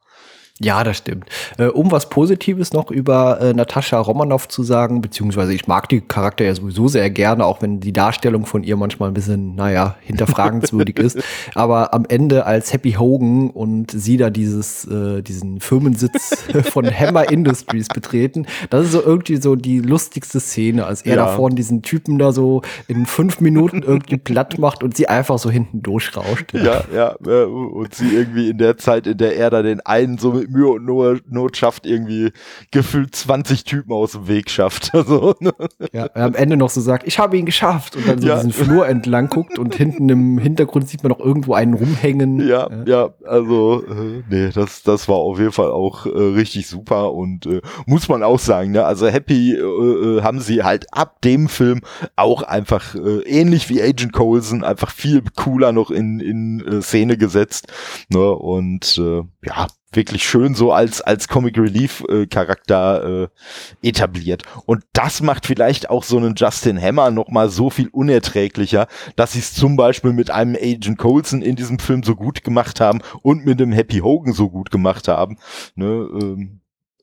Ja, 0.62 0.85
das 0.85 0.99
stimmt. 0.99 1.25
Äh, 1.57 1.68
um 1.68 1.90
was 1.90 2.11
Positives 2.11 2.75
noch 2.75 2.90
über 2.90 3.40
äh, 3.40 3.55
Natascha 3.55 3.98
Romanoff 3.98 4.46
zu 4.46 4.63
sagen, 4.63 5.00
beziehungsweise 5.00 5.54
ich 5.54 5.67
mag 5.67 5.88
die 5.88 6.02
Charakter 6.02 6.44
ja 6.44 6.54
sowieso 6.54 6.87
sehr 6.87 7.08
gerne, 7.08 7.46
auch 7.46 7.63
wenn 7.63 7.81
die 7.81 7.94
Darstellung 7.94 8.44
von 8.44 8.63
ihr 8.63 8.77
manchmal 8.77 9.08
ein 9.08 9.15
bisschen, 9.15 9.54
naja, 9.54 9.96
hinterfragenswürdig 10.02 10.98
ist. 10.98 11.19
Aber 11.54 11.94
am 11.94 12.04
Ende 12.06 12.44
als 12.44 12.75
Happy 12.75 12.92
Hogan 12.92 13.48
und 13.48 13.90
sie 13.90 14.19
da 14.19 14.29
dieses, 14.29 14.85
äh, 14.85 15.23
diesen 15.23 15.61
Firmensitz 15.61 16.44
von 16.71 16.85
Hammer 16.85 17.31
Industries 17.31 17.88
betreten, 17.88 18.44
das 18.69 18.85
ist 18.85 18.92
so 18.92 19.02
irgendwie 19.02 19.37
so 19.37 19.56
die 19.56 19.81
lustigste 19.81 20.40
Szene, 20.40 20.85
als 20.85 21.00
er 21.00 21.17
ja. 21.17 21.25
da 21.25 21.37
vorne 21.37 21.54
diesen 21.54 21.81
Typen 21.81 22.19
da 22.19 22.33
so 22.33 22.61
in 22.87 23.06
fünf 23.06 23.40
Minuten 23.40 23.83
irgendwie 23.83 24.19
platt 24.19 24.58
macht 24.58 24.83
und 24.83 24.94
sie 24.94 25.08
einfach 25.08 25.38
so 25.38 25.50
hinten 25.50 25.83
durchrauscht. 25.83 26.52
Ja, 26.52 26.85
ja, 26.94 27.17
ja 27.27 27.44
und 27.44 27.94
sie 27.94 28.15
irgendwie 28.15 28.50
in 28.50 28.58
der 28.58 28.77
Zeit, 28.77 29.06
in 29.06 29.17
der 29.17 29.37
er 29.37 29.48
da 29.48 29.63
den 29.63 29.81
einen 29.81 30.19
so 30.19 30.33
mit 30.33 30.50
Mühe 30.51 30.69
und 30.69 31.31
Not 31.31 31.57
schafft, 31.57 31.87
irgendwie 31.87 32.33
gefühlt 32.71 33.15
20 33.15 33.65
Typen 33.65 33.92
aus 33.92 34.13
dem 34.13 34.29
Weg 34.29 34.51
schafft. 34.51 34.90
Also, 35.01 35.35
ne? 35.40 35.53
Ja, 35.92 36.11
am 36.15 36.35
Ende 36.35 36.59
noch 36.59 36.69
so 36.69 36.81
sagt, 36.81 37.07
ich 37.07 37.19
habe 37.19 37.38
ihn 37.38 37.46
geschafft 37.46 37.96
und 37.96 38.07
dann 38.07 38.21
so 38.21 38.29
ja. 38.29 38.37
diesen 38.37 38.53
Flur 38.53 38.87
entlang 38.87 39.31
guckt 39.31 39.59
und 39.59 39.75
hinten 39.75 40.11
im 40.11 40.37
Hintergrund 40.37 40.88
sieht 40.88 41.03
man 41.03 41.11
noch 41.11 41.21
irgendwo 41.21 41.55
einen 41.55 41.73
rumhängen. 41.73 42.46
Ja, 42.46 42.69
ja, 42.71 42.85
ja 42.85 43.15
also 43.25 43.83
äh, 43.85 44.23
nee, 44.29 44.51
das, 44.53 44.83
das 44.83 45.09
war 45.09 45.17
auf 45.17 45.38
jeden 45.38 45.53
Fall 45.53 45.71
auch 45.71 46.05
äh, 46.05 46.11
richtig 46.11 46.67
super 46.67 47.15
und 47.15 47.46
äh, 47.46 47.63
muss 47.87 48.09
man 48.09 48.23
auch 48.23 48.38
sagen, 48.38 48.73
ne? 48.73 48.85
Also 48.85 49.07
Happy 49.09 49.55
äh, 49.55 49.61
äh 49.61 50.23
haben 50.23 50.40
sie 50.40 50.63
halt 50.63 50.87
ab 50.92 51.23
dem 51.23 51.48
Film 51.48 51.81
auch 52.17 52.42
einfach 52.42 52.94
äh, 52.94 53.21
ähnlich 53.23 53.69
wie 53.71 53.83
Agent 53.83 54.13
Coulson 54.13 54.65
einfach 54.65 54.90
viel 54.90 55.23
cooler 55.37 55.73
noch 55.73 55.90
in, 55.90 56.21
in 56.21 56.61
äh, 56.67 56.83
Szene 56.83 57.17
gesetzt. 57.17 57.69
Ne? 58.09 58.31
Und 58.31 58.98
äh, 58.98 59.23
ja, 59.44 59.67
wirklich 59.93 60.25
schön 60.25 60.55
so 60.55 60.73
als 60.73 61.01
als 61.01 61.29
Comic 61.29 61.59
Relief 61.59 62.05
äh, 62.09 62.27
Charakter 62.27 63.29
äh, 63.83 63.88
etabliert 63.88 64.43
und 64.67 64.85
das 64.93 65.21
macht 65.21 65.47
vielleicht 65.47 65.91
auch 65.91 66.05
so 66.05 66.17
einen 66.17 66.35
Justin 66.37 66.81
Hammer 66.81 67.11
noch 67.11 67.29
mal 67.29 67.49
so 67.49 67.71
viel 67.71 67.88
unerträglicher, 67.88 68.87
dass 69.17 69.33
sie 69.33 69.41
es 69.41 69.55
zum 69.55 69.77
Beispiel 69.77 70.13
mit 70.13 70.31
einem 70.31 70.57
Agent 70.57 70.99
Coulson 70.99 71.43
in 71.43 71.57
diesem 71.57 71.79
Film 71.79 72.03
so 72.03 72.15
gut 72.15 72.45
gemacht 72.45 72.81
haben 72.81 73.01
und 73.23 73.45
mit 73.45 73.61
dem 73.61 73.73
Happy 73.73 73.99
Hogan 73.99 74.33
so 74.33 74.49
gut 74.49 74.71
gemacht 74.71 75.09
haben. 75.09 75.38
Ne, 75.75 75.87
ähm, 75.87 76.61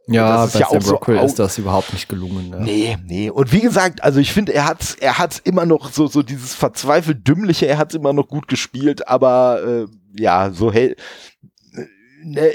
ja, 0.10 0.38
das 0.38 0.54
ist 0.54 0.60
ja 0.62 0.68
auch 0.68 0.82
so, 0.82 0.94
Rockwell 0.94 1.26
ist 1.26 1.38
das 1.38 1.58
überhaupt 1.58 1.92
nicht 1.92 2.08
gelungen. 2.08 2.50
Ne? 2.50 2.60
Nee, 2.62 2.98
nee. 3.06 3.30
Und 3.30 3.52
wie 3.52 3.60
gesagt, 3.60 4.04
also 4.04 4.22
ich 4.22 4.32
finde, 4.32 4.54
er 4.54 4.66
hat's, 4.66 4.96
er 4.96 5.18
hat's 5.18 5.40
immer 5.40 5.66
noch 5.66 5.92
so, 5.92 6.08
so 6.08 6.24
dieses 6.24 6.54
verzweifelt 6.54 7.28
dümmliche, 7.28 7.68
er 7.68 7.78
hat's 7.78 7.94
immer 7.94 8.14
noch 8.14 8.30
gut 8.30 8.48
gespielt, 8.48 9.08
aber 9.10 9.62
äh, 9.66 9.86
ja, 10.18 10.52
so 10.52 10.72
hell 10.72 10.96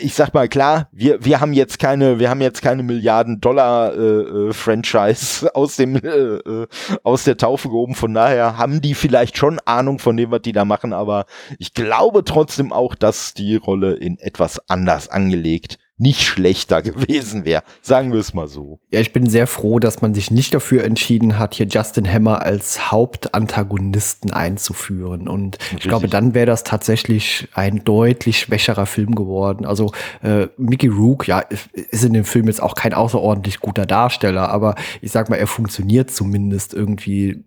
ich 0.00 0.14
sag 0.14 0.34
mal 0.34 0.48
klar, 0.48 0.88
wir 0.92 1.24
wir 1.24 1.40
haben 1.40 1.52
jetzt 1.52 1.78
keine, 1.78 2.18
wir 2.18 2.28
haben 2.30 2.40
jetzt 2.40 2.62
keine 2.62 2.82
Milliarden 2.82 3.40
Dollar 3.40 3.94
äh, 3.94 4.48
äh, 4.48 4.52
Franchise 4.52 5.48
aus 5.54 5.76
dem 5.76 5.96
äh, 5.96 6.08
äh, 6.08 6.66
aus 7.04 7.24
der 7.24 7.36
Taufe 7.36 7.68
gehoben. 7.68 7.94
Von 7.94 8.14
daher 8.14 8.58
haben 8.58 8.80
die 8.80 8.94
vielleicht 8.94 9.38
schon 9.38 9.60
Ahnung 9.64 9.98
von 9.98 10.16
dem, 10.16 10.30
was 10.30 10.42
die 10.42 10.52
da 10.52 10.64
machen, 10.64 10.92
aber 10.92 11.26
ich 11.58 11.74
glaube 11.74 12.24
trotzdem 12.24 12.72
auch, 12.72 12.94
dass 12.94 13.34
die 13.34 13.56
Rolle 13.56 13.94
in 13.94 14.18
etwas 14.18 14.68
anders 14.68 15.08
angelegt 15.08 15.78
nicht 16.02 16.22
schlechter 16.22 16.82
gewesen 16.82 17.44
wäre. 17.44 17.62
Sagen 17.80 18.12
wir 18.12 18.18
es 18.18 18.34
mal 18.34 18.48
so. 18.48 18.80
Ja, 18.90 19.00
ich 19.00 19.12
bin 19.12 19.30
sehr 19.30 19.46
froh, 19.46 19.78
dass 19.78 20.02
man 20.02 20.14
sich 20.14 20.30
nicht 20.30 20.52
dafür 20.52 20.84
entschieden 20.84 21.38
hat, 21.38 21.54
hier 21.54 21.66
Justin 21.66 22.12
Hammer 22.12 22.42
als 22.42 22.90
Hauptantagonisten 22.90 24.32
einzuführen. 24.32 25.28
Und 25.28 25.58
Richtig. 25.60 25.78
ich 25.78 25.88
glaube, 25.88 26.08
dann 26.08 26.34
wäre 26.34 26.46
das 26.46 26.64
tatsächlich 26.64 27.48
ein 27.54 27.84
deutlich 27.84 28.40
schwächerer 28.40 28.86
Film 28.86 29.14
geworden. 29.14 29.64
Also 29.64 29.92
äh, 30.22 30.48
Mickey 30.56 30.88
Rook, 30.88 31.28
ja, 31.28 31.38
ist 31.72 32.04
in 32.04 32.12
dem 32.12 32.24
Film 32.24 32.48
jetzt 32.48 32.62
auch 32.62 32.74
kein 32.74 32.94
außerordentlich 32.94 33.60
guter 33.60 33.86
Darsteller, 33.86 34.48
aber 34.48 34.74
ich 35.00 35.12
sag 35.12 35.30
mal, 35.30 35.36
er 35.36 35.46
funktioniert 35.46 36.10
zumindest 36.10 36.74
irgendwie 36.74 37.44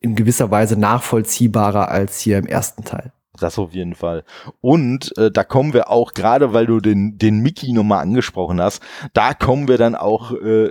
in 0.00 0.16
gewisser 0.16 0.50
Weise 0.50 0.76
nachvollziehbarer 0.76 1.88
als 1.88 2.20
hier 2.20 2.38
im 2.38 2.46
ersten 2.46 2.84
Teil. 2.84 3.12
Das 3.42 3.58
auf 3.58 3.72
jeden 3.72 3.94
Fall. 3.94 4.24
Und 4.60 5.16
äh, 5.18 5.30
da 5.30 5.44
kommen 5.44 5.72
wir 5.72 5.90
auch, 5.90 6.14
gerade 6.14 6.52
weil 6.52 6.66
du 6.66 6.80
den, 6.80 7.18
den 7.18 7.40
Mickey 7.40 7.72
nochmal 7.72 8.02
angesprochen 8.02 8.60
hast, 8.60 8.82
da 9.14 9.34
kommen 9.34 9.68
wir 9.68 9.78
dann 9.78 9.94
auch 9.94 10.32
äh, 10.32 10.70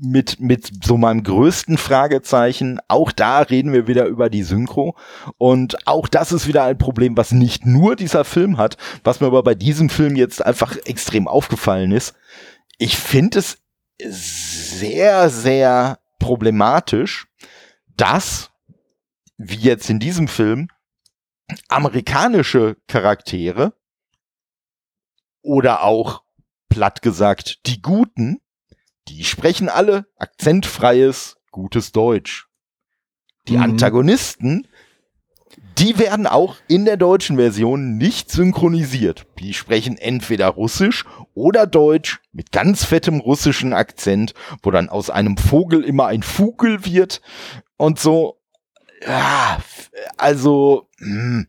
mit, 0.00 0.40
mit 0.40 0.84
so 0.84 0.96
meinem 0.96 1.22
größten 1.22 1.78
Fragezeichen. 1.78 2.78
Auch 2.88 3.12
da 3.12 3.40
reden 3.40 3.72
wir 3.72 3.86
wieder 3.86 4.06
über 4.06 4.30
die 4.30 4.42
Synchro. 4.42 4.96
Und 5.38 5.86
auch 5.86 6.08
das 6.08 6.32
ist 6.32 6.46
wieder 6.46 6.64
ein 6.64 6.78
Problem, 6.78 7.16
was 7.16 7.32
nicht 7.32 7.66
nur 7.66 7.96
dieser 7.96 8.24
Film 8.24 8.58
hat, 8.58 8.76
was 9.04 9.20
mir 9.20 9.26
aber 9.26 9.42
bei 9.42 9.54
diesem 9.54 9.88
Film 9.88 10.16
jetzt 10.16 10.44
einfach 10.44 10.76
extrem 10.84 11.26
aufgefallen 11.26 11.92
ist. 11.92 12.14
Ich 12.78 12.96
finde 12.96 13.40
es 13.40 13.58
sehr, 13.98 15.30
sehr 15.30 15.98
problematisch, 16.18 17.26
dass, 17.96 18.50
wie 19.36 19.56
jetzt 19.56 19.90
in 19.90 19.98
diesem 19.98 20.28
Film, 20.28 20.68
amerikanische 21.68 22.76
Charaktere 22.86 23.72
oder 25.42 25.82
auch 25.82 26.22
platt 26.68 27.02
gesagt 27.02 27.66
die 27.66 27.80
Guten, 27.80 28.40
die 29.08 29.24
sprechen 29.24 29.68
alle 29.68 30.06
akzentfreies, 30.16 31.36
gutes 31.50 31.92
Deutsch. 31.92 32.48
Die 33.48 33.56
mhm. 33.56 33.62
Antagonisten, 33.62 34.68
die 35.78 35.98
werden 35.98 36.26
auch 36.26 36.56
in 36.66 36.84
der 36.84 36.96
deutschen 36.96 37.36
Version 37.36 37.96
nicht 37.96 38.30
synchronisiert. 38.30 39.26
Die 39.38 39.54
sprechen 39.54 39.96
entweder 39.96 40.48
Russisch 40.48 41.04
oder 41.34 41.66
Deutsch 41.66 42.20
mit 42.32 42.52
ganz 42.52 42.84
fettem 42.84 43.20
russischen 43.20 43.72
Akzent, 43.72 44.34
wo 44.62 44.70
dann 44.70 44.88
aus 44.88 45.08
einem 45.08 45.36
Vogel 45.36 45.84
immer 45.84 46.06
ein 46.06 46.22
Vogel 46.22 46.84
wird 46.84 47.22
und 47.76 47.98
so 47.98 48.37
ja, 49.06 49.58
also 50.16 50.88
hm, 50.98 51.46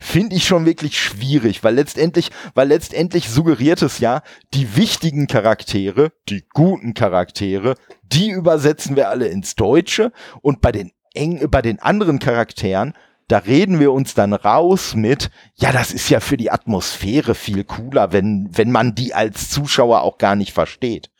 finde 0.00 0.36
ich 0.36 0.46
schon 0.46 0.66
wirklich 0.66 0.98
schwierig, 0.98 1.62
weil 1.62 1.74
letztendlich, 1.74 2.30
weil 2.54 2.68
letztendlich 2.68 3.28
suggeriert 3.28 3.82
es 3.82 3.98
ja, 3.98 4.22
die 4.54 4.76
wichtigen 4.76 5.26
Charaktere, 5.26 6.12
die 6.28 6.44
guten 6.52 6.94
Charaktere, 6.94 7.76
die 8.02 8.30
übersetzen 8.30 8.96
wir 8.96 9.08
alle 9.08 9.28
ins 9.28 9.54
Deutsche 9.54 10.12
und 10.42 10.60
bei 10.60 10.72
den 10.72 10.92
eng, 11.14 11.48
bei 11.50 11.62
den 11.62 11.80
anderen 11.80 12.18
Charakteren 12.18 12.94
da 13.30 13.38
reden 13.38 13.78
wir 13.78 13.92
uns 13.92 14.14
dann 14.14 14.32
raus 14.32 14.96
mit, 14.96 15.30
ja, 15.54 15.70
das 15.70 15.92
ist 15.92 16.10
ja 16.10 16.18
für 16.18 16.36
die 16.36 16.50
Atmosphäre 16.50 17.36
viel 17.36 17.62
cooler, 17.62 18.12
wenn, 18.12 18.48
wenn 18.50 18.72
man 18.72 18.96
die 18.96 19.14
als 19.14 19.50
Zuschauer 19.50 20.02
auch 20.02 20.18
gar 20.18 20.34
nicht 20.34 20.52
versteht. 20.52 21.12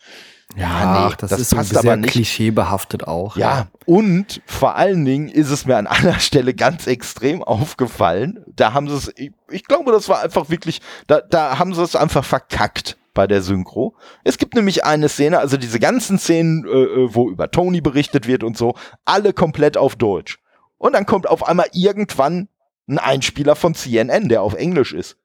Ja, 0.56 1.08
nee, 1.08 1.14
das, 1.18 1.30
das 1.30 1.40
ist 1.40 1.54
passt 1.54 1.72
so 1.72 1.78
aber 1.78 1.96
nicht. 1.96 2.10
klischeebehaftet 2.10 3.06
auch. 3.06 3.36
Ja, 3.36 3.50
ja, 3.50 3.66
und 3.86 4.42
vor 4.46 4.76
allen 4.76 5.04
Dingen 5.04 5.28
ist 5.28 5.50
es 5.50 5.64
mir 5.64 5.76
an 5.76 5.86
einer 5.86 6.18
Stelle 6.18 6.54
ganz 6.54 6.86
extrem 6.86 7.42
aufgefallen. 7.42 8.44
Da 8.56 8.72
haben 8.72 8.88
sie 8.88 8.96
es, 8.96 9.12
ich, 9.16 9.32
ich 9.48 9.64
glaube, 9.64 9.92
das 9.92 10.08
war 10.08 10.22
einfach 10.22 10.50
wirklich, 10.50 10.80
da, 11.06 11.20
da 11.20 11.58
haben 11.58 11.74
sie 11.74 11.82
es 11.82 11.94
einfach 11.94 12.24
verkackt 12.24 12.96
bei 13.14 13.26
der 13.26 13.42
Synchro. 13.42 13.94
Es 14.24 14.38
gibt 14.38 14.54
nämlich 14.54 14.84
eine 14.84 15.08
Szene, 15.08 15.38
also 15.38 15.56
diese 15.56 15.78
ganzen 15.78 16.18
Szenen, 16.18 16.64
äh, 16.64 16.68
äh 16.68 17.14
wo 17.14 17.30
über 17.30 17.50
Tony 17.50 17.80
berichtet 17.80 18.26
wird 18.26 18.42
und 18.42 18.56
so, 18.56 18.74
alle 19.04 19.32
komplett 19.32 19.76
auf 19.76 19.96
Deutsch. 19.96 20.38
Und 20.78 20.94
dann 20.94 21.06
kommt 21.06 21.28
auf 21.28 21.46
einmal 21.46 21.66
irgendwann 21.72 22.48
ein 22.88 22.98
Einspieler 22.98 23.54
von 23.54 23.74
CNN, 23.74 24.28
der 24.28 24.42
auf 24.42 24.54
Englisch 24.54 24.92
ist. 24.92 25.16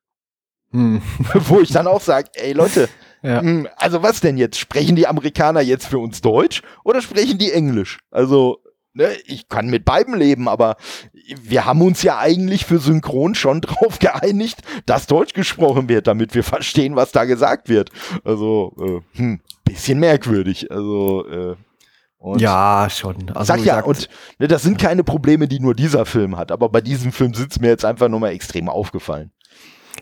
Hm. 0.72 1.02
wo 1.34 1.62
ich 1.62 1.72
dann 1.72 1.88
auch 1.88 2.02
sage, 2.02 2.30
ey 2.34 2.54
Leute, 2.54 2.90
ja. 3.26 3.42
Hm, 3.42 3.68
also 3.78 4.04
was 4.04 4.22
denn 4.22 4.38
jetzt? 4.38 4.60
Sprechen 4.60 4.96
die 4.96 5.08
Amerikaner 5.08 5.62
jetzt 5.62 5.88
für 5.88 6.00
uns 6.00 6.22
Deutsch 6.22 6.62
oder 6.84 7.02
sprechen 7.02 7.38
die 7.38 7.52
Englisch? 7.52 8.00
Also, 8.12 8.60
ne, 8.94 9.10
ich 9.26 9.50
kann 9.50 9.68
mit 9.68 9.86
beiden 9.86 10.16
leben, 10.16 10.48
aber 10.48 10.78
wir 11.42 11.66
haben 11.66 11.82
uns 11.82 12.04
ja 12.04 12.20
eigentlich 12.20 12.66
für 12.66 12.80
Synchron 12.80 13.36
schon 13.36 13.62
drauf 13.62 14.00
geeinigt, 14.00 14.60
dass 14.86 15.08
Deutsch 15.08 15.34
gesprochen 15.34 15.90
wird, 15.90 16.08
damit 16.08 16.36
wir 16.36 16.44
verstehen, 16.44 16.96
was 16.96 17.12
da 17.12 17.26
gesagt 17.26 17.70
wird. 17.70 17.90
Also, 18.24 18.74
äh, 18.80 19.18
hm, 19.18 19.42
bisschen 19.64 20.00
merkwürdig. 20.00 20.72
Also, 20.72 21.28
äh, 21.28 21.56
und 22.18 22.42
ja, 22.42 22.88
schon. 22.90 23.30
Also 23.36 23.54
sag 23.54 23.64
ja, 23.64 23.82
und 23.82 24.10
ne, 24.40 24.48
das 24.48 24.64
sind 24.64 24.80
keine 24.80 25.04
Probleme, 25.04 25.48
die 25.48 25.60
nur 25.60 25.76
dieser 25.76 26.06
Film 26.06 26.38
hat, 26.38 26.52
aber 26.52 26.70
bei 26.70 26.82
diesem 26.82 27.12
Film 27.12 27.36
sind 27.36 27.52
es 27.52 27.60
mir 27.60 27.68
jetzt 27.68 27.86
einfach 27.86 28.10
nur 28.10 28.20
mal 28.20 28.32
extrem 28.32 28.68
aufgefallen. 28.68 29.32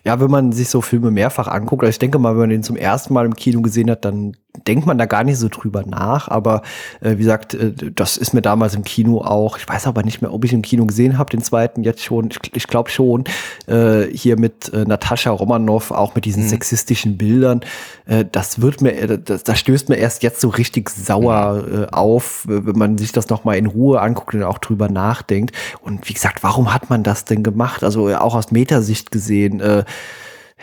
Ja, 0.06 0.20
wenn 0.20 0.30
man 0.30 0.52
sich 0.52 0.70
so 0.70 0.82
Filme 0.82 1.12
mehrfach 1.12 1.48
anguckt, 1.48 1.84
also 1.84 1.92
ich 1.92 2.00
denke 2.00 2.20
mal, 2.20 2.34
wenn 2.34 2.42
man 2.42 2.50
den 2.50 2.64
zum 2.64 2.76
ersten 2.76 3.14
Mal 3.14 3.26
im 3.26 3.36
Kino 3.36 3.62
gesehen 3.62 3.90
hat, 3.90 4.04
dann 4.04 4.36
denkt 4.68 4.86
man 4.86 4.98
da 4.98 5.06
gar 5.06 5.24
nicht 5.24 5.38
so 5.38 5.50
drüber 5.50 5.84
nach. 5.86 6.28
Aber 6.28 6.62
äh, 7.02 7.12
wie 7.12 7.24
gesagt, 7.24 7.54
äh, 7.54 7.74
das 7.96 8.18
ist 8.18 8.34
mir 8.34 8.42
damals 8.42 8.76
im 8.76 8.84
Kino 8.84 9.22
auch, 9.22 9.58
ich 9.58 9.68
weiß 9.68 9.88
aber 9.88 10.04
nicht 10.04 10.22
mehr, 10.22 10.34
ob 10.34 10.46
ich 10.46 10.54
im 10.54 10.62
Kino 10.62 10.86
gesehen 10.86 11.18
habe, 11.18 11.32
den 11.32 11.42
zweiten 11.42 11.84
jetzt 11.84 12.04
schon, 12.04 12.30
ich, 12.30 12.56
ich 12.56 12.68
glaube 12.68 12.90
schon, 12.90 13.24
äh, 13.68 14.04
hier 14.12 14.38
mit 14.38 14.72
äh, 14.74 14.86
Natascha 14.86 15.32
Romanoff, 15.32 15.92
auch 15.92 16.16
mit 16.16 16.26
diesen 16.26 16.44
mhm. 16.44 16.50
sexistischen 16.50 17.18
Bildern. 17.18 17.62
Äh, 18.06 18.26
das 18.32 18.62
wird 18.62 18.82
mir, 18.82 18.92
äh, 18.92 19.20
das, 19.20 19.44
das 19.44 19.60
stößt 19.60 19.90
mir 19.90 19.96
erst 19.96 20.24
jetzt 20.24 20.40
so 20.40 20.50
richtig 20.50 20.90
sauer 20.90 21.64
äh, 21.72 21.94
auf, 21.94 22.44
wenn 22.48 22.78
man 22.78 22.98
sich 22.98 23.12
das 23.12 23.30
nochmal 23.30 23.58
in 23.58 23.66
Ruhe 23.66 24.02
anguckt 24.02 24.36
und 24.36 24.44
auch 24.44 24.60
drüber 24.60 24.90
nachdenkt. 24.90 25.56
Und 25.82 26.08
wie 26.08 26.14
gesagt, 26.14 26.44
warum 26.44 26.74
hat 26.74 26.90
man 26.90 27.04
das 27.04 27.26
denn 27.26 27.44
gemacht? 27.44 27.84
Also 27.84 28.10
äh, 28.10 28.16
auch 28.16 28.36
aus 28.36 28.52
Metasicht 28.52 29.12
gesehen, 29.12 29.60
äh, 29.60 29.84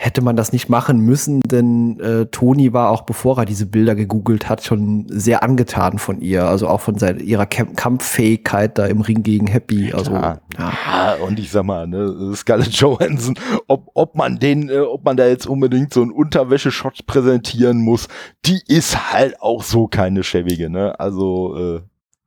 hätte 0.01 0.23
man 0.23 0.35
das 0.35 0.51
nicht 0.51 0.67
machen 0.67 1.01
müssen, 1.01 1.41
denn 1.41 1.99
äh, 1.99 2.25
Toni 2.25 2.73
war 2.73 2.89
auch 2.89 3.03
bevor 3.03 3.37
er 3.37 3.45
diese 3.45 3.67
Bilder 3.67 3.93
gegoogelt 3.93 4.49
hat, 4.49 4.63
schon 4.63 5.05
sehr 5.07 5.43
angetan 5.43 5.99
von 5.99 6.21
ihr, 6.21 6.45
also 6.45 6.67
auch 6.67 6.81
von 6.81 6.97
seiner, 6.97 7.19
ihrer 7.19 7.45
Camp 7.45 7.77
Kampffähigkeit 7.77 8.79
da 8.79 8.87
im 8.87 9.01
Ring 9.01 9.21
gegen 9.21 9.45
Happy. 9.45 9.93
Also 9.93 10.13
ja. 10.13 10.39
ja. 10.57 11.17
und 11.23 11.37
ich 11.37 11.51
sag 11.51 11.65
mal, 11.65 11.85
ne, 11.85 12.33
Scarlett 12.35 12.73
Johansson, 12.73 13.35
ob, 13.67 13.91
ob 13.93 14.15
man 14.15 14.39
den, 14.39 14.69
äh, 14.69 14.79
ob 14.79 15.05
man 15.05 15.17
da 15.17 15.27
jetzt 15.27 15.45
unbedingt 15.45 15.93
so 15.93 16.01
einen 16.01 16.11
Unterwäscheshot 16.11 17.05
präsentieren 17.05 17.77
muss, 17.77 18.07
die 18.45 18.59
ist 18.67 19.13
halt 19.13 19.39
auch 19.39 19.61
so 19.61 19.87
keine 19.87 20.23
schäbige, 20.23 20.71
ne? 20.71 20.99
Also 20.99 21.55
äh, 21.57 21.81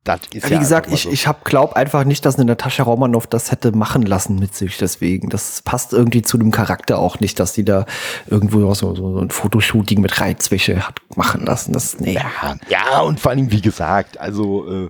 das 0.05 0.21
ist 0.33 0.49
Wie 0.49 0.53
ja 0.53 0.59
gesagt, 0.59 0.91
ich, 0.93 1.03
so. 1.03 1.11
ich 1.11 1.27
hab, 1.27 1.43
glaub 1.43 1.73
einfach 1.73 2.03
nicht, 2.03 2.25
dass 2.25 2.35
eine 2.35 2.45
Natascha 2.45 2.83
Romanoff 2.83 3.25
das 3.25 3.51
hätte 3.51 3.71
machen 3.71 4.03
lassen 4.03 4.37
mit 4.37 4.55
sich. 4.55 4.77
Deswegen, 4.77 5.29
das 5.29 5.63
passt 5.63 5.93
irgendwie 5.93 6.21
zu 6.21 6.37
dem 6.37 6.51
Charakter 6.51 6.99
auch 6.99 7.19
nicht, 7.19 7.39
dass 7.39 7.53
die 7.53 7.65
da 7.65 7.85
irgendwo 8.27 8.73
so, 8.75 8.93
so, 8.93 9.13
so 9.13 9.19
ein 9.19 9.31
Fotoshooting 9.31 10.01
mit 10.01 10.21
Reizwäsche 10.21 10.87
hat 10.87 10.99
machen 11.15 11.43
lassen. 11.43 11.73
Das, 11.73 11.99
nee. 11.99 12.13
Ja, 12.13 12.55
ja 12.69 12.99
und 13.01 13.19
vor 13.19 13.31
allem, 13.31 13.51
wie 13.51 13.61
gesagt, 13.61 14.19
also 14.19 14.85
äh, 14.85 14.89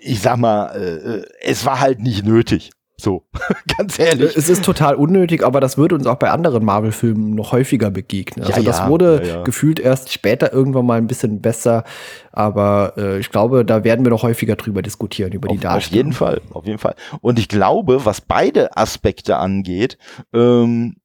ich 0.00 0.20
sag 0.20 0.36
mal, 0.36 0.66
äh, 0.76 1.20
äh 1.20 1.24
es 1.40 1.64
war 1.64 1.80
halt 1.80 2.00
nicht 2.00 2.24
nötig. 2.24 2.70
So, 3.06 3.22
ganz 3.78 4.00
ehrlich. 4.00 4.36
Es 4.36 4.48
ist 4.48 4.64
total 4.64 4.96
unnötig, 4.96 5.44
aber 5.44 5.60
das 5.60 5.78
würde 5.78 5.94
uns 5.94 6.08
auch 6.08 6.16
bei 6.16 6.28
anderen 6.28 6.64
Marvel-Filmen 6.64 7.36
noch 7.36 7.52
häufiger 7.52 7.92
begegnen. 7.92 8.44
Also 8.44 8.58
ja, 8.58 8.66
das 8.66 8.88
wurde 8.88 9.22
ja, 9.22 9.34
ja. 9.36 9.42
gefühlt 9.44 9.78
erst 9.78 10.12
später 10.12 10.52
irgendwann 10.52 10.86
mal 10.86 10.98
ein 10.98 11.06
bisschen 11.06 11.40
besser, 11.40 11.84
aber 12.32 12.94
äh, 12.96 13.20
ich 13.20 13.30
glaube, 13.30 13.64
da 13.64 13.84
werden 13.84 14.04
wir 14.04 14.10
noch 14.10 14.24
häufiger 14.24 14.56
drüber 14.56 14.82
diskutieren, 14.82 15.30
über 15.30 15.46
die 15.46 15.58
Darstellung. 15.58 15.76
Auf 15.76 15.94
jeden 15.94 16.12
Fall, 16.14 16.40
auf 16.50 16.66
jeden 16.66 16.78
Fall. 16.78 16.96
Und 17.20 17.38
ich 17.38 17.46
glaube, 17.46 18.04
was 18.04 18.20
beide 18.20 18.76
Aspekte 18.76 19.36
angeht, 19.36 19.98
ähm, 20.32 20.96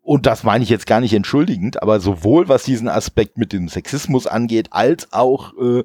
und 0.00 0.24
das 0.24 0.42
meine 0.42 0.64
ich 0.64 0.70
jetzt 0.70 0.86
gar 0.86 1.02
nicht 1.02 1.12
entschuldigend, 1.12 1.82
aber 1.82 2.00
sowohl 2.00 2.48
was 2.48 2.62
diesen 2.62 2.88
Aspekt 2.88 3.36
mit 3.36 3.52
dem 3.52 3.68
Sexismus 3.68 4.26
angeht, 4.26 4.68
als 4.70 5.12
auch 5.12 5.52
äh, 5.58 5.84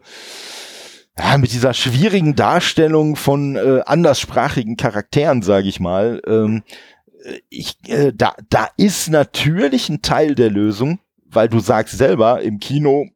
ja, 1.18 1.38
mit 1.38 1.54
dieser 1.54 1.74
schwierigen 1.74 2.36
Darstellung 2.36 3.16
von 3.16 3.56
äh, 3.56 3.82
anderssprachigen 3.86 4.78
Charakteren, 4.78 5.42
sage 5.42 5.68
ich 5.68 5.80
mal, 5.80 6.22
ähm, 6.26 6.64
äh, 7.24 7.40
ich, 7.50 7.78
äh, 7.88 8.12
da, 8.14 8.36
da 8.50 8.68
ist 8.78 9.10
natürlich 9.10 9.90
ein 9.90 10.02
Teil 10.02 10.36
der 10.36 10.50
Lösung, 10.50 11.00
weil 11.26 11.50
du 11.50 11.60
sagst 11.60 11.98
selber, 11.98 12.42
im 12.42 12.60
Kino 12.60 13.08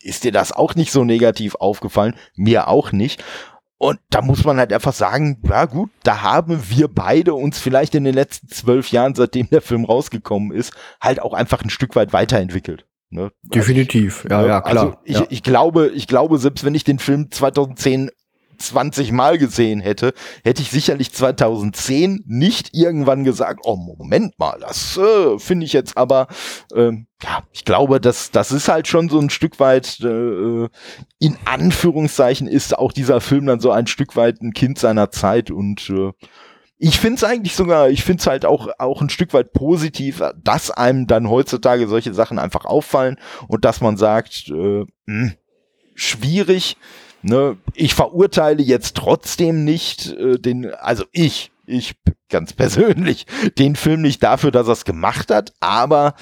ist 0.00 0.24
dir 0.24 0.32
das 0.32 0.52
auch 0.52 0.74
nicht 0.74 0.92
so 0.92 1.04
negativ 1.04 1.54
aufgefallen, 1.56 2.14
mir 2.36 2.68
auch 2.68 2.92
nicht. 2.92 3.24
Und 3.78 4.00
da 4.10 4.22
muss 4.22 4.44
man 4.44 4.58
halt 4.58 4.72
einfach 4.72 4.92
sagen, 4.92 5.40
ja 5.48 5.64
gut, 5.66 5.90
da 6.02 6.22
haben 6.22 6.68
wir 6.68 6.88
beide 6.88 7.34
uns 7.34 7.60
vielleicht 7.60 7.94
in 7.94 8.02
den 8.02 8.14
letzten 8.14 8.48
zwölf 8.48 8.90
Jahren, 8.90 9.14
seitdem 9.14 9.48
der 9.50 9.62
Film 9.62 9.84
rausgekommen 9.84 10.50
ist, 10.50 10.72
halt 11.00 11.22
auch 11.22 11.32
einfach 11.32 11.62
ein 11.62 11.70
Stück 11.70 11.94
weit 11.94 12.12
weiterentwickelt. 12.12 12.87
Ne? 13.10 13.30
Definitiv, 13.42 14.26
also, 14.28 14.46
ja, 14.46 14.46
ja, 14.46 14.60
klar. 14.60 14.84
Also 14.84 14.96
ich, 15.04 15.16
ja. 15.16 15.26
ich 15.30 15.42
glaube, 15.42 15.88
ich 15.94 16.06
glaube, 16.06 16.38
selbst 16.38 16.64
wenn 16.64 16.74
ich 16.74 16.84
den 16.84 16.98
Film 16.98 17.30
2010 17.30 18.10
20 18.58 19.12
Mal 19.12 19.38
gesehen 19.38 19.80
hätte, 19.80 20.12
hätte 20.44 20.62
ich 20.62 20.70
sicherlich 20.70 21.12
2010 21.12 22.24
nicht 22.26 22.70
irgendwann 22.74 23.24
gesagt, 23.24 23.60
oh 23.64 23.76
Moment 23.76 24.38
mal, 24.38 24.58
das 24.60 24.96
äh, 24.96 25.38
finde 25.38 25.64
ich 25.64 25.72
jetzt 25.72 25.96
aber, 25.96 26.26
ähm, 26.74 27.06
ja, 27.22 27.42
ich 27.52 27.64
glaube, 27.64 28.00
das, 28.00 28.30
das 28.30 28.52
ist 28.52 28.68
halt 28.68 28.88
schon 28.88 29.08
so 29.08 29.18
ein 29.18 29.30
Stück 29.30 29.60
weit, 29.60 30.00
äh, 30.00 30.68
in 31.18 31.36
Anführungszeichen 31.44 32.48
ist 32.48 32.76
auch 32.76 32.92
dieser 32.92 33.20
Film 33.20 33.46
dann 33.46 33.60
so 33.60 33.70
ein 33.70 33.86
Stück 33.86 34.16
weit 34.16 34.40
ein 34.42 34.52
Kind 34.52 34.78
seiner 34.78 35.10
Zeit 35.10 35.50
und 35.50 35.88
äh, 35.90 36.12
ich 36.78 36.98
finde 36.98 37.16
es 37.16 37.24
eigentlich 37.24 37.56
sogar, 37.56 37.90
ich 37.90 38.04
finde 38.04 38.20
es 38.20 38.26
halt 38.26 38.44
auch, 38.44 38.68
auch 38.78 39.02
ein 39.02 39.10
Stück 39.10 39.32
weit 39.32 39.52
positiv, 39.52 40.22
dass 40.42 40.70
einem 40.70 41.06
dann 41.06 41.28
heutzutage 41.28 41.88
solche 41.88 42.14
Sachen 42.14 42.38
einfach 42.38 42.64
auffallen 42.64 43.18
und 43.48 43.64
dass 43.64 43.80
man 43.80 43.96
sagt, 43.96 44.48
äh, 44.48 44.52
mh, 44.52 44.86
hm, 45.06 45.32
schwierig, 45.94 46.76
ne, 47.22 47.56
ich 47.74 47.94
verurteile 47.94 48.62
jetzt 48.62 48.96
trotzdem 48.96 49.64
nicht 49.64 50.12
äh, 50.12 50.38
den, 50.38 50.72
also 50.72 51.04
ich, 51.10 51.50
ich 51.66 51.96
ganz 52.28 52.52
persönlich, 52.52 53.26
den 53.58 53.74
Film 53.74 54.02
nicht 54.02 54.22
dafür, 54.22 54.52
dass 54.52 54.68
er 54.68 54.74
es 54.74 54.84
gemacht 54.84 55.32
hat, 55.32 55.52
aber 55.58 56.14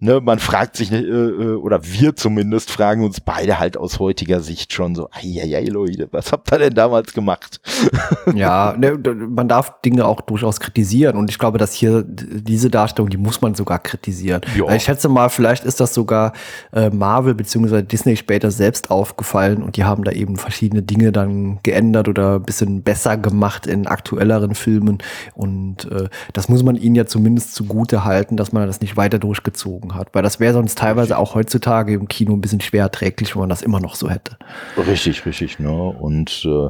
ne, 0.00 0.20
man 0.20 0.38
fragt 0.38 0.76
sich, 0.76 0.92
äh, 0.92 0.98
äh, 0.98 1.54
oder 1.54 1.84
wir 1.84 2.14
zumindest 2.14 2.70
fragen 2.70 3.04
uns 3.04 3.20
beide 3.20 3.58
halt 3.58 3.76
aus 3.76 3.98
heutiger 3.98 4.40
Sicht 4.40 4.72
schon 4.72 4.94
so, 4.94 5.08
ei, 5.10 5.64
Leute, 5.68 6.08
was 6.12 6.30
habt 6.30 6.52
ihr 6.52 6.58
denn 6.58 6.74
damals 6.74 7.12
gemacht? 7.12 7.60
ja, 8.34 8.74
ne, 8.78 8.96
man 8.96 9.48
darf 9.48 9.80
Dinge 9.82 10.06
auch 10.06 10.20
durchaus 10.20 10.60
kritisieren 10.60 11.16
und 11.16 11.30
ich 11.30 11.38
glaube, 11.38 11.58
dass 11.58 11.72
hier 11.72 12.04
diese 12.06 12.70
Darstellung, 12.70 13.10
die 13.10 13.16
muss 13.16 13.40
man 13.40 13.54
sogar 13.54 13.80
kritisieren. 13.80 14.42
Ja. 14.56 14.72
Ich 14.72 14.84
schätze 14.84 15.08
mal, 15.08 15.28
vielleicht 15.30 15.64
ist 15.64 15.80
das 15.80 15.94
sogar 15.94 16.32
äh, 16.72 16.90
Marvel 16.90 17.34
bzw. 17.34 17.82
Disney 17.82 18.16
später 18.16 18.50
selbst 18.50 18.90
aufgefallen 18.90 19.62
und 19.62 19.76
die 19.76 19.84
haben 19.84 20.04
da 20.04 20.12
eben 20.12 20.36
verschiedene 20.36 20.82
Dinge 20.82 21.10
dann 21.10 21.58
geändert 21.64 22.08
oder 22.08 22.36
ein 22.36 22.42
bisschen 22.42 22.82
besser 22.82 23.16
gemacht 23.16 23.66
in 23.66 23.86
aktuelleren 23.86 24.54
Filmen 24.54 24.98
und 25.34 25.90
äh, 25.90 26.08
das 26.32 26.48
muss 26.48 26.62
man 26.62 26.76
ihnen 26.76 26.94
ja 26.94 27.06
zumindest 27.06 27.54
zugute 27.54 28.04
halten, 28.04 28.36
dass 28.36 28.52
man 28.52 28.66
das 28.66 28.80
nicht 28.80 28.96
weiter 28.96 29.18
durchgezogen 29.18 29.87
gezogen 29.88 29.94
hat. 29.94 30.14
Weil 30.14 30.22
das 30.22 30.40
wäre 30.40 30.54
sonst 30.54 30.78
teilweise 30.78 31.18
auch 31.18 31.34
heutzutage 31.34 31.94
im 31.94 32.08
Kino 32.08 32.34
ein 32.34 32.40
bisschen 32.40 32.60
schwer 32.60 32.84
erträglich, 32.84 33.34
wenn 33.34 33.40
man 33.40 33.48
das 33.48 33.62
immer 33.62 33.80
noch 33.80 33.94
so 33.94 34.10
hätte. 34.10 34.36
Richtig, 34.76 35.24
richtig. 35.26 35.58
Ne? 35.58 35.72
Und 35.72 36.44
äh, 36.44 36.68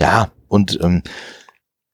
ja, 0.00 0.28
und 0.48 0.78
ähm, 0.82 1.02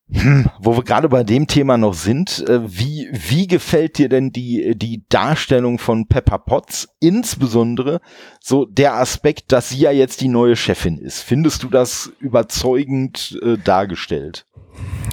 hm, 0.09 0.49
wo 0.61 0.77
wir 0.77 0.85
gerade 0.85 1.09
bei 1.09 1.25
dem 1.25 1.49
Thema 1.49 1.77
noch 1.77 1.95
sind, 1.95 2.49
äh, 2.49 2.61
wie, 2.65 3.09
wie 3.11 3.49
gefällt 3.49 3.99
dir 3.99 4.09
denn 4.09 4.31
die, 4.31 4.75
die 4.77 5.05
Darstellung 5.09 5.79
von 5.79 6.07
Pepper 6.07 6.39
Potts, 6.39 6.89
insbesondere 7.01 8.01
so 8.41 8.67
der 8.67 8.95
Aspekt, 8.95 9.51
dass 9.51 9.71
sie 9.71 9.79
ja 9.79 9.91
jetzt 9.91 10.21
die 10.21 10.29
neue 10.29 10.55
Chefin 10.55 10.99
ist? 10.99 11.23
Findest 11.23 11.65
du 11.65 11.69
das 11.69 12.13
überzeugend 12.21 13.37
äh, 13.43 13.59
dargestellt? 13.59 14.47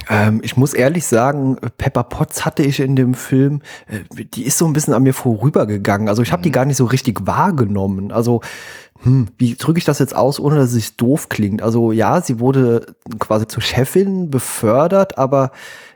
Ähm, 0.08 0.40
ich 0.42 0.56
muss 0.56 0.74
ehrlich 0.74 1.06
sagen, 1.06 1.56
Pepper 1.78 2.04
Potts 2.04 2.44
hatte 2.44 2.62
ich 2.62 2.80
in 2.80 2.96
dem 2.96 3.14
Film, 3.14 3.62
äh, 3.86 4.24
die 4.24 4.44
ist 4.44 4.58
so 4.58 4.66
ein 4.66 4.72
bisschen 4.72 4.94
an 4.94 5.02
mir 5.02 5.14
vorübergegangen. 5.14 6.08
Also 6.08 6.22
ich 6.22 6.32
habe 6.32 6.42
die 6.42 6.50
mhm. 6.50 6.54
gar 6.54 6.64
nicht 6.64 6.76
so 6.76 6.84
richtig 6.84 7.26
wahrgenommen. 7.26 8.12
Also 8.12 8.40
hm, 9.02 9.28
wie 9.36 9.54
drücke 9.54 9.78
ich 9.78 9.84
das 9.84 9.98
jetzt 9.98 10.16
aus, 10.16 10.40
ohne 10.40 10.56
dass 10.56 10.72
es 10.72 10.96
doof 10.96 11.28
klingt? 11.28 11.62
Also 11.62 11.92
ja, 11.92 12.20
sie 12.20 12.40
wurde 12.40 12.86
quasi 13.18 13.46
zur 13.46 13.62
Chefin 13.62 14.30
befördert, 14.30 15.18
aber 15.18 15.50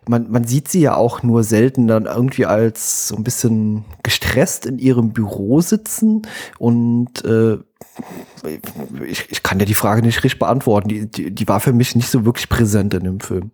man, 0.07 0.31
man 0.31 0.45
sieht 0.45 0.69
sie 0.69 0.81
ja 0.81 0.95
auch 0.95 1.23
nur 1.23 1.45
selten 1.45 1.87
dann 1.87 2.07
irgendwie 2.07 2.47
als 2.47 3.09
so 3.09 3.16
ein 3.16 3.25
bisschen 3.25 3.85
gestresst 4.03 4.66
in 4.66 4.79
ihrem 4.79 5.12
Büro 5.12 5.61
sitzen 5.61 6.23
und 6.59 7.25
äh, 7.25 7.59
ich, 9.07 9.30
ich 9.30 9.42
kann 9.42 9.59
ja 9.59 9.66
die 9.66 9.74
Frage 9.74 10.03
nicht 10.03 10.24
richtig 10.24 10.38
beantworten. 10.38 10.88
Die, 10.88 11.11
die, 11.11 11.34
die 11.34 11.49
war 11.49 11.61
für 11.61 11.72
mich 11.72 11.94
nicht 11.94 12.09
so 12.09 12.24
wirklich 12.24 12.49
präsent 12.49 12.94
in 12.94 13.05
dem 13.05 13.20
Film 13.20 13.53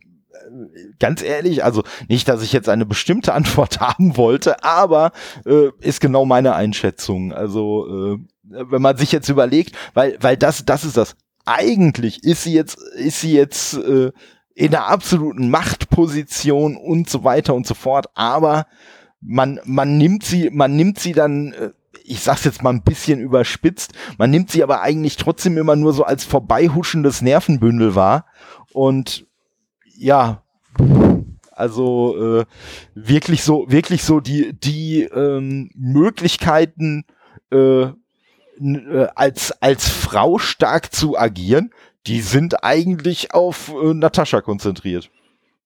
ganz 0.99 1.23
ehrlich, 1.23 1.65
also 1.65 1.83
nicht, 2.09 2.29
dass 2.29 2.43
ich 2.43 2.53
jetzt 2.53 2.69
eine 2.69 2.87
bestimmte 2.87 3.35
Antwort 3.35 3.81
haben 3.81 4.17
wollte, 4.17 4.63
aber 4.65 5.13
äh, 5.47 5.69
ist 5.81 6.01
genau 6.01 6.25
meine 6.25 6.55
Einschätzung. 6.55 7.33
Also 7.33 7.87
äh, 8.15 8.19
wenn 8.43 8.83
man 8.83 8.97
sich 8.97 9.13
jetzt 9.13 9.29
überlegt, 9.29 9.75
weil 9.95 10.17
weil 10.21 10.37
das 10.37 10.65
das 10.65 10.85
ist 10.85 10.97
das. 10.97 11.17
Eigentlich 11.47 12.25
ist 12.25 12.43
sie 12.43 12.55
jetzt 12.55 12.79
ist 12.97 13.21
sie 13.21 13.35
jetzt 13.35 13.75
äh, 13.75 14.13
in 14.55 14.75
einer 14.75 14.87
absoluten 14.87 15.51
Machtposition 15.51 16.77
und 16.77 17.11
so 17.11 17.25
weiter 17.25 17.55
und 17.55 17.67
so 17.67 17.75
fort, 17.75 18.07
aber 18.15 18.67
man 19.21 19.61
man 19.65 19.99
nimmt 19.99 20.25
sie 20.25 20.51
man 20.51 20.77
nimmt 20.77 20.99
sie 20.99 21.13
dann 21.13 21.53
äh, 21.53 21.71
ich 22.07 22.21
sag's 22.21 22.45
jetzt 22.45 22.63
mal 22.63 22.71
ein 22.71 22.83
bisschen 22.83 23.19
überspitzt, 23.19 23.95
man 24.19 24.31
nimmt 24.31 24.51
sie 24.51 24.63
aber 24.63 24.83
eigentlich 24.83 25.17
trotzdem 25.17 25.57
immer 25.57 25.75
nur 25.75 25.93
so 25.93 26.05
als 26.05 26.25
vorbeihuschendes 26.25 27.23
Nervenbündel 27.23 27.95
wahr 27.95 28.27
und 28.73 29.27
ja, 29.97 30.43
also 31.51 32.41
äh, 32.41 32.45
wirklich 32.95 33.43
so, 33.43 33.65
wirklich 33.69 34.05
so 34.05 34.21
die 34.21 34.53
die 34.53 35.05
ähm, 35.05 35.71
Möglichkeiten 35.75 37.05
äh, 37.51 37.85
äh, 37.85 39.09
als 39.15 39.53
als 39.63 39.89
Frau 39.89 40.39
stark 40.39 40.93
zu 40.95 41.19
agieren, 41.19 41.73
die 42.07 42.21
sind 42.21 42.65
eigentlich 42.65 43.33
auf 43.33 43.73
äh, 43.83 43.95
Natascha 43.95 44.43
konzentriert. 44.43 45.11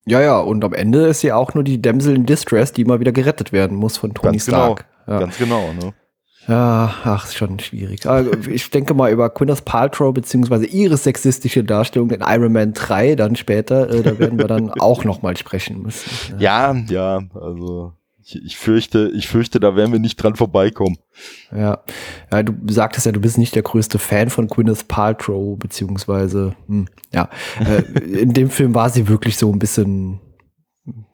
Ja, 0.05 0.21
ja, 0.21 0.39
und 0.39 0.63
am 0.63 0.73
Ende 0.73 1.07
ist 1.07 1.19
sie 1.19 1.31
auch 1.33 1.53
nur 1.53 1.63
die 1.63 1.81
Damsel 1.81 2.15
in 2.15 2.25
Distress, 2.25 2.71
die 2.71 2.85
mal 2.85 2.99
wieder 2.99 3.11
gerettet 3.11 3.51
werden 3.51 3.77
muss 3.77 3.97
von 3.97 4.13
Tony 4.13 4.37
Ganz 4.37 4.45
genau, 4.45 4.75
Stark. 4.75 4.85
Genau, 5.05 5.17
ja. 5.17 5.19
Ganz 5.25 5.37
genau, 5.37 5.73
ne? 5.73 5.93
Ja, 6.49 6.95
ach, 7.03 7.25
ist 7.25 7.37
schon 7.37 7.59
schwierig. 7.59 8.07
Also 8.07 8.31
ich 8.49 8.71
denke 8.71 8.95
mal 8.95 9.11
über 9.11 9.29
Gwyneth 9.29 9.65
Paltrow 9.65 10.11
beziehungsweise 10.11 10.65
ihre 10.65 10.97
sexistische 10.97 11.63
Darstellung 11.63 12.09
in 12.09 12.21
Iron 12.21 12.51
Man 12.51 12.73
3 12.73 13.15
dann 13.15 13.35
später, 13.35 13.87
äh, 13.87 14.01
da 14.01 14.17
werden 14.17 14.39
wir 14.39 14.47
dann 14.47 14.71
auch 14.79 15.03
noch 15.03 15.21
mal 15.21 15.37
sprechen 15.37 15.83
müssen. 15.83 16.09
Ja, 16.39 16.73
ja, 16.73 17.19
ja 17.19 17.21
also 17.39 17.93
ich, 18.23 18.43
ich 18.43 18.57
fürchte, 18.57 19.11
ich 19.15 19.27
fürchte, 19.27 19.59
da 19.59 19.75
werden 19.75 19.91
wir 19.91 19.99
nicht 19.99 20.17
dran 20.17 20.35
vorbeikommen. 20.35 20.97
Ja. 21.55 21.83
ja, 22.31 22.43
du 22.43 22.73
sagtest 22.73 23.05
ja, 23.05 23.11
du 23.11 23.21
bist 23.21 23.37
nicht 23.37 23.53
der 23.53 23.63
größte 23.63 23.99
Fan 23.99 24.31
von 24.31 24.47
Gwyneth 24.47 24.87
Paltrow 24.87 25.57
beziehungsweise, 25.57 26.55
hm, 26.67 26.87
ja, 27.13 27.29
äh, 27.59 27.83
in 28.01 28.33
dem 28.33 28.49
Film 28.49 28.73
war 28.73 28.89
sie 28.89 29.07
wirklich 29.07 29.37
so 29.37 29.51
ein 29.51 29.59
bisschen 29.59 30.19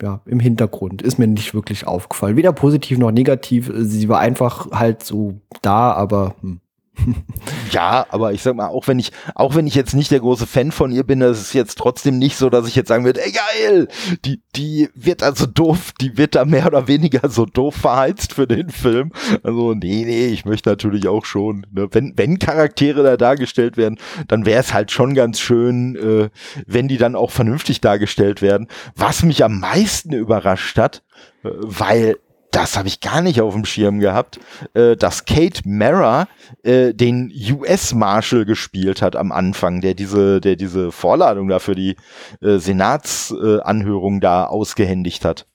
ja, 0.02 0.22
im 0.26 0.40
Hintergrund. 0.40 1.02
Ist 1.02 1.18
mir 1.18 1.28
nicht 1.28 1.54
wirklich 1.54 1.88
aufgefallen. 1.88 2.36
Weder 2.36 2.54
positiv 2.54 2.98
noch 2.98 3.12
negativ. 3.12 3.72
Sie 3.76 4.10
war 4.10 4.20
einfach 4.20 4.72
halt 4.72 5.04
so 5.04 5.36
da, 5.62 5.92
aber 5.94 6.36
hm. 6.42 6.60
ja, 7.72 8.06
aber 8.10 8.34
ich 8.34 8.42
sag 8.42 8.56
mal, 8.56 8.68
auch 8.68 8.88
wenn 8.88 9.00
ich, 9.00 9.12
auch 9.34 9.56
wenn 9.56 9.68
ich 9.68 9.76
jetzt 9.76 9.94
nicht 9.94 10.12
der 10.12 10.20
große 10.20 10.48
Fan 10.48 10.72
von 10.72 10.92
ihr 10.92 11.04
bin, 11.04 11.20
das 11.20 11.40
ist 11.40 11.54
jetzt 11.54 11.78
trotzdem 11.78 12.18
nicht 12.18 12.38
so, 12.38 12.50
dass 12.50 12.68
ich 12.68 12.76
jetzt 12.76 12.88
sagen 12.88 13.06
würde, 13.06 13.24
ey 13.24 13.32
geil, 13.32 13.88
die, 14.24 14.42
die 14.56 14.90
wird 14.96 15.24
also 15.24 15.46
doof, 15.46 15.92
die 16.00 16.18
wird 16.18 16.36
da 16.36 16.46
mehr 16.46 16.68
oder 16.68 16.88
weniger 16.88 17.30
so 17.30 17.46
doof 17.46 17.76
verheizt 17.76 18.34
für 18.34 18.48
den 18.48 18.70
Film. 18.70 19.12
Also, 19.44 19.74
nee, 19.74 20.04
nee, 20.06 20.28
ich 20.28 20.46
möchte 20.46 20.70
natürlich 20.70 21.08
auch 21.08 21.26
schon, 21.26 21.66
ne, 21.72 21.88
wenn, 21.92 22.14
wenn 22.16 22.40
Charaktere 22.40 23.04
da 23.04 23.18
dargestellt 23.18 23.78
werden, 23.78 23.98
dann 24.28 24.46
wäre 24.46 24.60
es 24.60 24.74
halt 24.74 24.92
schon 24.92 25.14
ganz 25.14 25.40
schön, 25.40 25.96
äh, 25.96 26.30
wenn 26.66 26.88
die 26.88 26.98
dann 26.98 27.16
auch 27.16 27.32
vernünftig 27.32 27.82
dargestellt 27.82 28.42
werden. 28.42 28.68
Was 28.96 29.24
mich 29.24 29.44
am 29.44 29.60
meisten 29.60 30.14
überrascht 30.14 30.78
hat, 30.78 31.04
äh, 31.44 31.50
weil 31.52 32.18
das 32.56 32.78
habe 32.78 32.88
ich 32.88 33.02
gar 33.02 33.22
nicht 33.22 33.42
auf 33.42 33.54
dem 33.54 33.66
Schirm 33.66 34.00
gehabt, 34.00 34.40
äh, 34.74 34.96
dass 34.96 35.26
Kate 35.26 35.62
Mara 35.66 36.28
äh, 36.64 36.94
den 36.94 37.32
US 37.52 37.94
Marshal 37.94 38.46
gespielt 38.46 39.02
hat 39.02 39.18
am 39.18 39.34
Anfang, 39.34 39.82
der 39.82 39.94
diese, 39.94 40.40
der 40.40 40.56
diese 40.56 40.94
Vorladung 40.94 41.50
da 41.50 41.60
für 41.60 41.76
die 41.76 41.98
äh, 42.42 42.58
Senatsanhörung 42.58 44.18
äh, 44.18 44.22
da 44.22 44.46
ausgehändigt 44.46 45.26
hat. 45.26 45.48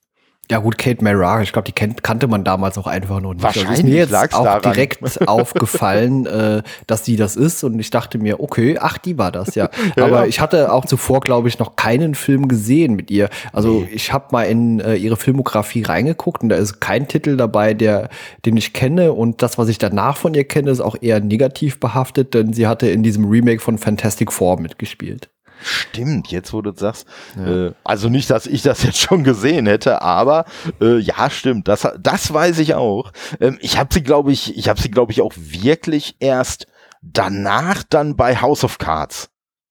Ja 0.50 0.58
gut, 0.58 0.78
Kate 0.78 1.02
Mara, 1.04 1.42
ich 1.42 1.52
glaube, 1.52 1.66
die 1.66 1.72
kennt, 1.72 2.02
kannte 2.02 2.26
man 2.26 2.42
damals 2.42 2.76
auch 2.76 2.88
einfach 2.88 3.20
noch 3.20 3.34
nicht. 3.34 3.42
Wahrscheinlich 3.44 3.70
also 3.70 3.82
ist 3.82 3.88
mir 3.88 3.96
jetzt 3.98 4.34
auch 4.34 4.42
daran. 4.42 4.62
direkt 4.62 5.00
aufgefallen, 5.28 6.26
äh, 6.26 6.62
dass 6.88 7.04
sie 7.04 7.14
das 7.14 7.36
ist 7.36 7.62
und 7.62 7.78
ich 7.78 7.90
dachte 7.90 8.18
mir, 8.18 8.40
okay, 8.40 8.76
ach, 8.80 8.98
die 8.98 9.16
war 9.16 9.30
das, 9.30 9.54
ja. 9.54 9.70
ja 9.96 10.04
Aber 10.04 10.22
ja. 10.22 10.26
ich 10.26 10.40
hatte 10.40 10.72
auch 10.72 10.86
zuvor, 10.86 11.20
glaube 11.20 11.46
ich, 11.46 11.60
noch 11.60 11.76
keinen 11.76 12.16
Film 12.16 12.48
gesehen 12.48 12.96
mit 12.96 13.12
ihr. 13.12 13.30
Also 13.52 13.86
ich 13.92 14.12
habe 14.12 14.26
mal 14.32 14.42
in 14.42 14.80
äh, 14.80 14.96
ihre 14.96 15.16
Filmografie 15.16 15.84
reingeguckt 15.84 16.42
und 16.42 16.48
da 16.48 16.56
ist 16.56 16.80
kein 16.80 17.06
Titel 17.06 17.36
dabei, 17.36 17.72
der, 17.72 18.08
den 18.44 18.56
ich 18.56 18.72
kenne 18.72 19.12
und 19.12 19.42
das, 19.42 19.56
was 19.56 19.68
ich 19.68 19.78
danach 19.78 20.16
von 20.16 20.34
ihr 20.34 20.44
kenne, 20.44 20.72
ist 20.72 20.80
auch 20.80 20.96
eher 21.00 21.20
negativ 21.20 21.78
behaftet, 21.78 22.34
denn 22.34 22.52
sie 22.52 22.66
hatte 22.66 22.88
in 22.88 23.04
diesem 23.04 23.24
Remake 23.24 23.60
von 23.60 23.78
Fantastic 23.78 24.32
Four 24.32 24.60
mitgespielt. 24.60 25.30
Stimmt, 25.62 26.30
jetzt 26.30 26.52
wo 26.52 26.62
du 26.62 26.72
das 26.72 26.80
sagst. 26.80 27.06
Ja. 27.36 27.66
Äh, 27.66 27.72
also 27.84 28.08
nicht, 28.08 28.30
dass 28.30 28.46
ich 28.46 28.62
das 28.62 28.82
jetzt 28.84 28.98
schon 28.98 29.24
gesehen 29.24 29.66
hätte, 29.66 30.02
aber 30.02 30.44
äh, 30.80 30.98
ja, 30.98 31.30
stimmt. 31.30 31.68
Das, 31.68 31.88
das 31.98 32.32
weiß 32.32 32.58
ich 32.58 32.74
auch. 32.74 33.12
Ähm, 33.40 33.58
ich 33.60 33.78
habe 33.78 33.92
sie, 33.92 34.02
glaube 34.02 34.32
ich, 34.32 34.56
ich 34.56 34.68
habe 34.68 34.80
sie, 34.80 34.90
glaube 34.90 35.12
ich, 35.12 35.20
auch 35.20 35.34
wirklich 35.36 36.16
erst 36.20 36.66
danach 37.02 37.82
dann 37.82 38.16
bei 38.16 38.36
House 38.36 38.64
of 38.64 38.78
Cards 38.78 39.30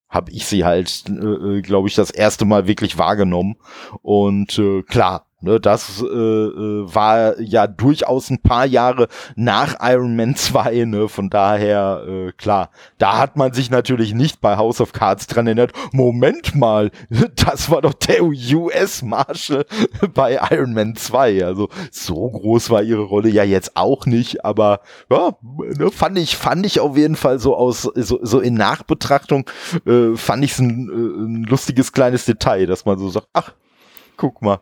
habe 0.09 0.31
ich 0.31 0.47
sie 0.47 0.65
halt, 0.65 1.03
äh, 1.07 1.57
äh 1.57 1.61
glaube 1.61 1.87
ich, 1.87 1.95
das 1.95 2.09
erste 2.09 2.45
Mal 2.45 2.67
wirklich 2.67 2.97
wahrgenommen. 2.97 3.57
Und 4.01 4.57
äh, 4.57 4.81
klar, 4.81 5.27
Ne, 5.41 5.57
das 5.57 6.01
äh, 6.01 6.05
äh, 6.05 6.93
war 6.93 7.39
ja 7.39 7.65
durchaus 7.65 8.29
ein 8.29 8.41
paar 8.41 8.65
Jahre 8.65 9.07
nach 9.37 9.77
Iron 9.81 10.17
Man 10.17 10.35
2, 10.35 10.83
ne? 10.83 11.07
von 11.07 11.29
daher, 11.29 12.03
äh, 12.05 12.31
klar, 12.33 12.71
da 12.97 13.19
hat 13.19 13.37
man 13.37 13.53
sich 13.53 13.69
natürlich 13.69 14.13
nicht 14.13 14.41
bei 14.41 14.57
House 14.57 14.81
of 14.81 14.91
Cards 14.91 15.27
dran 15.27 15.47
erinnert, 15.47 15.71
Moment 15.93 16.55
mal, 16.55 16.91
das 17.37 17.71
war 17.71 17.81
doch 17.81 17.93
der 17.93 18.21
US-Marshal 18.21 19.65
bei 20.13 20.37
Iron 20.51 20.73
Man 20.73 20.97
2, 20.97 21.45
also 21.45 21.69
so 21.89 22.29
groß 22.31 22.69
war 22.69 22.83
ihre 22.83 23.03
Rolle 23.03 23.29
ja 23.29 23.45
jetzt 23.45 23.77
auch 23.77 24.05
nicht, 24.05 24.43
aber 24.43 24.81
ja, 25.09 25.37
ne, 25.77 25.89
fand 25.89 26.17
ich, 26.17 26.35
fand 26.35 26.65
ich 26.65 26.81
auf 26.81 26.97
jeden 26.97 27.15
Fall 27.15 27.39
so 27.39 27.55
aus, 27.55 27.83
so, 27.83 28.19
so 28.21 28.41
in 28.41 28.55
Nachbetrachtung, 28.55 29.49
äh, 29.85 30.17
fand 30.17 30.43
ich 30.43 30.51
es 30.51 30.59
ein, 30.59 30.89
äh, 30.89 31.23
ein 31.23 31.43
lustiges 31.43 31.93
kleines 31.93 32.25
Detail, 32.25 32.65
dass 32.65 32.83
man 32.83 32.99
so 32.99 33.07
sagt, 33.07 33.29
ach, 33.31 33.53
guck 34.17 34.41
mal. 34.41 34.59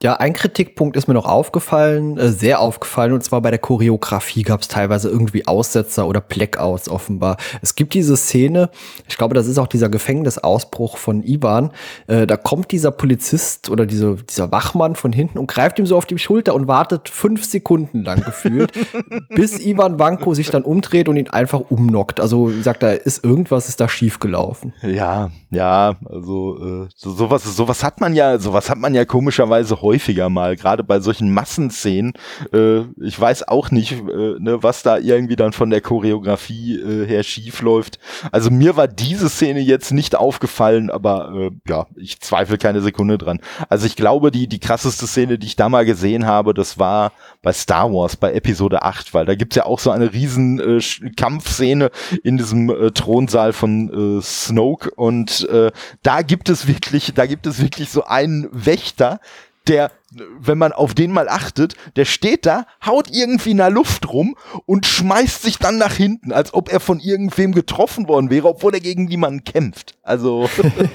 Ja, 0.00 0.14
ein 0.14 0.32
Kritikpunkt 0.32 0.96
ist 0.96 1.08
mir 1.08 1.14
noch 1.14 1.26
aufgefallen, 1.26 2.18
äh, 2.18 2.30
sehr 2.30 2.60
aufgefallen, 2.60 3.12
und 3.12 3.24
zwar 3.24 3.40
bei 3.40 3.50
der 3.50 3.58
Choreografie 3.58 4.44
gab 4.44 4.60
es 4.60 4.68
teilweise 4.68 5.08
irgendwie 5.08 5.48
Aussetzer 5.48 6.06
oder 6.06 6.20
Blackouts 6.20 6.88
offenbar. 6.88 7.36
Es 7.62 7.74
gibt 7.74 7.94
diese 7.94 8.16
Szene, 8.16 8.70
ich 9.08 9.18
glaube, 9.18 9.34
das 9.34 9.48
ist 9.48 9.58
auch 9.58 9.66
dieser 9.66 9.88
Gefängnisausbruch 9.88 10.98
von 10.98 11.24
Ivan, 11.24 11.72
äh, 12.06 12.28
da 12.28 12.36
kommt 12.36 12.70
dieser 12.70 12.92
Polizist 12.92 13.70
oder 13.70 13.86
diese, 13.86 14.14
dieser 14.14 14.52
Wachmann 14.52 14.94
von 14.94 15.12
hinten 15.12 15.36
und 15.36 15.48
greift 15.48 15.80
ihm 15.80 15.86
so 15.86 15.96
auf 15.96 16.06
die 16.06 16.16
Schulter 16.18 16.54
und 16.54 16.68
wartet 16.68 17.08
fünf 17.08 17.44
Sekunden 17.44 18.04
lang 18.04 18.22
gefühlt, 18.22 18.70
bis 19.30 19.58
Ivan 19.58 19.98
Vanko 19.98 20.32
sich 20.32 20.48
dann 20.50 20.62
umdreht 20.62 21.08
und 21.08 21.16
ihn 21.16 21.28
einfach 21.28 21.70
umnockt. 21.70 22.20
Also 22.20 22.52
sagt 22.62 22.84
er, 22.84 23.04
ist 23.04 23.24
irgendwas 23.24 23.68
ist 23.68 23.80
da 23.80 23.88
schiefgelaufen. 23.88 24.74
Ja, 24.82 25.30
ja, 25.50 25.96
also 26.04 26.84
äh, 26.84 26.88
so, 26.94 27.10
sowas, 27.10 27.42
sowas 27.42 27.82
hat 27.82 28.00
man 28.00 28.14
ja, 28.14 28.38
sowas 28.38 28.70
hat 28.70 28.78
man 28.78 28.94
ja 28.94 29.04
komischerweise 29.04 29.82
heute 29.82 29.87
häufiger 29.88 30.28
mal, 30.28 30.54
gerade 30.54 30.84
bei 30.84 31.00
solchen 31.00 31.32
Massenszenen. 31.32 32.12
Äh, 32.52 32.80
ich 33.00 33.18
weiß 33.18 33.48
auch 33.48 33.70
nicht, 33.70 33.92
äh, 33.92 34.36
ne, 34.38 34.58
was 34.60 34.82
da 34.82 34.98
irgendwie 34.98 35.36
dann 35.36 35.52
von 35.52 35.70
der 35.70 35.80
Choreografie 35.80 36.76
äh, 36.76 37.06
her 37.06 37.22
schief 37.22 37.62
läuft. 37.62 37.98
Also 38.30 38.50
mir 38.50 38.76
war 38.76 38.86
diese 38.86 39.30
Szene 39.30 39.60
jetzt 39.60 39.92
nicht 39.92 40.14
aufgefallen, 40.14 40.90
aber 40.90 41.32
äh, 41.34 41.50
ja, 41.66 41.86
ich 41.96 42.20
zweifle 42.20 42.58
keine 42.58 42.82
Sekunde 42.82 43.16
dran. 43.16 43.40
Also 43.70 43.86
ich 43.86 43.96
glaube, 43.96 44.30
die, 44.30 44.46
die 44.46 44.60
krasseste 44.60 45.06
Szene, 45.06 45.38
die 45.38 45.46
ich 45.46 45.56
da 45.56 45.70
mal 45.70 45.86
gesehen 45.86 46.26
habe, 46.26 46.52
das 46.52 46.78
war 46.78 47.12
bei 47.42 47.52
Star 47.54 47.90
Wars, 47.90 48.16
bei 48.16 48.34
Episode 48.34 48.82
8, 48.82 49.14
weil 49.14 49.24
da 49.24 49.34
gibt's 49.34 49.56
ja 49.56 49.64
auch 49.64 49.78
so 49.78 49.90
eine 49.90 50.12
riesen 50.12 50.60
äh, 50.60 50.80
Kampfszene 51.16 51.90
in 52.22 52.36
diesem 52.36 52.68
äh, 52.68 52.90
Thronsaal 52.90 53.54
von 53.54 54.18
äh, 54.18 54.22
Snoke 54.22 54.90
und 54.90 55.48
äh, 55.48 55.70
da 56.02 56.22
gibt 56.22 56.50
es 56.50 56.66
wirklich, 56.66 57.14
da 57.14 57.26
gibt 57.26 57.46
es 57.46 57.60
wirklich 57.60 57.88
so 57.90 58.04
einen 58.04 58.48
Wächter, 58.52 59.20
der 59.68 59.90
wenn 60.10 60.56
man 60.56 60.72
auf 60.72 60.94
den 60.94 61.12
mal 61.12 61.28
achtet, 61.28 61.74
der 61.96 62.06
steht 62.06 62.46
da, 62.46 62.64
haut 62.84 63.08
irgendwie 63.10 63.50
in 63.50 63.58
der 63.58 63.70
Luft 63.70 64.10
rum 64.10 64.36
und 64.64 64.86
schmeißt 64.86 65.42
sich 65.42 65.58
dann 65.58 65.76
nach 65.76 65.92
hinten, 65.92 66.32
als 66.32 66.54
ob 66.54 66.72
er 66.72 66.80
von 66.80 66.98
irgendwem 66.98 67.52
getroffen 67.52 68.08
worden 68.08 68.30
wäre, 68.30 68.48
obwohl 68.48 68.72
er 68.72 68.80
gegen 68.80 69.04
niemanden 69.04 69.44
kämpft. 69.44 69.96
Also 70.02 70.48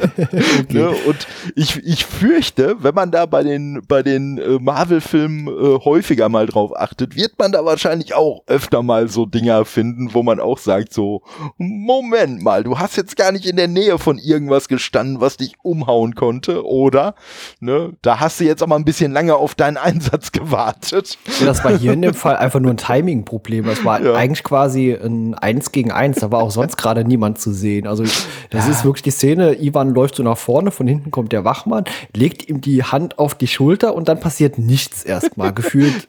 ne, 0.70 0.90
und 1.06 1.28
ich, 1.56 1.78
ich 1.86 2.06
fürchte, 2.06 2.78
wenn 2.80 2.96
man 2.96 3.12
da 3.12 3.28
bei 3.28 3.44
den 3.44 3.82
bei 3.88 4.02
den 4.02 4.40
äh, 4.40 4.58
Marvel-Filmen 4.60 5.48
äh, 5.48 5.80
häufiger 5.86 6.30
mal 6.30 6.48
drauf 6.48 6.76
achtet, 6.76 7.16
wird 7.16 7.38
man 7.38 7.52
da 7.52 7.64
wahrscheinlich 7.66 8.16
auch 8.16 8.42
öfter 8.48 8.82
mal 8.82 9.10
so 9.10 9.28
Dinger 9.28 9.66
finden, 9.66 10.14
wo 10.14 10.24
man 10.24 10.40
auch 10.40 10.58
sagt 10.58 10.92
so 10.92 11.22
Moment 11.58 12.42
mal, 12.42 12.64
du 12.64 12.80
hast 12.80 12.98
jetzt 12.98 13.16
gar 13.16 13.32
nicht 13.32 13.46
in 13.46 13.58
der 13.58 13.68
Nähe 13.68 14.00
von 14.00 14.18
irgendwas 14.18 14.68
gestanden, 14.68 15.22
was 15.22 15.38
dich 15.38 15.54
umhauen 15.62 16.16
konnte, 16.16 16.66
oder? 16.66 17.14
Ne, 17.60 17.94
da 18.02 18.20
hast 18.20 18.40
du 18.40 18.46
jetzt 18.46 18.64
aber 18.64 18.76
ein 18.76 18.86
bisschen 18.86 19.03
bisschen 19.04 19.14
lange 19.14 19.36
auf 19.36 19.56
deinen 19.56 19.78
Einsatz 19.78 20.32
gewartet. 20.32 21.18
Ja, 21.40 21.46
das 21.46 21.64
war 21.64 21.78
hier 21.78 21.94
in 21.94 22.02
dem 22.02 22.14
Fall 22.14 22.38
einfach 22.38 22.60
nur 22.60 22.72
ein 22.72 22.78
Timing-Problem. 22.78 23.66
Das 23.66 23.84
war 23.84 24.02
ja. 24.02 24.14
eigentlich 24.14 24.44
quasi 24.44 24.94
ein 24.94 25.34
Eins 25.34 25.72
gegen 25.72 25.92
Eins. 25.92 26.20
Da 26.20 26.32
war 26.32 26.42
auch 26.42 26.52
sonst 26.52 26.78
gerade 26.78 27.04
niemand 27.04 27.40
zu 27.40 27.52
sehen. 27.52 27.86
Also 27.86 28.04
das 28.04 28.66
ja. 28.66 28.72
ist 28.72 28.86
wirklich 28.86 29.04
die 29.04 29.12
Szene. 29.12 29.62
Ivan 29.62 29.90
läuft 29.90 30.16
so 30.16 30.24
nach 30.24 30.38
vorne, 30.38 30.72
von 30.72 30.88
hinten 30.88 31.12
kommt 31.12 31.34
der 31.34 31.44
Wachmann, 31.44 31.84
legt 32.16 32.48
ihm 32.48 32.62
die 32.62 32.84
Hand 32.84 33.20
auf 33.20 33.36
die 33.36 33.48
Schulter 33.48 33.94
und 33.94 34.08
dann 34.08 34.20
passiert 34.20 34.58
nichts 34.58 35.04
erstmal. 35.04 35.54
Gefühlt 35.54 36.08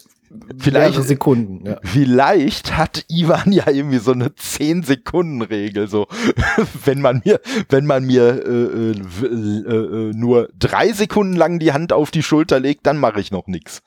vielleicht 0.59 1.03
Sekunden. 1.05 1.67
Ja. 1.67 1.79
Vielleicht 1.83 2.77
hat 2.77 3.05
Ivan 3.09 3.53
ja 3.53 3.69
irgendwie 3.69 3.99
so 3.99 4.13
eine 4.13 4.35
10 4.35 4.83
Sekunden 4.83 5.43
Regel. 5.43 5.89
So, 5.89 6.07
wenn 6.85 7.01
man 7.01 7.23
mir, 7.25 7.41
wenn 7.69 7.87
man 7.87 8.05
mir 8.05 8.45
äh, 8.47 8.93
äh, 8.93 9.29
äh, 9.29 10.13
nur 10.15 10.49
drei 10.59 10.93
Sekunden 10.93 11.37
lang 11.37 11.59
die 11.59 11.73
Hand 11.73 11.93
auf 11.93 12.11
die 12.11 12.23
Schulter 12.23 12.61
legt, 12.61 12.87
dann 12.87 12.99
mache 12.99 13.21
ich 13.21 13.31
noch 13.31 13.47
nichts. 13.47 13.83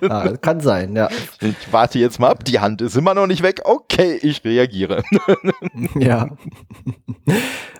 ja, 0.00 0.36
kann 0.36 0.60
sein. 0.60 0.94
Ja. 0.96 1.08
Ich 1.40 1.72
warte 1.72 1.98
jetzt 1.98 2.18
mal 2.18 2.30
ab. 2.30 2.44
Die 2.44 2.60
Hand 2.60 2.82
ist 2.82 2.96
immer 2.96 3.14
noch 3.14 3.26
nicht 3.26 3.42
weg. 3.42 3.62
Okay, 3.64 4.18
ich 4.22 4.44
reagiere. 4.44 5.02
ja. 5.98 6.28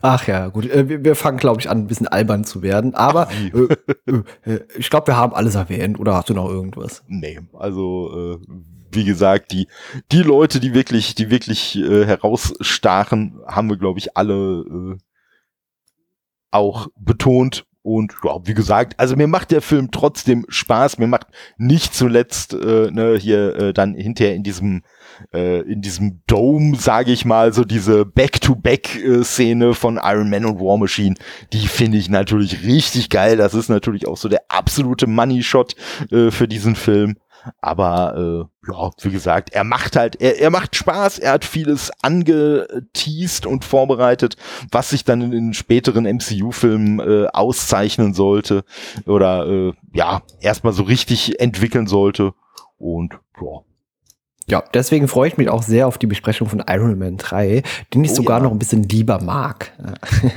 Ach 0.03 0.27
ja, 0.27 0.49
gut. 0.49 0.71
Äh, 0.71 1.05
wir, 1.05 1.17
fangen, 1.17 1.39
glaube 1.39 1.61
ich, 1.61 1.71
an, 1.71 1.79
ein 1.79 1.87
bisschen 1.87 2.09
albern 2.09 2.45
zu 2.45 2.63
werden. 2.63 2.95
Aber 2.95 3.29
äh, 3.31 4.51
äh, 4.51 4.61
ich 4.77 4.91
glaube, 4.91 5.09
wir 5.09 5.17
haben 5.17 5.35
alles 5.35 5.55
erwähnt. 5.55 5.99
Oder 5.99 6.15
hast 6.15 6.29
du 6.29 6.35
noch 6.35 6.49
irgendwas? 6.49 6.74
Irgendwas. 6.75 7.03
Nee, 7.09 7.41
also 7.53 8.39
äh, 8.41 8.47
wie 8.93 9.05
gesagt, 9.05 9.53
die, 9.53 9.69
die 10.13 10.23
Leute, 10.23 10.61
die 10.61 10.75
wirklich, 10.75 11.15
die 11.15 11.31
wirklich 11.31 11.77
äh, 11.77 12.05
herausstachen, 12.05 13.41
haben 13.47 13.69
wir, 13.69 13.77
glaube 13.77 13.99
ich, 13.99 14.17
alle 14.17 14.95
äh, 14.95 14.99
auch 16.51 16.89
betont. 16.97 17.67
Und 17.83 18.15
ja, 18.25 18.39
wie 18.45 18.55
gesagt, 18.55 18.99
also 18.99 19.15
mir 19.15 19.27
macht 19.27 19.51
der 19.51 19.61
Film 19.61 19.91
trotzdem 19.91 20.47
Spaß. 20.49 20.97
Mir 20.99 21.07
macht 21.07 21.27
nicht 21.59 21.95
zuletzt 21.95 22.55
äh, 22.55 22.91
ne, 22.91 23.19
hier 23.19 23.57
äh, 23.57 23.73
dann 23.75 23.95
hinterher 23.95 24.35
in 24.35 24.43
diesem 24.43 24.83
äh, 25.33 25.61
in 25.61 25.81
diesem 25.81 26.23
Dome, 26.27 26.77
sage 26.77 27.13
ich 27.13 27.25
mal, 27.25 27.53
so 27.53 27.65
diese 27.65 28.05
Back-to-Back-Szene 28.05 29.75
von 29.75 30.01
Iron 30.03 30.31
Man 30.31 30.45
und 30.45 30.61
War 30.61 30.79
Machine, 30.79 31.15
die 31.53 31.67
finde 31.67 31.99
ich 31.99 32.09
natürlich 32.09 32.65
richtig 32.65 33.11
geil. 33.11 33.37
Das 33.37 33.55
ist 33.55 33.69
natürlich 33.69 34.07
auch 34.07 34.17
so 34.17 34.29
der 34.29 34.43
absolute 34.49 35.07
Money-Shot 35.07 35.75
äh, 36.11 36.31
für 36.31 36.49
diesen 36.49 36.77
Film. 36.77 37.17
Aber 37.61 38.17
äh, 38.17 38.73
ja, 38.73 38.91
wie 39.03 39.11
gesagt, 39.11 39.53
er 39.53 39.65
macht 39.65 39.97
halt, 39.97 40.21
er, 40.21 40.41
er 40.41 40.51
macht 40.51 40.77
Spaß, 40.77 41.19
er 41.19 41.33
hat 41.33 41.45
vieles 41.45 41.91
angeteased 42.03 43.47
und 43.47 43.65
vorbereitet, 43.65 44.37
was 44.71 44.91
sich 44.91 45.05
dann 45.05 45.21
in 45.21 45.31
den 45.31 45.55
späteren 45.55 46.05
MCU-Filmen 46.05 47.01
äh, 47.01 47.27
auszeichnen 47.33 48.15
sollte 48.15 48.65
oder 49.07 49.47
äh, 49.47 49.73
ja, 49.93 50.23
erstmal 50.41 50.73
so 50.73 50.85
richtig 50.85 51.41
entwickeln 51.41 51.87
sollte. 51.87 52.33
Und 52.79 53.19
ja, 53.41 53.61
ja, 54.47 54.63
deswegen 54.75 55.09
freue 55.09 55.29
ich 55.29 55.39
mich 55.39 55.49
auch 55.49 55.63
sehr 55.63 55.87
auf 55.87 55.97
die 55.97 56.07
Besprechung 56.07 56.49
von 56.49 56.63
Iron 56.69 56.99
Man 56.99 57.17
3, 57.17 57.63
den 57.95 58.05
ich 58.05 58.11
oh, 58.11 58.17
sogar 58.17 58.39
ja. 58.39 58.45
noch 58.45 58.51
ein 58.51 58.59
bisschen 58.59 58.83
lieber 58.83 59.21
mag. 59.23 59.73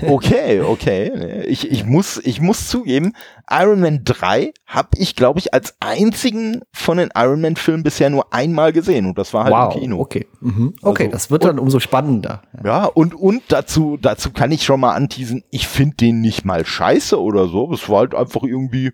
Okay, 0.07 0.61
okay. 0.61 1.43
Ich, 1.47 1.69
ich, 1.69 1.85
muss, 1.85 2.17
ich 2.23 2.39
muss 2.39 2.67
zugeben, 2.67 3.13
Iron 3.49 3.79
Man 3.79 4.03
3 4.03 4.53
habe 4.65 4.89
ich, 4.97 5.15
glaube 5.15 5.39
ich, 5.39 5.53
als 5.53 5.75
einzigen 5.79 6.61
von 6.71 6.97
den 6.97 7.09
Iron 7.15 7.41
Man-Filmen 7.41 7.83
bisher 7.83 8.09
nur 8.09 8.33
einmal 8.33 8.71
gesehen 8.73 9.05
und 9.05 9.17
das 9.17 9.33
war 9.33 9.45
halt 9.45 9.53
wow, 9.53 9.75
im 9.75 9.81
Kino. 9.81 9.99
Okay, 9.99 10.27
mhm. 10.39 10.75
okay, 10.81 11.05
also, 11.05 11.13
das 11.13 11.31
wird 11.31 11.43
dann 11.43 11.59
umso 11.59 11.79
spannender. 11.79 12.43
Ja, 12.63 12.85
und, 12.85 13.13
und 13.13 13.43
dazu, 13.49 13.97
dazu 14.01 14.31
kann 14.31 14.51
ich 14.51 14.63
schon 14.63 14.79
mal 14.79 14.93
anteasen, 14.93 15.43
ich 15.49 15.67
finde 15.67 15.97
den 15.97 16.21
nicht 16.21 16.45
mal 16.45 16.65
scheiße 16.65 17.19
oder 17.19 17.47
so. 17.47 17.71
Es 17.73 17.89
war 17.89 17.99
halt 17.99 18.15
einfach 18.15 18.43
irgendwie, 18.43 18.91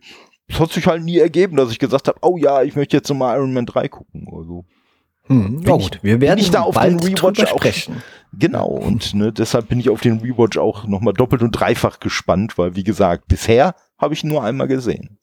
es 0.48 0.60
hat 0.60 0.72
sich 0.72 0.88
halt 0.88 1.04
nie 1.04 1.18
ergeben, 1.18 1.58
dass 1.58 1.72
ich 1.72 1.80
gesagt 1.80 2.08
habe, 2.08 2.20
oh 2.22 2.38
ja, 2.38 2.64
ich 2.64 2.76
möchte 2.76 2.98
jetzt 2.98 3.14
mal 3.14 3.36
Iron 3.36 3.54
Man 3.54 3.66
3 3.66 3.88
gucken. 3.90 4.28
Also. 4.32 4.66
Hm, 5.28 5.62
ja 5.66 5.72
gut, 5.74 6.00
wir 6.02 6.20
werden 6.20 6.40
ich 6.40 6.52
da 6.52 6.62
auf 6.62 6.78
den 6.78 7.00
Rewatch 7.00 7.44
auch, 7.44 7.48
sprechen. 7.48 8.04
Genau, 8.38 8.68
und 8.68 9.14
ne, 9.14 9.32
deshalb 9.32 9.70
bin 9.70 9.80
ich 9.80 9.90
auf 9.90 10.02
den 10.02 10.20
Rewatch 10.20 10.58
auch 10.58 10.86
nochmal 10.86 11.14
doppelt 11.14 11.42
und 11.42 11.52
dreifach 11.52 12.00
gespannt, 12.00 12.58
weil 12.58 12.76
wie 12.76 12.84
gesagt, 12.84 13.28
bisher 13.28 13.76
habe 13.98 14.14
ich 14.14 14.24
nur 14.24 14.44
einmal 14.44 14.68
gesehen. 14.68 15.18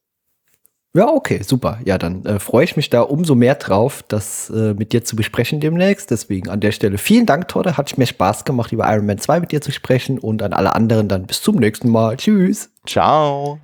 Ja, 0.92 1.08
okay, 1.08 1.42
super. 1.42 1.78
Ja, 1.84 1.98
dann 1.98 2.24
äh, 2.24 2.40
freue 2.40 2.64
ich 2.64 2.76
mich 2.76 2.90
da 2.90 3.02
umso 3.02 3.36
mehr 3.36 3.54
drauf, 3.54 4.02
das 4.08 4.50
äh, 4.50 4.74
mit 4.74 4.92
dir 4.92 5.04
zu 5.04 5.14
besprechen 5.14 5.60
demnächst. 5.60 6.10
Deswegen 6.10 6.48
an 6.48 6.58
der 6.58 6.72
Stelle 6.72 6.98
vielen 6.98 7.26
Dank, 7.26 7.46
Todde. 7.46 7.76
Hat 7.76 7.96
mir 7.96 8.06
Spaß 8.06 8.44
gemacht, 8.44 8.72
über 8.72 8.92
Iron 8.92 9.06
Man 9.06 9.18
2 9.18 9.38
mit 9.40 9.52
dir 9.52 9.60
zu 9.60 9.70
sprechen 9.70 10.18
und 10.18 10.42
an 10.42 10.52
alle 10.52 10.74
anderen 10.74 11.06
dann 11.06 11.26
bis 11.26 11.42
zum 11.42 11.56
nächsten 11.56 11.90
Mal. 11.90 12.16
Tschüss. 12.16 12.70
Ciao. 12.86 13.60